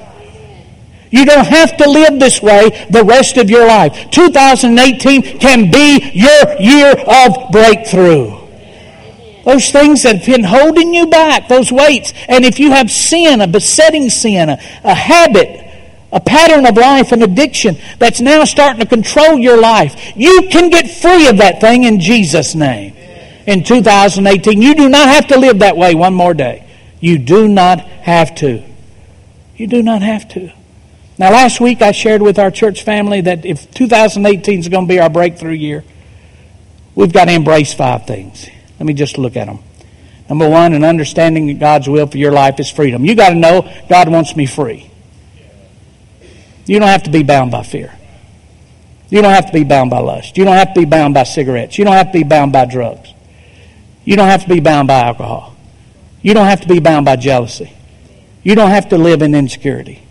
You 1.11 1.25
don't 1.25 1.45
have 1.45 1.75
to 1.77 1.89
live 1.89 2.19
this 2.19 2.41
way 2.41 2.87
the 2.89 3.03
rest 3.03 3.37
of 3.37 3.49
your 3.49 3.67
life. 3.67 4.09
2018 4.11 5.39
can 5.39 5.69
be 5.69 6.09
your 6.13 6.59
year 6.59 6.95
of 7.05 7.51
breakthrough. 7.51 8.39
Those 9.43 9.71
things 9.71 10.03
that 10.03 10.17
have 10.17 10.25
been 10.25 10.43
holding 10.43 10.93
you 10.93 11.07
back, 11.07 11.49
those 11.49 11.71
weights. 11.71 12.13
And 12.29 12.45
if 12.45 12.59
you 12.59 12.71
have 12.71 12.89
sin, 12.89 13.41
a 13.41 13.47
besetting 13.47 14.09
sin, 14.09 14.49
a, 14.49 14.59
a 14.83 14.93
habit, 14.93 15.67
a 16.13 16.19
pattern 16.19 16.65
of 16.65 16.77
life, 16.77 17.11
an 17.11 17.23
addiction 17.23 17.77
that's 17.97 18.21
now 18.21 18.45
starting 18.45 18.79
to 18.79 18.85
control 18.85 19.37
your 19.37 19.59
life, 19.59 20.13
you 20.15 20.47
can 20.49 20.69
get 20.69 20.89
free 20.89 21.27
of 21.27 21.37
that 21.37 21.59
thing 21.59 21.83
in 21.83 21.99
Jesus' 21.99 22.55
name. 22.55 22.95
In 23.47 23.63
2018, 23.63 24.61
you 24.61 24.75
do 24.75 24.87
not 24.87 25.09
have 25.09 25.27
to 25.27 25.39
live 25.39 25.59
that 25.59 25.75
way 25.75 25.95
one 25.95 26.13
more 26.13 26.33
day. 26.33 26.67
You 26.99 27.17
do 27.17 27.47
not 27.47 27.79
have 27.79 28.35
to. 28.35 28.63
You 29.57 29.67
do 29.67 29.81
not 29.81 30.01
have 30.01 30.29
to. 30.29 30.53
Now, 31.21 31.29
last 31.29 31.61
week 31.61 31.83
I 31.83 31.91
shared 31.91 32.23
with 32.23 32.39
our 32.39 32.49
church 32.49 32.81
family 32.81 33.21
that 33.21 33.45
if 33.45 33.69
2018 33.75 34.59
is 34.59 34.69
going 34.69 34.87
to 34.87 34.91
be 34.91 34.99
our 34.99 35.07
breakthrough 35.07 35.53
year, 35.53 35.83
we've 36.95 37.13
got 37.13 37.25
to 37.25 37.31
embrace 37.31 37.75
five 37.75 38.07
things. 38.07 38.49
Let 38.79 38.87
me 38.87 38.95
just 38.95 39.19
look 39.19 39.37
at 39.37 39.45
them. 39.45 39.59
Number 40.27 40.49
one, 40.49 40.73
an 40.73 40.83
understanding 40.83 41.45
that 41.45 41.59
God's 41.59 41.87
will 41.87 42.07
for 42.07 42.17
your 42.17 42.31
life 42.31 42.59
is 42.59 42.71
freedom. 42.71 43.05
You 43.05 43.13
got 43.13 43.29
to 43.29 43.35
know 43.35 43.71
God 43.87 44.09
wants 44.09 44.35
me 44.35 44.47
free. 44.47 44.89
You 46.65 46.79
don't 46.79 46.87
have 46.87 47.03
to 47.03 47.11
be 47.11 47.21
bound 47.21 47.51
by 47.51 47.61
fear. 47.61 47.93
You 49.09 49.21
don't 49.21 49.35
have 49.35 49.45
to 49.45 49.53
be 49.53 49.63
bound 49.63 49.91
by 49.91 49.99
lust. 49.99 50.39
You 50.39 50.43
don't 50.43 50.55
have 50.55 50.73
to 50.73 50.79
be 50.79 50.85
bound 50.87 51.13
by 51.13 51.21
cigarettes. 51.21 51.77
You 51.77 51.85
don't 51.85 51.93
have 51.93 52.11
to 52.13 52.17
be 52.17 52.23
bound 52.23 52.51
by 52.51 52.65
drugs. 52.65 53.13
You 54.05 54.15
don't 54.15 54.27
have 54.27 54.41
to 54.41 54.49
be 54.49 54.59
bound 54.59 54.87
by 54.87 55.01
alcohol. 55.01 55.55
You 56.23 56.33
don't 56.33 56.47
have 56.47 56.61
to 56.61 56.67
be 56.67 56.79
bound 56.79 57.05
by 57.05 57.15
jealousy. 57.15 57.71
You 58.41 58.55
don't 58.55 58.71
have 58.71 58.89
to 58.89 58.97
live 58.97 59.21
in 59.21 59.35
insecurity. 59.35 60.07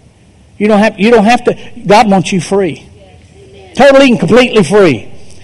You 0.61 0.69
don't 0.69 0.79
have, 0.79 1.01
you 1.01 1.11
don't 1.11 1.25
have 1.25 1.43
to, 1.45 1.55
God 1.87 2.11
wants 2.11 2.33
you 2.33 2.41
free. 2.41 2.87
Totally 3.75 4.11
and 4.11 4.21
completely 4.21 4.63
free. 4.63 4.99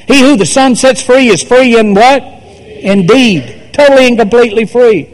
He 0.07 0.21
who 0.21 0.37
the 0.37 0.45
Son 0.45 0.77
sets 0.77 1.01
free 1.03 1.29
is 1.29 1.43
free 1.43 1.79
in 1.79 1.95
what? 1.95 2.23
Indeed. 2.23 3.71
Totally 3.73 4.09
and 4.09 4.19
completely 4.19 4.67
free. 4.67 5.11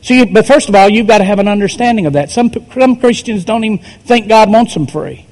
So, 0.00 0.14
you, 0.14 0.32
but 0.32 0.46
first 0.46 0.70
of 0.70 0.74
all, 0.74 0.88
you've 0.88 1.06
got 1.06 1.18
to 1.18 1.24
have 1.24 1.38
an 1.38 1.48
understanding 1.48 2.06
of 2.06 2.14
that. 2.14 2.30
Some, 2.30 2.50
some 2.72 2.96
Christians 2.96 3.44
don't 3.44 3.62
even 3.62 3.78
think 3.78 4.26
God 4.26 4.50
wants 4.50 4.72
them 4.72 4.86
free. 4.86 5.26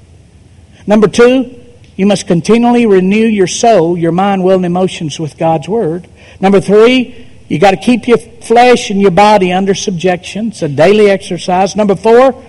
Number 0.85 1.07
two, 1.07 1.59
you 1.95 2.05
must 2.05 2.27
continually 2.27 2.85
renew 2.85 3.25
your 3.25 3.47
soul, 3.47 3.97
your 3.97 4.11
mind, 4.11 4.43
will, 4.43 4.57
and 4.57 4.65
emotions 4.67 5.19
with 5.19 5.35
God's 5.35 5.67
Word. 5.67 6.07
Number 6.39 6.61
three, 6.61 7.27
you 7.47 7.57
got 7.57 7.71
to 7.71 7.77
keep 7.77 8.07
your 8.07 8.19
flesh 8.19 8.91
and 8.91 9.01
your 9.01 9.11
body 9.11 9.51
under 9.51 9.73
subjection. 9.73 10.49
It's 10.49 10.61
a 10.61 10.69
daily 10.69 11.09
exercise. 11.09 11.75
Number 11.75 11.95
four, 11.95 12.45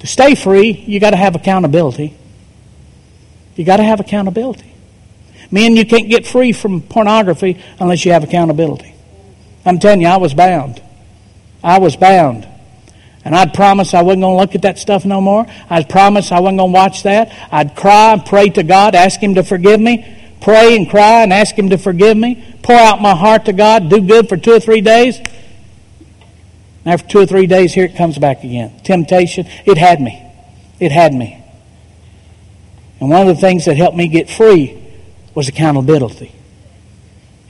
to 0.00 0.06
stay 0.06 0.34
free, 0.34 0.70
you 0.70 1.00
got 1.00 1.10
to 1.10 1.16
have 1.16 1.34
accountability. 1.34 2.16
You 3.56 3.64
got 3.64 3.78
to 3.78 3.82
have 3.82 4.00
accountability. 4.00 4.72
Men, 5.50 5.76
you 5.76 5.84
can't 5.86 6.08
get 6.08 6.26
free 6.26 6.52
from 6.52 6.82
pornography 6.82 7.60
unless 7.80 8.04
you 8.04 8.12
have 8.12 8.22
accountability. 8.22 8.94
I'm 9.64 9.78
telling 9.78 10.00
you, 10.00 10.08
I 10.08 10.18
was 10.18 10.34
bound. 10.34 10.82
I 11.62 11.78
was 11.78 11.96
bound. 11.96 12.46
And 13.24 13.34
I'd 13.34 13.52
promise 13.52 13.94
I 13.94 14.02
wasn't 14.02 14.22
going 14.22 14.36
to 14.36 14.40
look 14.40 14.54
at 14.54 14.62
that 14.62 14.78
stuff 14.78 15.04
no 15.04 15.20
more. 15.20 15.46
I'd 15.68 15.88
promise 15.88 16.30
I 16.32 16.40
wasn't 16.40 16.58
going 16.58 16.70
to 16.70 16.74
watch 16.74 17.02
that. 17.02 17.30
I'd 17.50 17.74
cry 17.74 18.12
and 18.12 18.24
pray 18.24 18.48
to 18.50 18.62
God, 18.62 18.94
ask 18.94 19.20
Him 19.20 19.34
to 19.34 19.42
forgive 19.42 19.80
me. 19.80 20.16
Pray 20.40 20.76
and 20.76 20.88
cry 20.88 21.22
and 21.22 21.32
ask 21.32 21.54
Him 21.54 21.70
to 21.70 21.78
forgive 21.78 22.16
me. 22.16 22.44
Pour 22.62 22.76
out 22.76 23.02
my 23.02 23.14
heart 23.14 23.46
to 23.46 23.52
God, 23.52 23.90
do 23.90 24.00
good 24.00 24.28
for 24.28 24.36
two 24.36 24.52
or 24.52 24.60
three 24.60 24.80
days. 24.80 25.20
After 26.88 27.06
two 27.06 27.18
or 27.18 27.26
three 27.26 27.46
days, 27.46 27.74
here 27.74 27.84
it 27.84 27.96
comes 27.96 28.16
back 28.16 28.42
again. 28.42 28.80
Temptation, 28.82 29.46
it 29.66 29.76
had 29.76 30.00
me. 30.00 30.24
It 30.80 30.90
had 30.90 31.12
me. 31.12 31.44
And 32.98 33.10
one 33.10 33.20
of 33.20 33.26
the 33.26 33.38
things 33.38 33.66
that 33.66 33.76
helped 33.76 33.94
me 33.94 34.08
get 34.08 34.30
free 34.30 34.82
was 35.34 35.48
accountability. 35.48 36.34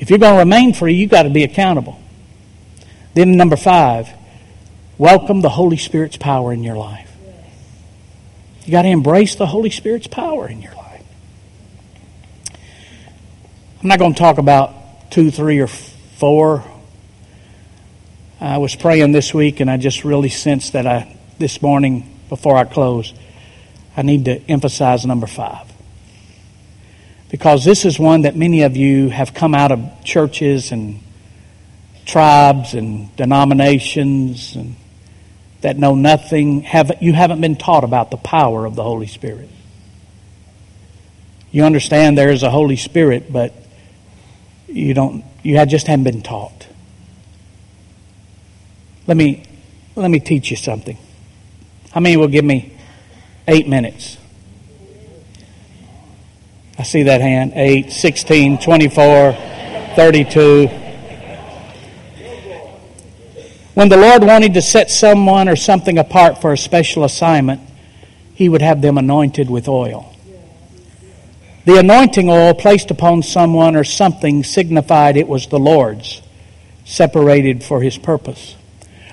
If 0.01 0.11
you're 0.11 0.19
going 0.19 0.35
to 0.35 0.41
remain 0.41 0.75
free, 0.75 0.95
you've 0.95 1.13
got 1.13 1.23
to 1.23 1.31
be 1.31 1.45
accountable. 1.45 2.01
Then, 3.15 3.37
number 3.37 3.55
five, 3.55 4.09
welcome 4.99 5.41
the 5.41 5.51
Holy 5.51 5.77
Spirit's 5.77 6.17
power 6.17 6.53
in 6.53 6.65
your 6.65 6.77
life. 6.77 7.15
You've 8.63 8.73
got 8.73 8.83
to 8.83 8.89
embrace 8.89 9.37
the 9.37 9.47
Holy 9.47 9.71
Spirit's 9.71 10.09
power 10.09 10.49
in 10.49 10.61
your 10.61 10.75
life. 10.75 11.05
I'm 13.81 13.89
not 13.89 14.01
going 14.01 14.15
to 14.15 14.19
talk 14.19 14.39
about 14.39 15.13
two, 15.13 15.31
three, 15.31 15.61
or 15.61 15.69
four 15.69 16.65
I 18.41 18.59
was 18.59 18.77
praying 18.77 19.13
this 19.13 19.35
week 19.35 19.61
and 19.61 19.69
I 19.69 19.77
just 19.77 20.05
really 20.05 20.29
sensed 20.29 20.75
that 20.75 20.87
I, 20.87 21.17
this 21.39 21.61
morning, 21.61 22.19
before 22.29 22.57
I 22.57 22.65
close, 22.65 23.13
I 23.97 24.03
need 24.03 24.27
to 24.27 24.41
emphasize 24.49 25.05
number 25.05 25.27
five. 25.27 25.67
Because 27.31 27.65
this 27.65 27.85
is 27.85 27.99
one 27.99 28.23
that 28.23 28.37
many 28.37 28.63
of 28.63 28.77
you 28.77 29.09
have 29.09 29.35
come 29.35 29.55
out 29.55 29.73
of 29.73 30.05
churches 30.05 30.71
and 30.71 31.01
tribes 32.07 32.75
and 32.75 33.15
denominations 33.17 34.55
and 34.55 34.77
that 35.61 35.77
know 35.77 35.95
nothing, 35.95 36.63
have, 36.63 36.93
you 37.01 37.13
haven't 37.13 37.41
been 37.41 37.57
taught 37.57 37.85
about 37.85 38.11
the 38.11 38.17
power 38.17 38.65
of 38.65 38.77
the 38.77 38.83
Holy 38.83 39.09
Spirit. 39.09 39.51
You 41.51 41.65
understand 41.65 42.17
there 42.17 42.31
is 42.31 42.43
a 42.43 42.51
Holy 42.51 42.77
Spirit, 42.77 43.33
but 43.33 43.53
you 44.69 44.95
don't, 44.95 45.25
you 45.43 45.65
just 45.67 45.87
haven't 45.87 46.05
been 46.05 46.23
taught. 46.23 46.58
Let 49.09 49.17
me, 49.17 49.43
let 49.97 50.11
me 50.11 50.21
teach 50.21 50.51
you 50.51 50.57
something. 50.59 50.99
How 51.93 52.01
many 52.01 52.19
will 52.19 52.29
give 52.29 52.45
me 52.45 52.77
eight 53.49 53.67
minutes? 53.67 54.19
I 56.79 56.83
see 56.83 57.05
that 57.05 57.23
hand. 57.23 57.55
8, 57.55 57.91
16, 57.91 58.59
24, 58.59 59.33
32. 59.97 60.67
When 63.73 63.89
the 63.89 63.97
Lord 63.97 64.25
wanted 64.25 64.53
to 64.55 64.63
set 64.63 64.91
someone 64.91 65.49
or 65.49 65.57
something 65.57 65.97
apart 65.97 66.43
for 66.43 66.53
a 66.53 66.59
special 66.59 67.03
assignment, 67.05 67.63
He 68.35 68.51
would 68.51 68.61
have 68.61 68.83
them 68.83 68.99
anointed 68.99 69.49
with 69.49 69.69
oil. 69.69 70.15
The 71.65 71.79
anointing 71.79 72.29
oil 72.29 72.53
placed 72.53 72.91
upon 72.91 73.23
someone 73.23 73.75
or 73.75 73.85
something 73.85 74.45
signified 74.45 75.17
it 75.17 75.29
was 75.29 75.47
the 75.47 75.59
Lord's, 75.59 76.21
separated 76.85 77.65
for 77.65 77.81
His 77.81 77.97
purpose. 77.97 78.58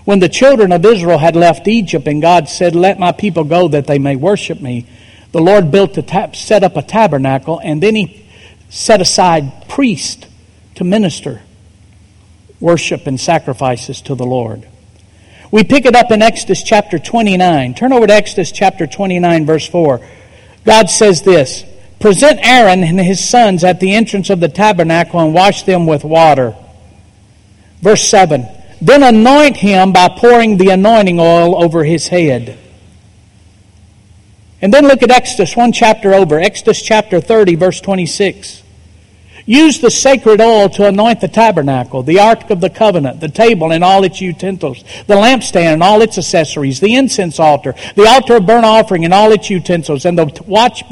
When 0.06 0.20
the 0.20 0.30
children 0.30 0.72
of 0.72 0.86
Israel 0.86 1.18
had 1.18 1.36
left 1.36 1.68
Egypt 1.68 2.08
and 2.08 2.22
God 2.22 2.48
said, 2.48 2.76
Let 2.76 3.00
my 3.00 3.12
people 3.12 3.44
go 3.44 3.68
that 3.70 3.88
they 3.88 4.00
may 4.00 4.16
worship 4.16 4.62
me, 4.62 4.86
the 5.32 5.42
Lord 5.42 5.72
built 5.72 5.98
a 5.98 6.04
tab- 6.04 6.36
set 6.36 6.64
up 6.64 6.78
a 6.78 6.84
tabernacle 6.84 7.60
and 7.62 7.82
then 7.82 7.96
he 7.96 8.26
set 8.70 9.02
aside 9.02 9.68
priests 9.68 10.28
to 10.76 10.84
minister 10.84 11.42
worship 12.60 13.08
and 13.08 13.20
sacrifices 13.20 14.02
to 14.02 14.16
the 14.16 14.26
Lord. 14.26 14.68
We 15.52 15.64
pick 15.64 15.86
it 15.86 15.96
up 15.96 16.12
in 16.12 16.22
Exodus 16.22 16.64
chapter 16.64 17.00
29. 17.00 17.74
Turn 17.76 17.94
over 17.94 18.08
to 18.08 18.14
Exodus 18.14 18.52
chapter 18.52 18.88
29, 18.88 19.46
verse 19.46 19.68
4. 19.68 20.02
God 20.66 20.90
says 20.90 21.22
this 21.22 21.64
Present 22.00 22.40
Aaron 22.42 22.84
and 22.84 23.00
his 23.00 23.28
sons 23.28 23.64
at 23.64 23.80
the 23.80 23.94
entrance 23.94 24.30
of 24.30 24.40
the 24.40 24.50
tabernacle 24.50 25.20
and 25.20 25.34
wash 25.34 25.64
them 25.64 25.86
with 25.86 26.04
water. 26.04 26.56
Verse 27.82 28.08
7 28.08 28.48
Then 28.82 29.04
anoint 29.04 29.58
him 29.58 29.94
by 29.94 30.10
pouring 30.10 30.58
the 30.58 30.70
anointing 30.70 31.20
oil 31.20 31.62
over 31.64 31.84
his 31.84 32.08
head. 32.08 32.58
And 34.62 34.74
then 34.74 34.88
look 34.88 35.04
at 35.04 35.12
Exodus, 35.12 35.56
one 35.56 35.72
chapter 35.72 36.14
over, 36.14 36.40
Exodus 36.40 36.82
chapter 36.82 37.22
30, 37.22 37.56
verse 37.56 37.80
26. 37.82 38.64
Use 39.48 39.80
the 39.80 39.92
sacred 39.92 40.42
oil 40.42 40.70
to 40.70 40.88
anoint 40.88 41.22
the 41.22 41.28
tabernacle, 41.28 42.02
the 42.02 42.20
ark 42.20 42.50
of 42.50 42.62
the 42.62 42.70
covenant, 42.70 43.20
the 43.20 43.30
table 43.30 43.72
and 43.72 43.84
all 43.84 44.04
its 44.04 44.20
utensils, 44.20 44.84
the 45.06 45.14
lampstand 45.14 45.74
and 45.74 45.84
all 45.84 46.02
its 46.02 46.18
accessories, 46.18 46.80
the 46.80 46.96
incense 46.96 47.40
altar, 47.40 47.76
the 47.96 48.08
altar 48.08 48.38
of 48.38 48.48
burnt 48.48 48.66
offering 48.66 49.06
and 49.06 49.14
all 49.14 49.32
its 49.32 49.52
utensils, 49.52 50.06
and 50.06 50.18
the 50.18 50.44
watch, 50.48 50.84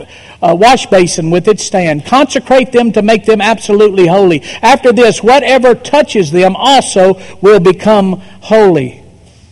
uh, 0.43 0.55
wash 0.55 0.85
basin 0.85 1.31
with 1.31 1.47
its 1.47 1.63
stand. 1.63 2.05
Consecrate 2.05 2.71
them 2.71 2.91
to 2.91 3.01
make 3.01 3.25
them 3.25 3.41
absolutely 3.41 4.05
holy. 4.05 4.43
After 4.61 4.93
this, 4.93 5.23
whatever 5.23 5.73
touches 5.73 6.29
them 6.29 6.55
also 6.55 7.19
will 7.41 7.59
become 7.59 8.21
holy. 8.41 9.03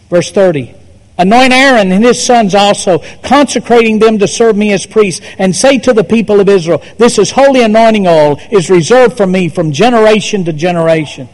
Verse 0.09 0.31
30. 0.31 0.75
Anoint 1.21 1.53
Aaron 1.53 1.91
and 1.91 2.03
his 2.03 2.25
sons 2.25 2.55
also, 2.55 2.97
consecrating 3.21 3.99
them 3.99 4.17
to 4.17 4.27
serve 4.27 4.57
me 4.57 4.73
as 4.73 4.87
priests, 4.87 5.23
and 5.37 5.55
say 5.55 5.77
to 5.77 5.93
the 5.93 6.03
people 6.03 6.39
of 6.39 6.49
Israel, 6.49 6.81
This 6.97 7.19
is 7.19 7.29
holy 7.29 7.61
anointing 7.61 8.07
oil, 8.07 8.39
is 8.49 8.71
reserved 8.71 9.17
for 9.17 9.27
me 9.27 9.47
from 9.47 9.71
generation 9.71 10.45
to 10.45 10.53
generation. 10.53 11.29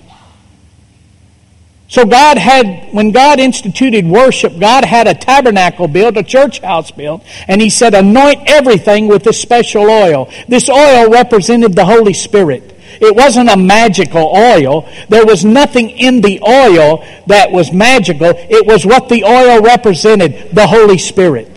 So 1.88 2.06
God 2.06 2.38
had, 2.38 2.94
when 2.94 3.12
God 3.12 3.40
instituted 3.40 4.06
worship, 4.06 4.60
God 4.60 4.84
had 4.84 5.08
a 5.08 5.14
tabernacle 5.14 5.88
built, 5.88 6.18
a 6.18 6.24
church 6.24 6.60
house 6.60 6.92
built, 6.92 7.24
and 7.48 7.62
He 7.62 7.70
said, 7.70 7.94
anoint 7.94 8.42
everything 8.46 9.08
with 9.08 9.24
this 9.24 9.42
special 9.42 9.84
oil. 9.84 10.30
This 10.50 10.68
oil 10.70 11.10
represented 11.10 11.76
the 11.76 11.86
Holy 11.86 12.14
Spirit. 12.14 12.77
It 13.00 13.16
wasn't 13.16 13.50
a 13.50 13.58
magical 13.58 14.36
oil. 14.36 14.88
There 15.10 15.26
was 15.26 15.46
nothing 15.46 15.90
in 15.90 16.22
the 16.22 16.42
oil 16.42 17.06
that 17.28 17.52
was 17.52 17.72
magical. 17.72 18.34
It 18.36 18.66
was 18.66 18.86
what 18.86 19.10
the 19.10 19.24
oil 19.24 19.62
represented 19.62 20.52
the 20.54 20.68
Holy 20.68 20.98
Spirit. 20.98 21.52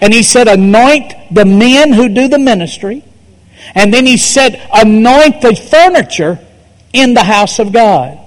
And 0.00 0.14
he 0.14 0.22
said, 0.22 0.48
Anoint 0.48 1.12
the 1.30 1.44
men 1.44 1.92
who 1.92 2.08
do 2.08 2.28
the 2.28 2.38
ministry. 2.38 3.04
And 3.74 3.92
then 3.92 4.06
he 4.06 4.16
said, 4.16 4.66
Anoint 4.72 5.42
the 5.42 5.54
furniture 5.54 6.38
in 6.92 7.14
the 7.14 7.24
house 7.24 7.58
of 7.58 7.72
God. 7.72 8.18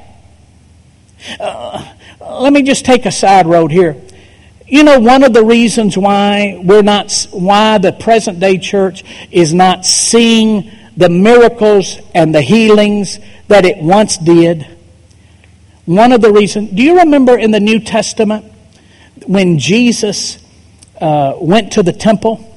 Uh, 1.39 1.93
let 2.19 2.53
me 2.53 2.63
just 2.63 2.85
take 2.85 3.05
a 3.05 3.11
side 3.11 3.47
road 3.47 3.71
here. 3.71 4.01
You 4.67 4.83
know, 4.83 4.99
one 4.99 5.23
of 5.23 5.33
the 5.33 5.43
reasons 5.43 5.97
why 5.97 6.59
we're 6.63 6.81
not, 6.81 7.27
why 7.31 7.77
the 7.77 7.91
present 7.91 8.39
day 8.39 8.57
church 8.57 9.03
is 9.29 9.53
not 9.53 9.85
seeing 9.85 10.71
the 10.95 11.09
miracles 11.09 11.97
and 12.13 12.33
the 12.33 12.41
healings 12.41 13.19
that 13.47 13.65
it 13.65 13.77
once 13.77 14.17
did. 14.17 14.67
One 15.85 16.11
of 16.11 16.21
the 16.21 16.31
reasons, 16.31 16.71
do 16.71 16.83
you 16.83 16.99
remember 16.99 17.37
in 17.37 17.51
the 17.51 17.59
New 17.59 17.79
Testament 17.79 18.45
when 19.25 19.59
Jesus 19.59 20.37
uh, 21.01 21.33
went 21.39 21.73
to 21.73 21.83
the 21.83 21.93
temple? 21.93 22.49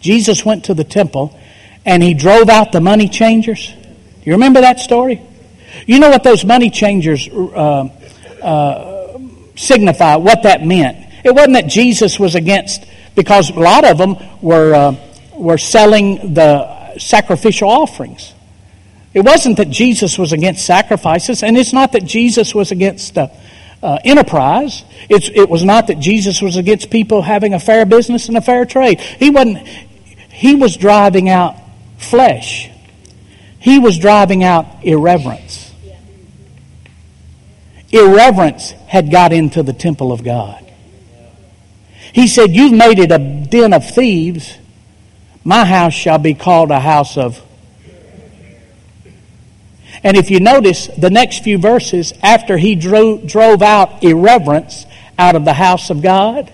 Jesus 0.00 0.44
went 0.44 0.64
to 0.64 0.74
the 0.74 0.84
temple 0.84 1.38
and 1.86 2.02
he 2.02 2.14
drove 2.14 2.48
out 2.48 2.72
the 2.72 2.80
money 2.80 3.08
changers. 3.08 3.72
Do 3.72 4.24
you 4.24 4.32
remember 4.32 4.60
that 4.60 4.80
story? 4.80 5.22
You 5.86 5.98
know 5.98 6.10
what 6.10 6.24
those 6.24 6.44
money 6.44 6.68
changers 6.68 7.28
uh, 7.28 7.88
uh, 8.42 9.18
signify, 9.56 10.16
what 10.16 10.42
that 10.42 10.66
meant. 10.66 11.06
It 11.24 11.34
wasn't 11.34 11.54
that 11.54 11.68
Jesus 11.68 12.18
was 12.18 12.34
against, 12.34 12.84
because 13.14 13.50
a 13.50 13.60
lot 13.60 13.84
of 13.84 13.98
them 13.98 14.16
were, 14.42 14.74
uh, 14.74 14.96
were 15.34 15.58
selling 15.58 16.34
the 16.34 16.79
sacrificial 17.00 17.68
offerings. 17.68 18.34
It 19.12 19.20
wasn't 19.20 19.56
that 19.56 19.70
Jesus 19.70 20.18
was 20.18 20.32
against 20.32 20.64
sacrifices, 20.64 21.42
and 21.42 21.56
it's 21.56 21.72
not 21.72 21.92
that 21.92 22.04
Jesus 22.04 22.54
was 22.54 22.70
against 22.70 23.18
uh, 23.18 23.28
uh, 23.82 23.98
enterprise. 24.04 24.84
It's, 25.08 25.28
it 25.28 25.48
was 25.48 25.64
not 25.64 25.88
that 25.88 25.98
Jesus 25.98 26.40
was 26.40 26.56
against 26.56 26.90
people 26.90 27.22
having 27.22 27.54
a 27.54 27.60
fair 27.60 27.84
business 27.86 28.28
and 28.28 28.36
a 28.36 28.40
fair 28.40 28.64
trade. 28.64 29.00
He 29.00 29.30
wasn't. 29.30 29.66
He 29.66 30.54
was 30.54 30.76
driving 30.76 31.28
out 31.28 31.56
flesh. 31.98 32.70
He 33.58 33.78
was 33.78 33.98
driving 33.98 34.42
out 34.42 34.66
irreverence. 34.84 35.70
Irreverence 37.90 38.70
had 38.86 39.10
got 39.10 39.32
into 39.32 39.62
the 39.62 39.72
temple 39.72 40.12
of 40.12 40.22
God. 40.22 40.64
He 42.12 42.26
said, 42.26 42.50
You've 42.50 42.72
made 42.72 42.98
it 42.98 43.12
a 43.12 43.18
den 43.18 43.72
of 43.72 43.88
thieves. 43.88 44.56
My 45.50 45.64
house 45.64 45.94
shall 45.94 46.18
be 46.18 46.34
called 46.34 46.70
a 46.70 46.78
house 46.78 47.16
of. 47.16 47.42
And 50.04 50.16
if 50.16 50.30
you 50.30 50.38
notice 50.38 50.86
the 50.86 51.10
next 51.10 51.42
few 51.42 51.58
verses, 51.58 52.12
after 52.22 52.56
he 52.56 52.76
drove, 52.76 53.26
drove 53.26 53.60
out 53.60 54.04
irreverence 54.04 54.86
out 55.18 55.34
of 55.34 55.44
the 55.44 55.52
house 55.52 55.90
of 55.90 56.02
God, 56.02 56.52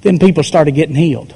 then 0.00 0.18
people 0.18 0.42
started 0.42 0.72
getting 0.72 0.96
healed. 0.96 1.32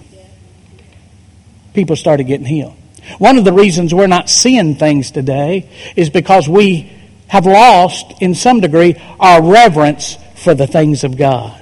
People 1.74 1.94
started 1.94 2.24
getting 2.24 2.46
healed. 2.46 2.74
One 3.18 3.38
of 3.38 3.44
the 3.44 3.52
reasons 3.52 3.94
we're 3.94 4.08
not 4.08 4.28
seeing 4.28 4.74
things 4.74 5.12
today 5.12 5.70
is 5.94 6.10
because 6.10 6.48
we 6.48 6.92
have 7.28 7.46
lost, 7.46 8.20
in 8.20 8.34
some 8.34 8.58
degree, 8.58 9.00
our 9.20 9.40
reverence 9.40 10.16
for 10.34 10.54
the 10.56 10.66
things 10.66 11.04
of 11.04 11.16
God. 11.16 11.60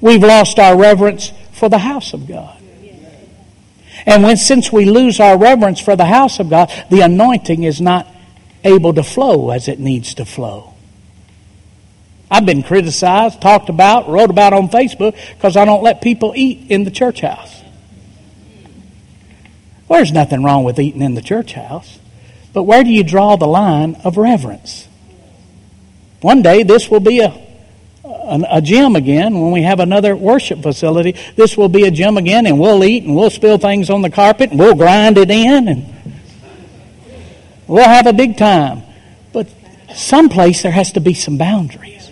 We've 0.00 0.22
lost 0.22 0.58
our 0.58 0.78
reverence 0.78 1.30
for 1.54 1.68
the 1.68 1.78
house 1.78 2.12
of 2.12 2.26
God. 2.26 2.60
And 4.06 4.22
when, 4.22 4.36
since 4.36 4.70
we 4.72 4.84
lose 4.84 5.20
our 5.20 5.38
reverence 5.38 5.80
for 5.80 5.96
the 5.96 6.04
house 6.04 6.40
of 6.40 6.50
God, 6.50 6.70
the 6.90 7.00
anointing 7.00 7.62
is 7.62 7.80
not 7.80 8.06
able 8.64 8.92
to 8.94 9.02
flow 9.02 9.50
as 9.50 9.68
it 9.68 9.78
needs 9.78 10.14
to 10.14 10.24
flow. 10.24 10.74
I've 12.30 12.44
been 12.44 12.62
criticized, 12.62 13.40
talked 13.40 13.68
about, 13.68 14.08
wrote 14.08 14.30
about 14.30 14.52
on 14.52 14.68
Facebook 14.68 15.16
because 15.34 15.56
I 15.56 15.64
don't 15.64 15.82
let 15.82 16.02
people 16.02 16.32
eat 16.34 16.70
in 16.70 16.84
the 16.84 16.90
church 16.90 17.20
house. 17.20 17.62
Well, 19.86 19.98
there's 19.98 20.12
nothing 20.12 20.42
wrong 20.42 20.64
with 20.64 20.78
eating 20.80 21.02
in 21.02 21.14
the 21.14 21.22
church 21.22 21.52
house, 21.52 21.98
but 22.52 22.64
where 22.64 22.82
do 22.82 22.90
you 22.90 23.04
draw 23.04 23.36
the 23.36 23.46
line 23.46 23.96
of 24.02 24.16
reverence? 24.16 24.88
One 26.20 26.42
day 26.42 26.62
this 26.62 26.90
will 26.90 27.00
be 27.00 27.20
a 27.20 27.43
a 28.04 28.60
gym 28.60 28.96
again, 28.96 29.40
when 29.40 29.50
we 29.50 29.62
have 29.62 29.80
another 29.80 30.14
worship 30.14 30.62
facility, 30.62 31.14
this 31.36 31.56
will 31.56 31.68
be 31.68 31.84
a 31.84 31.90
gym 31.90 32.18
again, 32.18 32.46
and 32.46 32.60
we'll 32.60 32.84
eat 32.84 33.04
and 33.04 33.16
we'll 33.16 33.30
spill 33.30 33.58
things 33.58 33.88
on 33.88 34.02
the 34.02 34.10
carpet 34.10 34.50
and 34.50 34.58
we'll 34.58 34.74
grind 34.74 35.16
it 35.16 35.30
in 35.30 35.68
and 35.68 36.20
we'll 37.66 37.88
have 37.88 38.06
a 38.06 38.12
big 38.12 38.36
time. 38.36 38.82
But 39.32 39.48
someplace 39.94 40.62
there 40.62 40.72
has 40.72 40.92
to 40.92 41.00
be 41.00 41.14
some 41.14 41.38
boundaries 41.38 42.10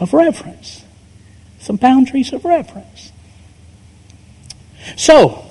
of 0.00 0.12
reverence. 0.14 0.82
Some 1.60 1.76
boundaries 1.76 2.32
of 2.32 2.44
reverence. 2.44 3.12
So, 4.96 5.44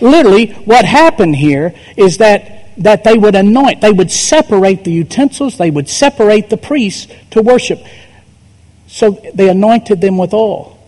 literally, 0.00 0.52
what 0.52 0.84
happened 0.84 1.36
here 1.36 1.74
is 1.96 2.18
that 2.18 2.56
that 2.78 3.02
they 3.02 3.18
would 3.18 3.34
anoint, 3.34 3.80
they 3.80 3.90
would 3.90 4.10
separate 4.10 4.84
the 4.84 4.92
utensils, 4.92 5.58
they 5.58 5.70
would 5.70 5.88
separate 5.88 6.48
the 6.48 6.56
priests 6.56 7.12
to 7.30 7.42
worship. 7.42 7.84
So 8.88 9.20
they 9.34 9.48
anointed 9.48 10.00
them 10.00 10.18
with 10.18 10.34
oil. 10.34 10.78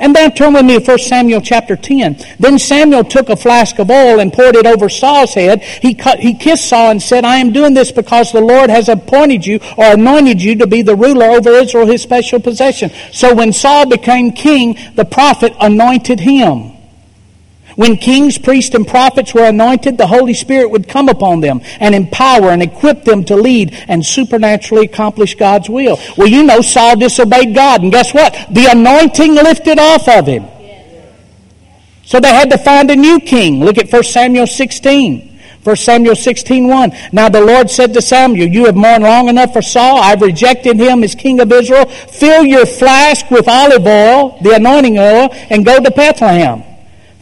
And 0.00 0.14
then 0.16 0.32
turn 0.34 0.54
with 0.54 0.64
me 0.64 0.80
to 0.80 0.84
1 0.84 0.98
Samuel 0.98 1.40
chapter 1.40 1.76
10. 1.76 2.18
Then 2.40 2.58
Samuel 2.58 3.04
took 3.04 3.28
a 3.28 3.36
flask 3.36 3.78
of 3.78 3.90
oil 3.90 4.18
and 4.18 4.32
poured 4.32 4.56
it 4.56 4.66
over 4.66 4.88
Saul's 4.88 5.34
head. 5.34 5.62
He, 5.62 5.94
cut, 5.94 6.18
he 6.18 6.34
kissed 6.34 6.68
Saul 6.68 6.90
and 6.90 7.02
said, 7.02 7.24
I 7.24 7.36
am 7.36 7.52
doing 7.52 7.72
this 7.72 7.92
because 7.92 8.32
the 8.32 8.40
Lord 8.40 8.68
has 8.68 8.88
appointed 8.88 9.46
you 9.46 9.60
or 9.76 9.92
anointed 9.92 10.42
you 10.42 10.56
to 10.56 10.66
be 10.66 10.82
the 10.82 10.96
ruler 10.96 11.26
over 11.26 11.50
Israel, 11.50 11.86
his 11.86 12.02
special 12.02 12.40
possession. 12.40 12.90
So 13.12 13.34
when 13.34 13.52
Saul 13.52 13.86
became 13.86 14.32
king, 14.32 14.76
the 14.94 15.04
prophet 15.04 15.54
anointed 15.60 16.18
him. 16.18 16.75
When 17.76 17.98
kings, 17.98 18.38
priests, 18.38 18.74
and 18.74 18.86
prophets 18.86 19.34
were 19.34 19.44
anointed, 19.44 19.98
the 19.98 20.06
Holy 20.06 20.32
Spirit 20.32 20.70
would 20.70 20.88
come 20.88 21.10
upon 21.10 21.40
them 21.40 21.60
and 21.78 21.94
empower 21.94 22.48
and 22.48 22.62
equip 22.62 23.04
them 23.04 23.24
to 23.26 23.36
lead 23.36 23.74
and 23.86 24.04
supernaturally 24.04 24.86
accomplish 24.86 25.34
God's 25.34 25.68
will. 25.68 25.98
Well, 26.16 26.26
you 26.26 26.42
know, 26.42 26.62
Saul 26.62 26.96
disobeyed 26.96 27.54
God, 27.54 27.82
and 27.82 27.92
guess 27.92 28.14
what? 28.14 28.32
The 28.50 28.66
anointing 28.70 29.34
lifted 29.34 29.78
off 29.78 30.08
of 30.08 30.26
him. 30.26 30.46
So 32.04 32.18
they 32.18 32.28
had 32.28 32.50
to 32.50 32.58
find 32.58 32.90
a 32.90 32.96
new 32.96 33.20
king. 33.20 33.62
Look 33.62 33.78
at 33.78 33.92
1 33.92 34.02
Samuel 34.04 34.46
16. 34.46 35.34
1 35.62 35.76
Samuel 35.76 36.14
16, 36.14 36.68
1. 36.68 36.92
Now 37.12 37.28
the 37.28 37.40
Lord 37.40 37.68
said 37.68 37.92
to 37.94 38.00
Samuel, 38.00 38.46
You 38.46 38.66
have 38.66 38.76
mourned 38.76 39.02
long 39.02 39.28
enough 39.28 39.52
for 39.52 39.62
Saul. 39.62 39.98
I've 39.98 40.22
rejected 40.22 40.78
him 40.78 41.02
as 41.02 41.16
king 41.16 41.40
of 41.40 41.50
Israel. 41.50 41.86
Fill 41.86 42.44
your 42.44 42.64
flask 42.64 43.28
with 43.32 43.48
olive 43.48 43.84
oil, 43.84 44.38
the 44.42 44.54
anointing 44.54 44.96
oil, 44.96 45.28
and 45.50 45.66
go 45.66 45.82
to 45.82 45.90
Bethlehem. 45.90 46.62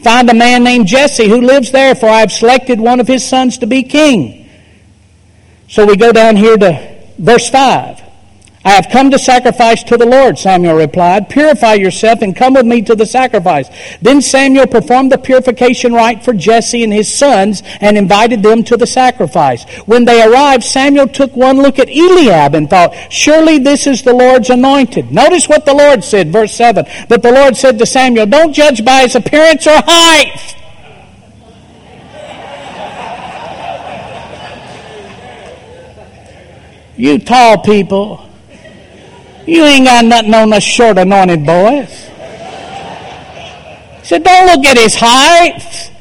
Find 0.05 0.29
a 0.29 0.35
man 0.35 0.63
named 0.63 0.85
Jesse 0.85 1.27
who 1.27 1.41
lives 1.41 1.71
there, 1.71 1.95
for 1.95 2.05
I 2.07 2.19
have 2.19 2.31
selected 2.31 2.79
one 2.79 2.99
of 2.99 3.07
his 3.07 3.27
sons 3.27 3.57
to 3.57 3.65
be 3.65 3.81
king. 3.81 4.47
So 5.67 5.83
we 5.83 5.97
go 5.97 6.11
down 6.11 6.35
here 6.35 6.55
to 6.55 6.95
Verse 7.17 7.49
5. 7.49 8.04
I 8.65 8.71
have 8.71 8.89
come 8.89 9.11
to 9.11 9.19
sacrifice 9.19 9.83
to 9.83 9.95
the 9.95 10.07
Lord, 10.07 10.39
Samuel 10.39 10.75
replied. 10.75 11.29
Purify 11.29 11.75
yourself 11.75 12.23
and 12.23 12.35
come 12.35 12.55
with 12.55 12.65
me 12.65 12.81
to 12.81 12.95
the 12.95 13.05
sacrifice. 13.05 13.69
Then 14.01 14.23
Samuel 14.23 14.65
performed 14.65 15.11
the 15.11 15.19
purification 15.19 15.93
rite 15.93 16.25
for 16.25 16.33
Jesse 16.33 16.83
and 16.83 16.91
his 16.91 17.13
sons 17.13 17.61
and 17.79 17.95
invited 17.95 18.41
them 18.41 18.63
to 18.63 18.75
the 18.75 18.87
sacrifice. 18.87 19.63
When 19.85 20.05
they 20.05 20.23
arrived, 20.23 20.63
Samuel 20.63 21.07
took 21.07 21.35
one 21.35 21.61
look 21.61 21.77
at 21.77 21.89
Eliab 21.89 22.55
and 22.55 22.67
thought, 22.67 22.95
surely 23.11 23.59
this 23.59 23.85
is 23.85 24.01
the 24.01 24.15
Lord's 24.15 24.49
anointed. 24.49 25.11
Notice 25.11 25.47
what 25.47 25.67
the 25.67 25.75
Lord 25.75 26.03
said, 26.03 26.31
verse 26.31 26.55
7. 26.55 26.85
But 27.07 27.21
the 27.21 27.31
Lord 27.31 27.55
said 27.55 27.77
to 27.77 27.85
Samuel, 27.85 28.25
don't 28.25 28.51
judge 28.51 28.83
by 28.83 29.01
his 29.01 29.15
appearance 29.15 29.67
or 29.67 29.79
height. 29.85 30.55
You 36.97 37.19
tall 37.19 37.61
people, 37.61 38.24
you 39.45 39.63
ain't 39.63 39.85
got 39.85 40.05
nothing 40.05 40.33
on 40.33 40.49
the 40.49 40.59
short 40.59 40.97
anointed 40.97 41.45
boys. 41.45 41.89
He 43.99 44.05
said, 44.05 44.23
Don't 44.23 44.47
look 44.47 44.65
at 44.65 44.77
his 44.77 44.95
height. 44.95 45.91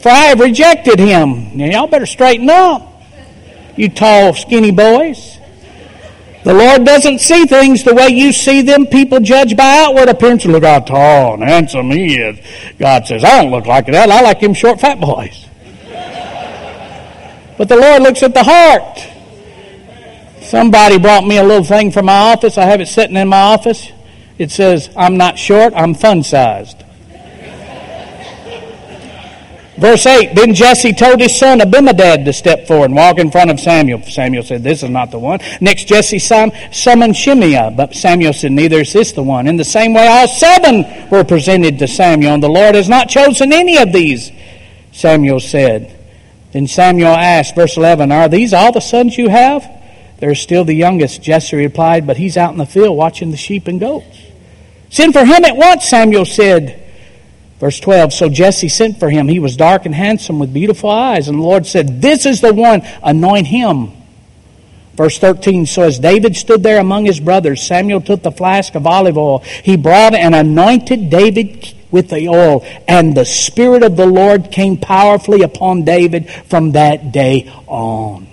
For 0.00 0.08
I 0.08 0.26
have 0.26 0.40
rejected 0.40 0.98
him. 0.98 1.56
Now, 1.56 1.66
y'all 1.66 1.86
better 1.86 2.06
straighten 2.06 2.50
up. 2.50 2.92
You 3.76 3.88
tall, 3.88 4.34
skinny 4.34 4.72
boys. 4.72 5.38
The 6.44 6.52
Lord 6.52 6.84
doesn't 6.84 7.20
see 7.20 7.46
things 7.46 7.84
the 7.84 7.94
way 7.94 8.08
you 8.08 8.32
see 8.32 8.62
them. 8.62 8.86
People 8.86 9.20
judge 9.20 9.56
by 9.56 9.84
outward 9.84 10.08
appearance. 10.08 10.44
Look 10.44 10.64
how 10.64 10.80
tall 10.80 11.34
and 11.34 11.44
handsome 11.44 11.90
he 11.92 12.16
is. 12.16 12.40
God 12.78 13.06
says, 13.06 13.22
I 13.22 13.42
don't 13.42 13.52
look 13.52 13.66
like 13.66 13.86
that. 13.86 14.10
I 14.10 14.20
like 14.22 14.40
them 14.40 14.52
short, 14.52 14.80
fat 14.80 15.00
boys. 15.00 15.46
But 17.56 17.68
the 17.68 17.76
Lord 17.76 18.02
looks 18.02 18.24
at 18.24 18.34
the 18.34 18.42
heart. 18.42 19.06
Somebody 20.52 20.98
brought 20.98 21.24
me 21.24 21.38
a 21.38 21.42
little 21.42 21.64
thing 21.64 21.90
from 21.90 22.04
my 22.04 22.30
office. 22.30 22.58
I 22.58 22.66
have 22.66 22.82
it 22.82 22.88
sitting 22.88 23.16
in 23.16 23.26
my 23.26 23.40
office. 23.40 23.90
It 24.36 24.50
says, 24.50 24.90
I'm 24.94 25.16
not 25.16 25.38
short, 25.38 25.72
I'm 25.74 25.94
fun 25.94 26.22
sized. 26.22 26.76
Verse 29.78 30.04
8 30.04 30.34
Then 30.34 30.52
Jesse 30.52 30.92
told 30.92 31.20
his 31.20 31.34
son 31.34 31.62
Abinadab 31.62 32.26
to 32.26 32.34
step 32.34 32.66
forward 32.66 32.90
and 32.90 32.96
walk 32.96 33.18
in 33.18 33.30
front 33.30 33.50
of 33.50 33.60
Samuel. 33.60 34.02
Samuel 34.02 34.42
said, 34.42 34.62
This 34.62 34.82
is 34.82 34.90
not 34.90 35.10
the 35.10 35.18
one. 35.18 35.40
Next, 35.62 35.88
Jesse 35.88 36.18
summoned 36.18 37.16
Shimei, 37.16 37.74
but 37.74 37.94
Samuel 37.94 38.34
said, 38.34 38.52
Neither 38.52 38.80
is 38.80 38.92
this 38.92 39.12
the 39.12 39.22
one. 39.22 39.46
In 39.46 39.56
the 39.56 39.64
same 39.64 39.94
way, 39.94 40.06
all 40.06 40.28
seven 40.28 41.08
were 41.08 41.24
presented 41.24 41.78
to 41.78 41.88
Samuel, 41.88 42.34
and 42.34 42.42
the 42.42 42.50
Lord 42.50 42.74
has 42.74 42.90
not 42.90 43.08
chosen 43.08 43.54
any 43.54 43.78
of 43.78 43.90
these. 43.90 44.30
Samuel 44.92 45.40
said. 45.40 45.98
Then 46.52 46.66
Samuel 46.66 47.16
asked, 47.16 47.54
verse 47.54 47.78
11, 47.78 48.12
Are 48.12 48.28
these 48.28 48.52
all 48.52 48.70
the 48.70 48.80
sons 48.80 49.16
you 49.16 49.30
have? 49.30 49.78
There's 50.22 50.38
still 50.38 50.64
the 50.64 50.72
youngest, 50.72 51.20
Jesse 51.20 51.56
replied, 51.56 52.06
but 52.06 52.16
he's 52.16 52.36
out 52.36 52.52
in 52.52 52.58
the 52.58 52.64
field 52.64 52.96
watching 52.96 53.32
the 53.32 53.36
sheep 53.36 53.66
and 53.66 53.80
goats. 53.80 54.22
Send 54.88 55.14
for 55.14 55.24
him 55.24 55.44
at 55.44 55.56
once, 55.56 55.88
Samuel 55.88 56.26
said. 56.26 56.80
Verse 57.58 57.80
12 57.80 58.12
So 58.12 58.28
Jesse 58.28 58.68
sent 58.68 59.00
for 59.00 59.10
him. 59.10 59.26
He 59.26 59.40
was 59.40 59.56
dark 59.56 59.84
and 59.84 59.92
handsome 59.92 60.38
with 60.38 60.54
beautiful 60.54 60.90
eyes. 60.90 61.26
And 61.26 61.40
the 61.40 61.42
Lord 61.42 61.66
said, 61.66 62.00
This 62.00 62.24
is 62.24 62.40
the 62.40 62.54
one, 62.54 62.82
anoint 63.02 63.48
him. 63.48 63.90
Verse 64.94 65.18
13 65.18 65.66
So 65.66 65.82
as 65.82 65.98
David 65.98 66.36
stood 66.36 66.62
there 66.62 66.78
among 66.78 67.06
his 67.06 67.18
brothers, 67.18 67.60
Samuel 67.60 68.00
took 68.00 68.22
the 68.22 68.30
flask 68.30 68.76
of 68.76 68.86
olive 68.86 69.18
oil. 69.18 69.40
He 69.40 69.76
brought 69.76 70.14
and 70.14 70.36
anointed 70.36 71.10
David 71.10 71.74
with 71.90 72.10
the 72.10 72.28
oil. 72.28 72.64
And 72.86 73.16
the 73.16 73.24
Spirit 73.24 73.82
of 73.82 73.96
the 73.96 74.06
Lord 74.06 74.52
came 74.52 74.76
powerfully 74.76 75.42
upon 75.42 75.82
David 75.82 76.30
from 76.30 76.70
that 76.72 77.10
day 77.10 77.52
on. 77.66 78.28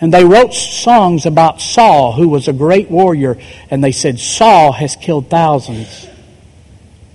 And 0.00 0.12
they 0.12 0.24
wrote 0.24 0.54
songs 0.54 1.26
about 1.26 1.60
Saul, 1.60 2.12
who 2.12 2.28
was 2.28 2.48
a 2.48 2.54
great 2.54 2.90
warrior, 2.90 3.36
and 3.70 3.84
they 3.84 3.92
said, 3.92 4.18
Saul 4.18 4.72
has 4.72 4.96
killed 4.96 5.28
thousands. 5.28 6.08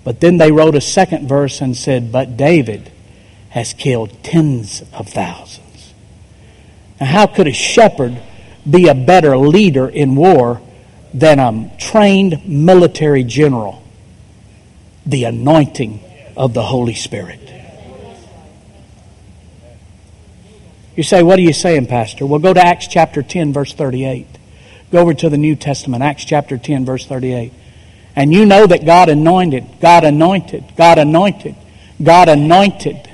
But 0.03 0.19
then 0.19 0.37
they 0.37 0.51
wrote 0.51 0.75
a 0.75 0.81
second 0.81 1.27
verse 1.27 1.61
and 1.61 1.75
said, 1.75 2.11
But 2.11 2.37
David 2.37 2.91
has 3.49 3.73
killed 3.73 4.23
tens 4.23 4.83
of 4.93 5.09
thousands. 5.09 5.93
Now, 6.99 7.07
how 7.07 7.27
could 7.27 7.47
a 7.47 7.53
shepherd 7.53 8.21
be 8.69 8.87
a 8.87 8.93
better 8.93 9.35
leader 9.35 9.89
in 9.89 10.15
war 10.15 10.61
than 11.11 11.39
a 11.39 11.75
trained 11.79 12.47
military 12.47 13.23
general? 13.23 13.81
The 15.07 15.23
anointing 15.23 16.01
of 16.37 16.53
the 16.53 16.63
Holy 16.63 16.93
Spirit. 16.93 17.44
You 20.95 21.03
say, 21.03 21.23
What 21.23 21.39
are 21.39 21.43
you 21.43 21.53
saying, 21.53 21.87
Pastor? 21.87 22.25
Well, 22.25 22.39
go 22.39 22.53
to 22.53 22.65
Acts 22.65 22.87
chapter 22.87 23.21
10, 23.21 23.53
verse 23.53 23.73
38. 23.73 24.27
Go 24.91 24.99
over 24.99 25.13
to 25.13 25.29
the 25.29 25.37
New 25.37 25.55
Testament, 25.55 26.03
Acts 26.03 26.25
chapter 26.25 26.57
10, 26.57 26.85
verse 26.85 27.05
38. 27.05 27.51
And 28.15 28.33
you 28.33 28.45
know 28.45 28.65
that 28.65 28.85
God 28.85 29.09
anointed, 29.09 29.65
God 29.81 30.05
anointed, 30.05 30.63
God 30.77 30.97
anointed, 30.97 31.55
God 32.01 32.29
anointed. 32.29 33.09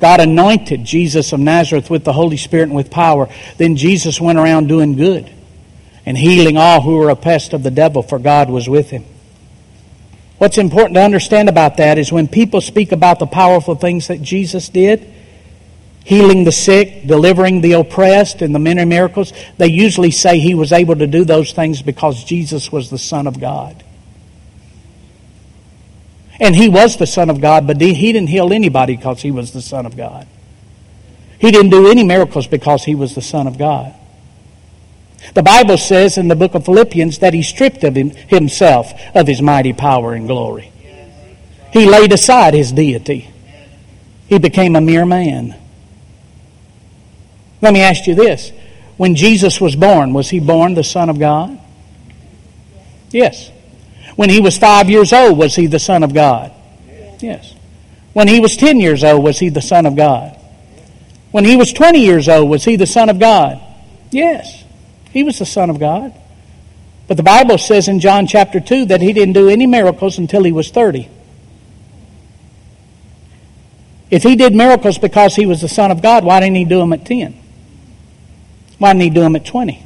God 0.00 0.20
anointed 0.20 0.84
Jesus 0.84 1.32
of 1.32 1.40
Nazareth 1.40 1.90
with 1.90 2.04
the 2.04 2.12
Holy 2.12 2.38
Spirit 2.38 2.64
and 2.64 2.74
with 2.74 2.90
power. 2.90 3.28
Then 3.58 3.76
Jesus 3.76 4.20
went 4.20 4.38
around 4.38 4.66
doing 4.66 4.96
good 4.96 5.30
and 6.06 6.16
healing 6.16 6.56
all 6.56 6.80
who 6.80 6.96
were 6.96 7.10
oppressed 7.10 7.52
of 7.52 7.62
the 7.62 7.70
devil, 7.70 8.02
for 8.02 8.18
God 8.18 8.48
was 8.48 8.68
with 8.68 8.88
him. 8.90 9.04
What's 10.38 10.56
important 10.56 10.94
to 10.94 11.02
understand 11.02 11.50
about 11.50 11.76
that 11.76 11.98
is 11.98 12.10
when 12.10 12.28
people 12.28 12.62
speak 12.62 12.92
about 12.92 13.18
the 13.18 13.26
powerful 13.26 13.74
things 13.74 14.08
that 14.08 14.22
Jesus 14.22 14.70
did, 14.70 15.12
healing 16.10 16.42
the 16.42 16.50
sick, 16.50 17.06
delivering 17.06 17.60
the 17.60 17.70
oppressed, 17.70 18.42
and 18.42 18.52
the 18.52 18.58
many 18.58 18.84
miracles, 18.84 19.32
they 19.58 19.68
usually 19.68 20.10
say 20.10 20.40
he 20.40 20.56
was 20.56 20.72
able 20.72 20.96
to 20.96 21.06
do 21.06 21.24
those 21.24 21.52
things 21.52 21.82
because 21.82 22.24
Jesus 22.24 22.72
was 22.72 22.90
the 22.90 22.98
Son 22.98 23.28
of 23.28 23.38
God. 23.40 23.84
And 26.40 26.56
he 26.56 26.68
was 26.68 26.96
the 26.96 27.06
Son 27.06 27.30
of 27.30 27.40
God, 27.40 27.64
but 27.64 27.80
he 27.80 28.12
didn't 28.12 28.28
heal 28.28 28.52
anybody 28.52 28.96
because 28.96 29.22
he 29.22 29.30
was 29.30 29.52
the 29.52 29.62
Son 29.62 29.86
of 29.86 29.96
God. 29.96 30.26
He 31.38 31.52
didn't 31.52 31.70
do 31.70 31.88
any 31.88 32.02
miracles 32.02 32.48
because 32.48 32.82
he 32.82 32.96
was 32.96 33.14
the 33.14 33.22
Son 33.22 33.46
of 33.46 33.56
God. 33.56 33.94
The 35.34 35.44
Bible 35.44 35.78
says 35.78 36.18
in 36.18 36.26
the 36.26 36.34
book 36.34 36.56
of 36.56 36.64
Philippians 36.64 37.20
that 37.20 37.34
he 37.34 37.44
stripped 37.44 37.84
of 37.84 37.94
him, 37.94 38.10
himself 38.10 38.92
of 39.14 39.28
his 39.28 39.40
mighty 39.40 39.72
power 39.72 40.14
and 40.14 40.26
glory. 40.26 40.72
He 41.72 41.86
laid 41.86 42.12
aside 42.12 42.54
his 42.54 42.72
deity. 42.72 43.30
He 44.26 44.40
became 44.40 44.74
a 44.74 44.80
mere 44.80 45.06
man. 45.06 45.59
Let 47.60 47.72
me 47.72 47.80
ask 47.80 48.06
you 48.06 48.14
this. 48.14 48.52
When 48.96 49.14
Jesus 49.14 49.60
was 49.60 49.76
born, 49.76 50.12
was 50.12 50.28
he 50.30 50.40
born 50.40 50.74
the 50.74 50.84
Son 50.84 51.08
of 51.08 51.18
God? 51.18 51.58
Yes. 53.10 53.50
When 54.16 54.30
he 54.30 54.40
was 54.40 54.58
five 54.58 54.90
years 54.90 55.12
old, 55.12 55.38
was 55.38 55.54
he 55.54 55.66
the 55.66 55.78
Son 55.78 56.02
of 56.02 56.12
God? 56.12 56.52
Yes. 57.20 57.54
When 58.12 58.28
he 58.28 58.40
was 58.40 58.56
ten 58.56 58.80
years 58.80 59.04
old, 59.04 59.22
was 59.22 59.38
he 59.38 59.48
the 59.48 59.62
Son 59.62 59.86
of 59.86 59.96
God? 59.96 60.36
When 61.30 61.44
he 61.44 61.56
was 61.56 61.72
20 61.72 62.00
years 62.00 62.28
old, 62.28 62.50
was 62.50 62.64
he 62.64 62.76
the 62.76 62.86
Son 62.86 63.08
of 63.08 63.18
God? 63.18 63.60
Yes. 64.10 64.64
He 65.12 65.22
was 65.22 65.38
the 65.38 65.46
Son 65.46 65.70
of 65.70 65.78
God. 65.78 66.12
But 67.06 67.16
the 67.16 67.22
Bible 67.22 67.58
says 67.58 67.88
in 67.88 68.00
John 68.00 68.26
chapter 68.26 68.60
2 68.60 68.86
that 68.86 69.00
he 69.00 69.12
didn't 69.12 69.34
do 69.34 69.48
any 69.48 69.66
miracles 69.66 70.18
until 70.18 70.44
he 70.44 70.52
was 70.52 70.70
30. 70.70 71.08
If 74.10 74.24
he 74.24 74.34
did 74.34 74.54
miracles 74.54 74.98
because 74.98 75.36
he 75.36 75.46
was 75.46 75.60
the 75.60 75.68
Son 75.68 75.90
of 75.90 76.02
God, 76.02 76.24
why 76.24 76.40
didn't 76.40 76.56
he 76.56 76.64
do 76.64 76.78
them 76.78 76.92
at 76.92 77.04
10? 77.04 77.39
Why 78.80 78.94
didn't 78.94 79.02
he 79.02 79.10
do 79.10 79.20
them 79.20 79.36
at 79.36 79.44
20? 79.44 79.84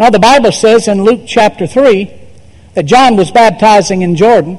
Now, 0.00 0.10
the 0.10 0.18
Bible 0.18 0.50
says 0.50 0.88
in 0.88 1.04
Luke 1.04 1.22
chapter 1.28 1.64
3 1.64 2.12
that 2.74 2.86
John 2.86 3.16
was 3.16 3.30
baptizing 3.30 4.02
in 4.02 4.16
Jordan, 4.16 4.58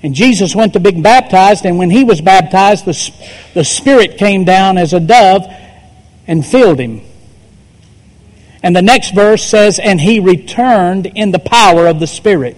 and 0.00 0.14
Jesus 0.14 0.54
went 0.54 0.74
to 0.74 0.80
be 0.80 0.92
baptized, 0.92 1.66
and 1.66 1.76
when 1.76 1.90
he 1.90 2.04
was 2.04 2.20
baptized, 2.20 2.84
the, 2.84 3.12
the 3.52 3.64
Spirit 3.64 4.16
came 4.16 4.44
down 4.44 4.78
as 4.78 4.92
a 4.92 5.00
dove 5.00 5.42
and 6.28 6.46
filled 6.46 6.78
him. 6.78 7.00
And 8.62 8.76
the 8.76 8.82
next 8.82 9.12
verse 9.12 9.44
says, 9.44 9.80
And 9.80 10.00
he 10.00 10.20
returned 10.20 11.06
in 11.06 11.32
the 11.32 11.40
power 11.40 11.88
of 11.88 11.98
the 11.98 12.06
Spirit. 12.06 12.56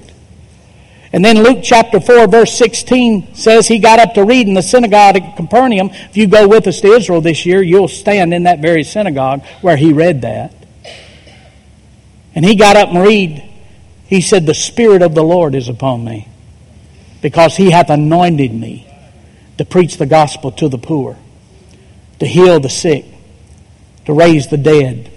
And 1.12 1.24
then 1.24 1.42
Luke 1.42 1.60
chapter 1.62 2.00
4, 2.00 2.26
verse 2.26 2.56
16 2.58 3.34
says 3.34 3.68
he 3.68 3.78
got 3.78 3.98
up 3.98 4.14
to 4.14 4.24
read 4.24 4.48
in 4.48 4.54
the 4.54 4.62
synagogue 4.62 5.16
at 5.16 5.36
Capernaum. 5.36 5.90
If 5.92 6.16
you 6.16 6.26
go 6.26 6.48
with 6.48 6.66
us 6.66 6.80
to 6.80 6.88
Israel 6.88 7.20
this 7.20 7.46
year, 7.46 7.62
you'll 7.62 7.88
stand 7.88 8.34
in 8.34 8.44
that 8.44 8.60
very 8.60 8.82
synagogue 8.82 9.44
where 9.60 9.76
he 9.76 9.92
read 9.92 10.22
that. 10.22 10.52
And 12.34 12.44
he 12.44 12.54
got 12.54 12.76
up 12.76 12.90
and 12.90 13.02
read. 13.02 13.42
He 14.06 14.20
said, 14.20 14.46
The 14.46 14.54
Spirit 14.54 15.02
of 15.02 15.14
the 15.14 15.22
Lord 15.22 15.54
is 15.54 15.68
upon 15.68 16.04
me, 16.04 16.28
because 17.22 17.56
he 17.56 17.70
hath 17.70 17.88
anointed 17.88 18.52
me 18.52 18.86
to 19.58 19.64
preach 19.64 19.96
the 19.96 20.06
gospel 20.06 20.52
to 20.52 20.68
the 20.68 20.78
poor, 20.78 21.16
to 22.18 22.26
heal 22.26 22.60
the 22.60 22.68
sick, 22.68 23.06
to 24.04 24.12
raise 24.12 24.48
the 24.48 24.58
dead, 24.58 25.10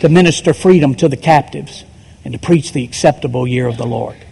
to 0.00 0.08
minister 0.08 0.54
freedom 0.54 0.94
to 0.94 1.08
the 1.08 1.16
captives, 1.16 1.84
and 2.24 2.32
to 2.32 2.38
preach 2.38 2.72
the 2.72 2.84
acceptable 2.84 3.46
year 3.46 3.66
of 3.66 3.76
the 3.76 3.86
Lord. 3.86 4.23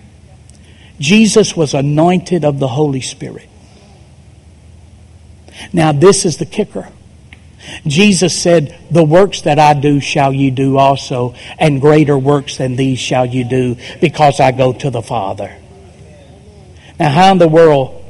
Jesus 1.02 1.56
was 1.56 1.74
anointed 1.74 2.44
of 2.44 2.60
the 2.60 2.68
Holy 2.68 3.00
Spirit. 3.00 3.48
Now, 5.72 5.90
this 5.90 6.24
is 6.24 6.36
the 6.36 6.46
kicker. 6.46 6.88
Jesus 7.84 8.40
said, 8.40 8.78
The 8.88 9.02
works 9.02 9.40
that 9.40 9.58
I 9.58 9.74
do 9.74 10.00
shall 10.00 10.32
you 10.32 10.52
do 10.52 10.78
also, 10.78 11.34
and 11.58 11.80
greater 11.80 12.16
works 12.16 12.56
than 12.56 12.76
these 12.76 13.00
shall 13.00 13.26
you 13.26 13.42
do, 13.42 13.76
because 14.00 14.38
I 14.38 14.52
go 14.52 14.72
to 14.74 14.90
the 14.90 15.02
Father. 15.02 15.52
Now, 17.00 17.10
how 17.10 17.32
in 17.32 17.38
the 17.38 17.48
world 17.48 18.00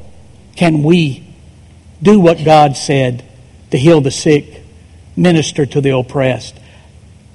can 0.55 0.83
we 0.83 1.27
do 1.99 2.19
what 2.19 2.45
God 2.45 2.77
said 2.77 3.23
to 3.71 3.77
heal 3.79 4.01
the 4.01 4.11
sick, 4.11 4.61
minister 5.15 5.65
to 5.65 5.81
the 5.81 5.97
oppressed, 5.97 6.59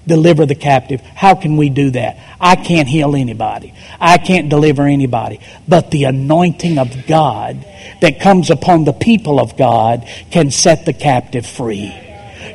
deliver 0.09 0.47
the 0.47 0.55
captive? 0.57 1.01
How 1.01 1.35
can 1.35 1.57
we 1.57 1.69
do 1.69 1.91
that? 1.91 2.19
I 2.41 2.57
can't 2.57 2.89
heal 2.89 3.15
anybody. 3.15 3.75
I 4.01 4.19
can't 4.19 4.49
deliver 4.49 4.83
anybody. 4.83 5.41
But 5.69 5.91
the 5.91 6.05
anointing 6.05 6.79
of 6.79 7.07
God 7.07 7.65
that 8.01 8.21
comes 8.21 8.51
upon 8.51 8.85
the 8.85 8.93
people 8.93 9.39
of 9.39 9.57
God 9.57 10.09
can 10.31 10.51
set 10.51 10.85
the 10.85 10.93
captive 10.93 11.47
free. 11.47 11.95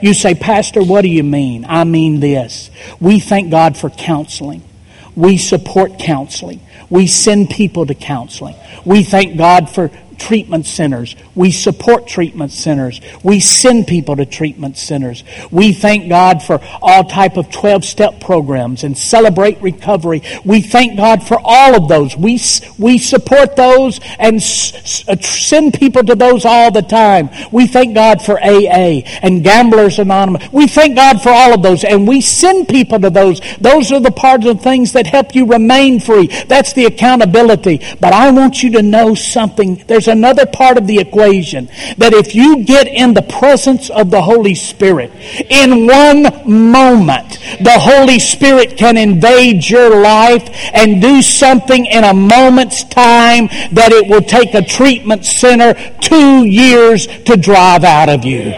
You 0.01 0.13
say, 0.13 0.35
Pastor, 0.35 0.83
what 0.83 1.01
do 1.03 1.09
you 1.09 1.23
mean? 1.23 1.65
I 1.67 1.85
mean 1.85 2.19
this. 2.19 2.69
We 2.99 3.19
thank 3.19 3.51
God 3.51 3.77
for 3.77 3.89
counseling. 3.89 4.63
We 5.15 5.37
support 5.37 5.99
counseling. 5.99 6.59
We 6.89 7.07
send 7.07 7.49
people 7.49 7.85
to 7.85 7.95
counseling. 7.95 8.55
We 8.85 9.03
thank 9.03 9.37
God 9.37 9.69
for 9.69 9.91
treatment 10.19 10.65
centers. 10.65 11.15
We 11.35 11.51
support 11.51 12.07
treatment 12.07 12.51
centers. 12.51 13.01
We 13.23 13.39
send 13.39 13.87
people 13.87 14.15
to 14.17 14.25
treatment 14.25 14.77
centers. 14.77 15.23
We 15.51 15.73
thank 15.73 16.09
God 16.09 16.41
for 16.43 16.59
all 16.81 17.03
type 17.05 17.37
of 17.37 17.49
12-step 17.49 18.19
programs 18.21 18.83
and 18.83 18.97
celebrate 18.97 19.61
recovery. 19.61 20.21
We 20.45 20.61
thank 20.61 20.97
God 20.97 21.23
for 21.27 21.37
all 21.43 21.75
of 21.75 21.87
those. 21.89 22.15
We, 22.15 22.39
we 22.77 22.97
support 22.97 23.55
those 23.55 23.99
and 24.19 24.37
s- 24.37 25.07
uh, 25.07 25.15
send 25.21 25.73
people 25.75 26.03
to 26.03 26.15
those 26.15 26.45
all 26.45 26.71
the 26.71 26.81
time. 26.81 27.29
We 27.51 27.67
thank 27.67 27.93
God 27.95 28.21
for 28.21 28.39
AA 28.39 29.01
and 29.21 29.43
Gamblers 29.43 29.99
Anonymous. 29.99 30.51
We 30.51 30.67
thank 30.67 30.95
God 30.95 31.21
for 31.21 31.29
all 31.29 31.53
of 31.53 31.61
those 31.61 31.83
and 31.83 32.07
we 32.07 32.21
send 32.21 32.67
people 32.67 32.99
to 32.99 33.09
those. 33.09 33.41
Those 33.59 33.91
are 33.91 33.99
the 33.99 34.11
parts 34.11 34.45
of 34.45 34.61
things 34.61 34.93
that 34.93 35.07
help 35.07 35.35
you 35.35 35.45
remain 35.45 35.99
free. 35.99 36.27
That's 36.47 36.73
the 36.73 36.85
accountability. 36.85 37.81
But 37.99 38.13
I 38.13 38.31
want 38.31 38.63
you 38.63 38.71
to 38.73 38.81
know 38.81 39.15
something. 39.15 39.75
There's 39.87 40.02
another 40.07 40.45
part 40.45 40.77
of 40.77 40.87
the 40.87 40.99
equation 40.99 41.67
that 41.97 42.13
if 42.13 42.35
you 42.35 42.63
get 42.63 42.87
in 42.87 43.13
the 43.13 43.21
presence 43.21 43.89
of 43.89 44.11
the 44.11 44.21
Holy 44.21 44.55
Spirit, 44.55 45.11
in 45.49 45.87
one 45.87 46.23
moment, 46.49 47.39
the 47.61 47.77
Holy 47.79 48.19
Spirit 48.19 48.77
can 48.77 48.97
invade 48.97 49.67
your 49.67 50.01
life 50.01 50.47
and 50.73 51.01
do 51.01 51.21
something 51.21 51.85
in 51.85 52.03
a 52.03 52.13
moment's 52.13 52.83
time 52.83 53.47
that 53.71 53.91
it 53.91 54.07
will 54.07 54.21
take 54.21 54.53
a 54.53 54.61
treatment 54.61 55.25
center 55.25 55.73
two 55.99 56.45
years 56.45 57.07
to 57.23 57.37
drive 57.37 57.83
out 57.83 58.09
of 58.09 58.25
you. 58.25 58.53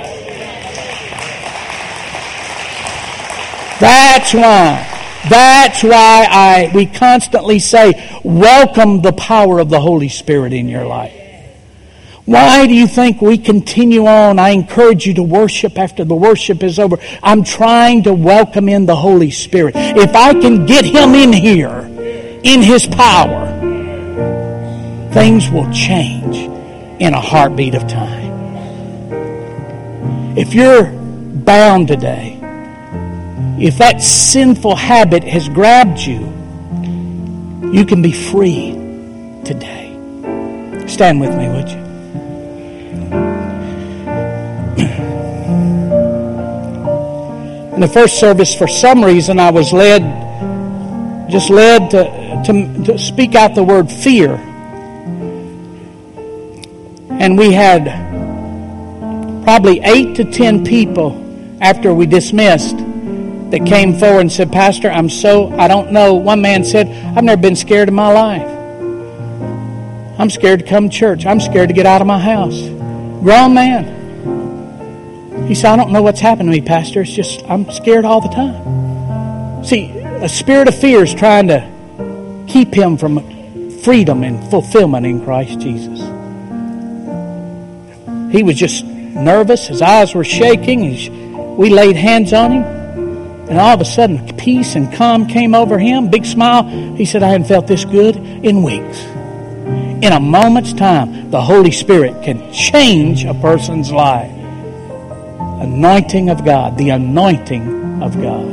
That's 3.79 4.33
why. 4.33 4.91
That's 5.29 5.83
why 5.83 6.27
I, 6.29 6.71
we 6.73 6.85
constantly 6.85 7.59
say, 7.59 8.19
welcome 8.23 9.01
the 9.01 9.11
power 9.11 9.59
of 9.59 9.69
the 9.69 9.79
Holy 9.79 10.09
Spirit 10.09 10.53
in 10.53 10.69
your 10.69 10.85
life. 10.85 11.24
Why 12.25 12.65
do 12.65 12.73
you 12.73 12.87
think 12.87 13.21
we 13.21 13.37
continue 13.37 14.07
on? 14.07 14.39
I 14.39 14.49
encourage 14.49 15.05
you 15.05 15.13
to 15.15 15.23
worship 15.23 15.77
after 15.77 16.03
the 16.03 16.15
worship 16.15 16.63
is 16.63 16.79
over. 16.79 16.97
I'm 17.21 17.43
trying 17.43 18.03
to 18.03 18.13
welcome 18.15 18.67
in 18.67 18.87
the 18.87 18.95
Holy 18.95 19.29
Spirit. 19.29 19.75
If 19.75 20.15
I 20.15 20.33
can 20.33 20.65
get 20.65 20.85
Him 20.85 21.13
in 21.13 21.31
here, 21.31 21.87
in 22.43 22.63
His 22.63 22.87
power, 22.87 23.45
things 25.13 25.51
will 25.51 25.71
change 25.71 26.37
in 26.99 27.13
a 27.13 27.21
heartbeat 27.21 27.75
of 27.75 27.87
time. 27.87 28.25
If 30.35 30.55
you're 30.55 30.91
bound 30.91 31.87
today, 31.87 32.39
if 33.59 33.77
that 33.77 34.01
sinful 34.01 34.75
habit 34.75 35.23
has 35.23 35.47
grabbed 35.47 35.99
you, 35.99 36.33
you 37.71 37.85
can 37.85 38.01
be 38.01 38.11
free 38.11 38.71
today. 39.45 39.91
Stand 40.87 41.21
with 41.21 41.37
me, 41.37 41.49
would 41.49 41.69
you? 41.69 41.84
In 47.75 47.81
the 47.81 47.87
first 47.87 48.19
service, 48.19 48.55
for 48.55 48.67
some 48.67 49.03
reason, 49.03 49.39
I 49.39 49.51
was 49.51 49.73
led, 49.73 51.29
just 51.29 51.49
led 51.49 51.91
to, 51.91 52.43
to, 52.45 52.83
to 52.85 52.97
speak 52.97 53.35
out 53.35 53.53
the 53.53 53.63
word 53.63 53.91
fear. 53.91 54.35
And 57.11 57.37
we 57.37 57.51
had 57.51 57.83
probably 59.43 59.81
eight 59.83 60.15
to 60.15 60.23
ten 60.23 60.65
people 60.65 61.21
after 61.61 61.93
we 61.93 62.05
dismissed 62.05 62.77
that 62.77 63.65
came 63.65 63.93
forward 63.97 64.21
and 64.21 64.31
said, 64.31 64.51
Pastor, 64.51 64.89
I'm 64.89 65.09
so, 65.09 65.49
I 65.59 65.67
don't 65.67 65.91
know. 65.91 66.13
One 66.15 66.41
man 66.41 66.63
said, 66.63 66.87
I've 67.17 67.23
never 67.23 67.41
been 67.41 67.55
scared 67.55 67.89
in 67.89 67.93
my 67.93 68.11
life. 68.11 68.47
I'm 70.17 70.29
scared 70.29 70.59
to 70.61 70.65
come 70.65 70.89
to 70.89 70.95
church. 70.95 71.25
I'm 71.25 71.41
scared 71.41 71.67
to 71.67 71.73
get 71.73 71.85
out 71.85 71.99
of 71.99 72.07
my 72.07 72.19
house. 72.19 72.59
Grown 73.21 73.53
man. 73.53 74.04
He 75.47 75.53
said, 75.53 75.73
I 75.73 75.75
don't 75.75 75.91
know 75.91 76.01
what's 76.01 76.19
happened 76.19 76.47
to 76.47 76.51
me, 76.51 76.61
Pastor. 76.61 77.01
It's 77.01 77.11
just, 77.11 77.43
I'm 77.47 77.69
scared 77.69 78.03
all 78.03 78.19
the 78.19 78.29
time. 78.29 79.63
See, 79.63 79.89
a 79.89 80.27
spirit 80.27 80.67
of 80.67 80.75
fear 80.75 81.03
is 81.03 81.13
trying 81.13 81.49
to 81.49 82.45
keep 82.47 82.73
him 82.73 82.97
from 82.97 83.19
freedom 83.81 84.23
and 84.23 84.43
fulfillment 84.49 85.05
in 85.05 85.23
Christ 85.23 85.59
Jesus. 85.59 85.99
He 88.31 88.41
was 88.41 88.55
just 88.55 88.85
nervous. 88.85 89.67
His 89.67 89.83
eyes 89.83 90.15
were 90.15 90.23
shaking. 90.23 91.57
we 91.57 91.69
laid 91.69 91.95
hands 91.95 92.33
on 92.33 92.51
him. 92.51 92.63
And 93.47 93.59
all 93.59 93.75
of 93.75 93.81
a 93.81 93.85
sudden, 93.85 94.35
peace 94.37 94.75
and 94.75 94.91
calm 94.91 95.27
came 95.27 95.53
over 95.53 95.77
him. 95.77 96.09
Big 96.09 96.25
smile. 96.25 96.63
He 96.95 97.05
said, 97.05 97.21
I 97.21 97.27
hadn't 97.27 97.47
felt 97.47 97.67
this 97.67 97.85
good 97.85 98.15
in 98.15 98.63
weeks. 98.63 99.03
In 100.03 100.11
a 100.11 100.19
moment's 100.19 100.73
time, 100.73 101.29
the 101.29 101.41
Holy 101.41 101.71
Spirit 101.71 102.23
can 102.23 102.51
change 102.51 103.25
a 103.25 103.35
person's 103.35 103.91
life 103.91 104.34
anointing 105.61 106.29
of 106.29 106.43
God, 106.43 106.77
the 106.77 106.89
anointing 106.89 108.03
of 108.03 108.19
God. 108.21 108.51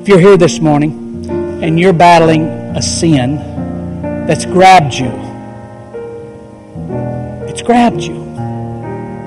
If 0.00 0.08
you're 0.08 0.20
here 0.20 0.36
this 0.36 0.60
morning 0.60 1.28
and 1.62 1.78
you're 1.78 1.92
battling 1.92 2.46
a 2.46 2.80
sin 2.80 3.36
that's 4.26 4.46
grabbed 4.46 4.94
you, 4.94 5.10
it's 7.48 7.62
grabbed 7.62 8.02
you. 8.02 8.14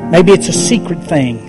Maybe 0.10 0.32
it's 0.32 0.48
a 0.48 0.54
secret 0.54 1.04
thing. 1.04 1.48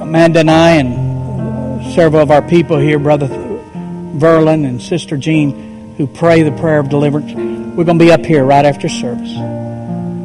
Amanda 0.00 0.40
and 0.40 0.50
I 0.50 0.70
and 0.72 1.94
several 1.94 2.22
of 2.22 2.30
our 2.30 2.42
people 2.42 2.78
here, 2.78 2.98
Brother 2.98 3.28
Verlin 3.28 4.66
and 4.68 4.80
Sister 4.80 5.16
Jean, 5.16 5.94
who 5.96 6.06
pray 6.06 6.42
the 6.42 6.52
prayer 6.52 6.78
of 6.78 6.88
deliverance, 6.88 7.32
we're 7.32 7.84
going 7.84 7.98
to 7.98 8.04
be 8.04 8.12
up 8.12 8.24
here 8.24 8.44
right 8.44 8.64
after 8.64 8.88
service. 8.88 9.61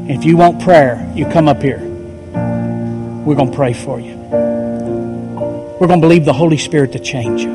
If 0.10 0.24
you 0.24 0.38
want 0.38 0.62
prayer, 0.62 1.12
you 1.14 1.26
come 1.26 1.50
up 1.50 1.62
here. 1.62 1.80
We're 1.80 3.36
going 3.36 3.52
to 3.52 3.56
pray 3.56 3.74
for 3.74 4.00
you. 4.00 4.16
We're 4.16 5.88
going 5.88 6.00
to 6.00 6.08
believe 6.08 6.24
the 6.24 6.32
Holy 6.32 6.58
Spirit 6.58 6.94
to 6.94 7.00
change 7.00 7.42
you. 7.42 7.52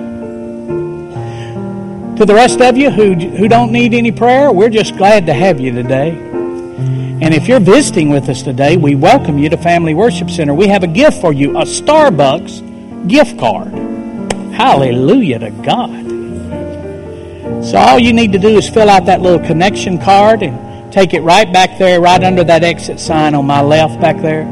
To 2.19 2.27
the 2.27 2.35
rest 2.35 2.61
of 2.61 2.77
you 2.77 2.91
who, 2.91 3.15
who 3.15 3.49
don't 3.49 3.73
need 3.73 3.95
any 3.95 4.13
prayer, 4.13 4.53
we're 4.53 4.69
just 4.69 4.99
glad 4.99 5.25
to 5.27 5.33
have 5.33 5.61
you 5.61 5.73
today. 5.73 6.11
And 6.11 7.33
if 7.33 7.49
you're 7.49 7.59
visiting 7.59 8.11
with 8.11 8.29
us 8.29 8.43
today, 8.43 8.77
we 8.77 8.97
welcome 8.97 9.39
you 9.39 9.49
to 9.49 9.57
Family 9.57 9.95
Worship 9.95 10.29
Center. 10.29 10.53
We 10.53 10.69
have 10.69 10.83
a 10.83 10.89
gift 10.89 11.23
for 11.23 11.33
you 11.33 11.57
a 11.57 11.63
Starbucks 11.63 13.09
gift 13.09 13.39
card. 13.39 13.73
Hallelujah 14.53 15.39
to 15.39 15.51
God. 15.51 16.05
So 17.65 17.79
all 17.79 17.99
you 17.99 18.13
need 18.13 18.33
to 18.33 18.39
do 18.39 18.49
is 18.49 18.69
fill 18.69 18.91
out 18.91 19.07
that 19.07 19.23
little 19.23 19.41
connection 19.41 19.99
card 19.99 20.43
and 20.43 20.72
Take 20.93 21.15
it 21.15 21.23
right 21.23 21.51
back 21.51 21.79
there, 21.79 22.03
right 22.03 22.23
under 22.23 22.45
that 22.45 22.63
exit 22.63 23.01
sign 23.01 23.35
on 23.35 23.47
my 23.47 23.63
left 23.63 23.99
back 23.99 24.21
there. 24.21 24.45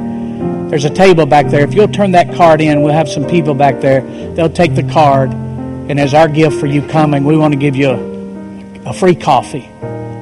There's 0.71 0.87
a 0.87 0.91
table 0.91 1.27
back 1.27 1.49
there. 1.49 1.65
If 1.65 1.75
you'll 1.75 1.89
turn 1.89 2.13
that 2.13 2.35
card 2.35 2.63
in, 2.63 2.81
we'll 2.81 2.95
have 2.95 3.11
some 3.11 3.27
people 3.27 3.53
back 3.53 3.83
there. 3.83 4.01
They'll 4.35 4.49
take 4.49 4.75
the 4.75 4.85
card. 4.85 5.31
And 5.33 6.01
as 6.01 6.15
our 6.15 6.29
gift 6.29 6.59
for 6.59 6.67
you 6.67 6.81
coming, 6.89 7.25
we 7.25 7.37
want 7.37 7.53
to 7.53 7.59
give 7.59 7.77
you 7.77 7.91
a, 7.91 8.89
a 8.89 8.93
free 8.95 9.15
coffee 9.15 9.69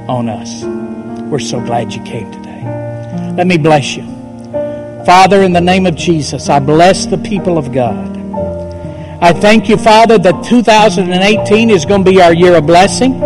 on 0.09 0.29
us. 0.29 0.65
We're 1.31 1.39
so 1.39 1.61
glad 1.61 1.95
you 1.95 2.03
came 2.03 2.33
today. 2.33 2.65
Let 3.37 3.47
me 3.47 3.57
bless 3.57 3.95
you. 3.95 4.03
Father, 5.07 5.43
in 5.43 5.53
the 5.53 5.61
name 5.61 5.87
of 5.87 5.95
Jesus, 5.95 6.49
I 6.49 6.59
bless 6.59 7.07
the 7.07 7.19
people 7.19 7.59
of 7.59 7.73
God. 7.73 8.17
I 9.23 9.33
thank 9.33 9.69
you, 9.69 9.77
Father, 9.77 10.19
that 10.19 10.45
2018 10.45 11.71
is 11.71 11.85
going 11.85 12.05
to 12.05 12.11
be 12.11 12.21
our 12.21 12.35
year 12.35 12.57
of 12.57 12.67
blessing. 12.67 13.21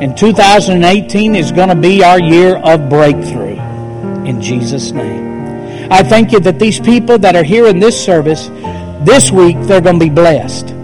And 0.00 0.16
2018 0.16 1.36
is 1.36 1.52
going 1.52 1.68
to 1.68 1.74
be 1.74 2.02
our 2.02 2.20
year 2.20 2.56
of 2.56 2.88
breakthrough 2.88 3.58
in 4.24 4.40
Jesus' 4.40 4.90
name. 4.90 5.24
I 5.90 6.02
thank 6.02 6.32
you 6.32 6.40
that 6.40 6.58
these 6.58 6.80
people 6.80 7.18
that 7.18 7.36
are 7.36 7.44
here 7.44 7.66
in 7.66 7.78
this 7.78 8.02
service 8.02 8.48
this 9.04 9.30
week, 9.30 9.56
they're 9.62 9.80
going 9.80 9.98
to 9.98 10.04
be 10.04 10.10
blessed. 10.10 10.74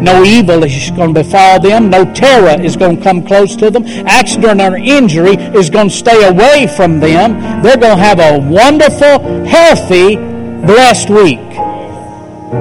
No 0.00 0.24
evil 0.24 0.64
is 0.64 0.90
going 0.90 1.14
to 1.14 1.22
befall 1.22 1.60
them. 1.60 1.90
No 1.90 2.10
terror 2.14 2.60
is 2.60 2.76
going 2.76 2.96
to 2.96 3.02
come 3.02 3.24
close 3.24 3.54
to 3.56 3.70
them. 3.70 3.84
Accident 3.86 4.60
or 4.60 4.76
injury 4.76 5.34
is 5.34 5.68
going 5.68 5.88
to 5.88 5.94
stay 5.94 6.26
away 6.26 6.66
from 6.74 7.00
them. 7.00 7.62
They're 7.62 7.76
going 7.76 7.96
to 7.96 8.02
have 8.02 8.18
a 8.18 8.38
wonderful, 8.38 9.44
healthy, 9.44 10.16
blessed 10.16 11.10
week. 11.10 11.38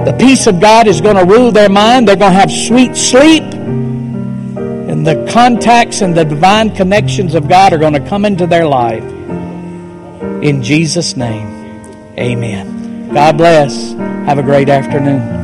The 0.06 0.16
peace 0.20 0.48
of 0.48 0.60
God 0.60 0.88
is 0.88 1.02
going 1.02 1.16
to 1.16 1.26
rule 1.26 1.52
their 1.52 1.70
mind. 1.70 2.08
They're 2.08 2.16
going 2.16 2.34
to 2.34 2.40
have 2.40 2.52
sweet 2.52 2.96
sleep. 2.96 3.44
And 5.00 5.08
the 5.08 5.32
contacts 5.32 6.02
and 6.02 6.14
the 6.14 6.26
divine 6.26 6.76
connections 6.76 7.34
of 7.34 7.48
God 7.48 7.72
are 7.72 7.78
going 7.78 7.94
to 7.94 8.06
come 8.06 8.26
into 8.26 8.46
their 8.46 8.68
life. 8.68 9.02
In 10.44 10.62
Jesus' 10.62 11.16
name, 11.16 11.48
amen. 12.18 13.08
God 13.14 13.38
bless. 13.38 13.94
Have 13.94 14.40
a 14.40 14.44
great 14.44 14.68
afternoon. 14.68 15.39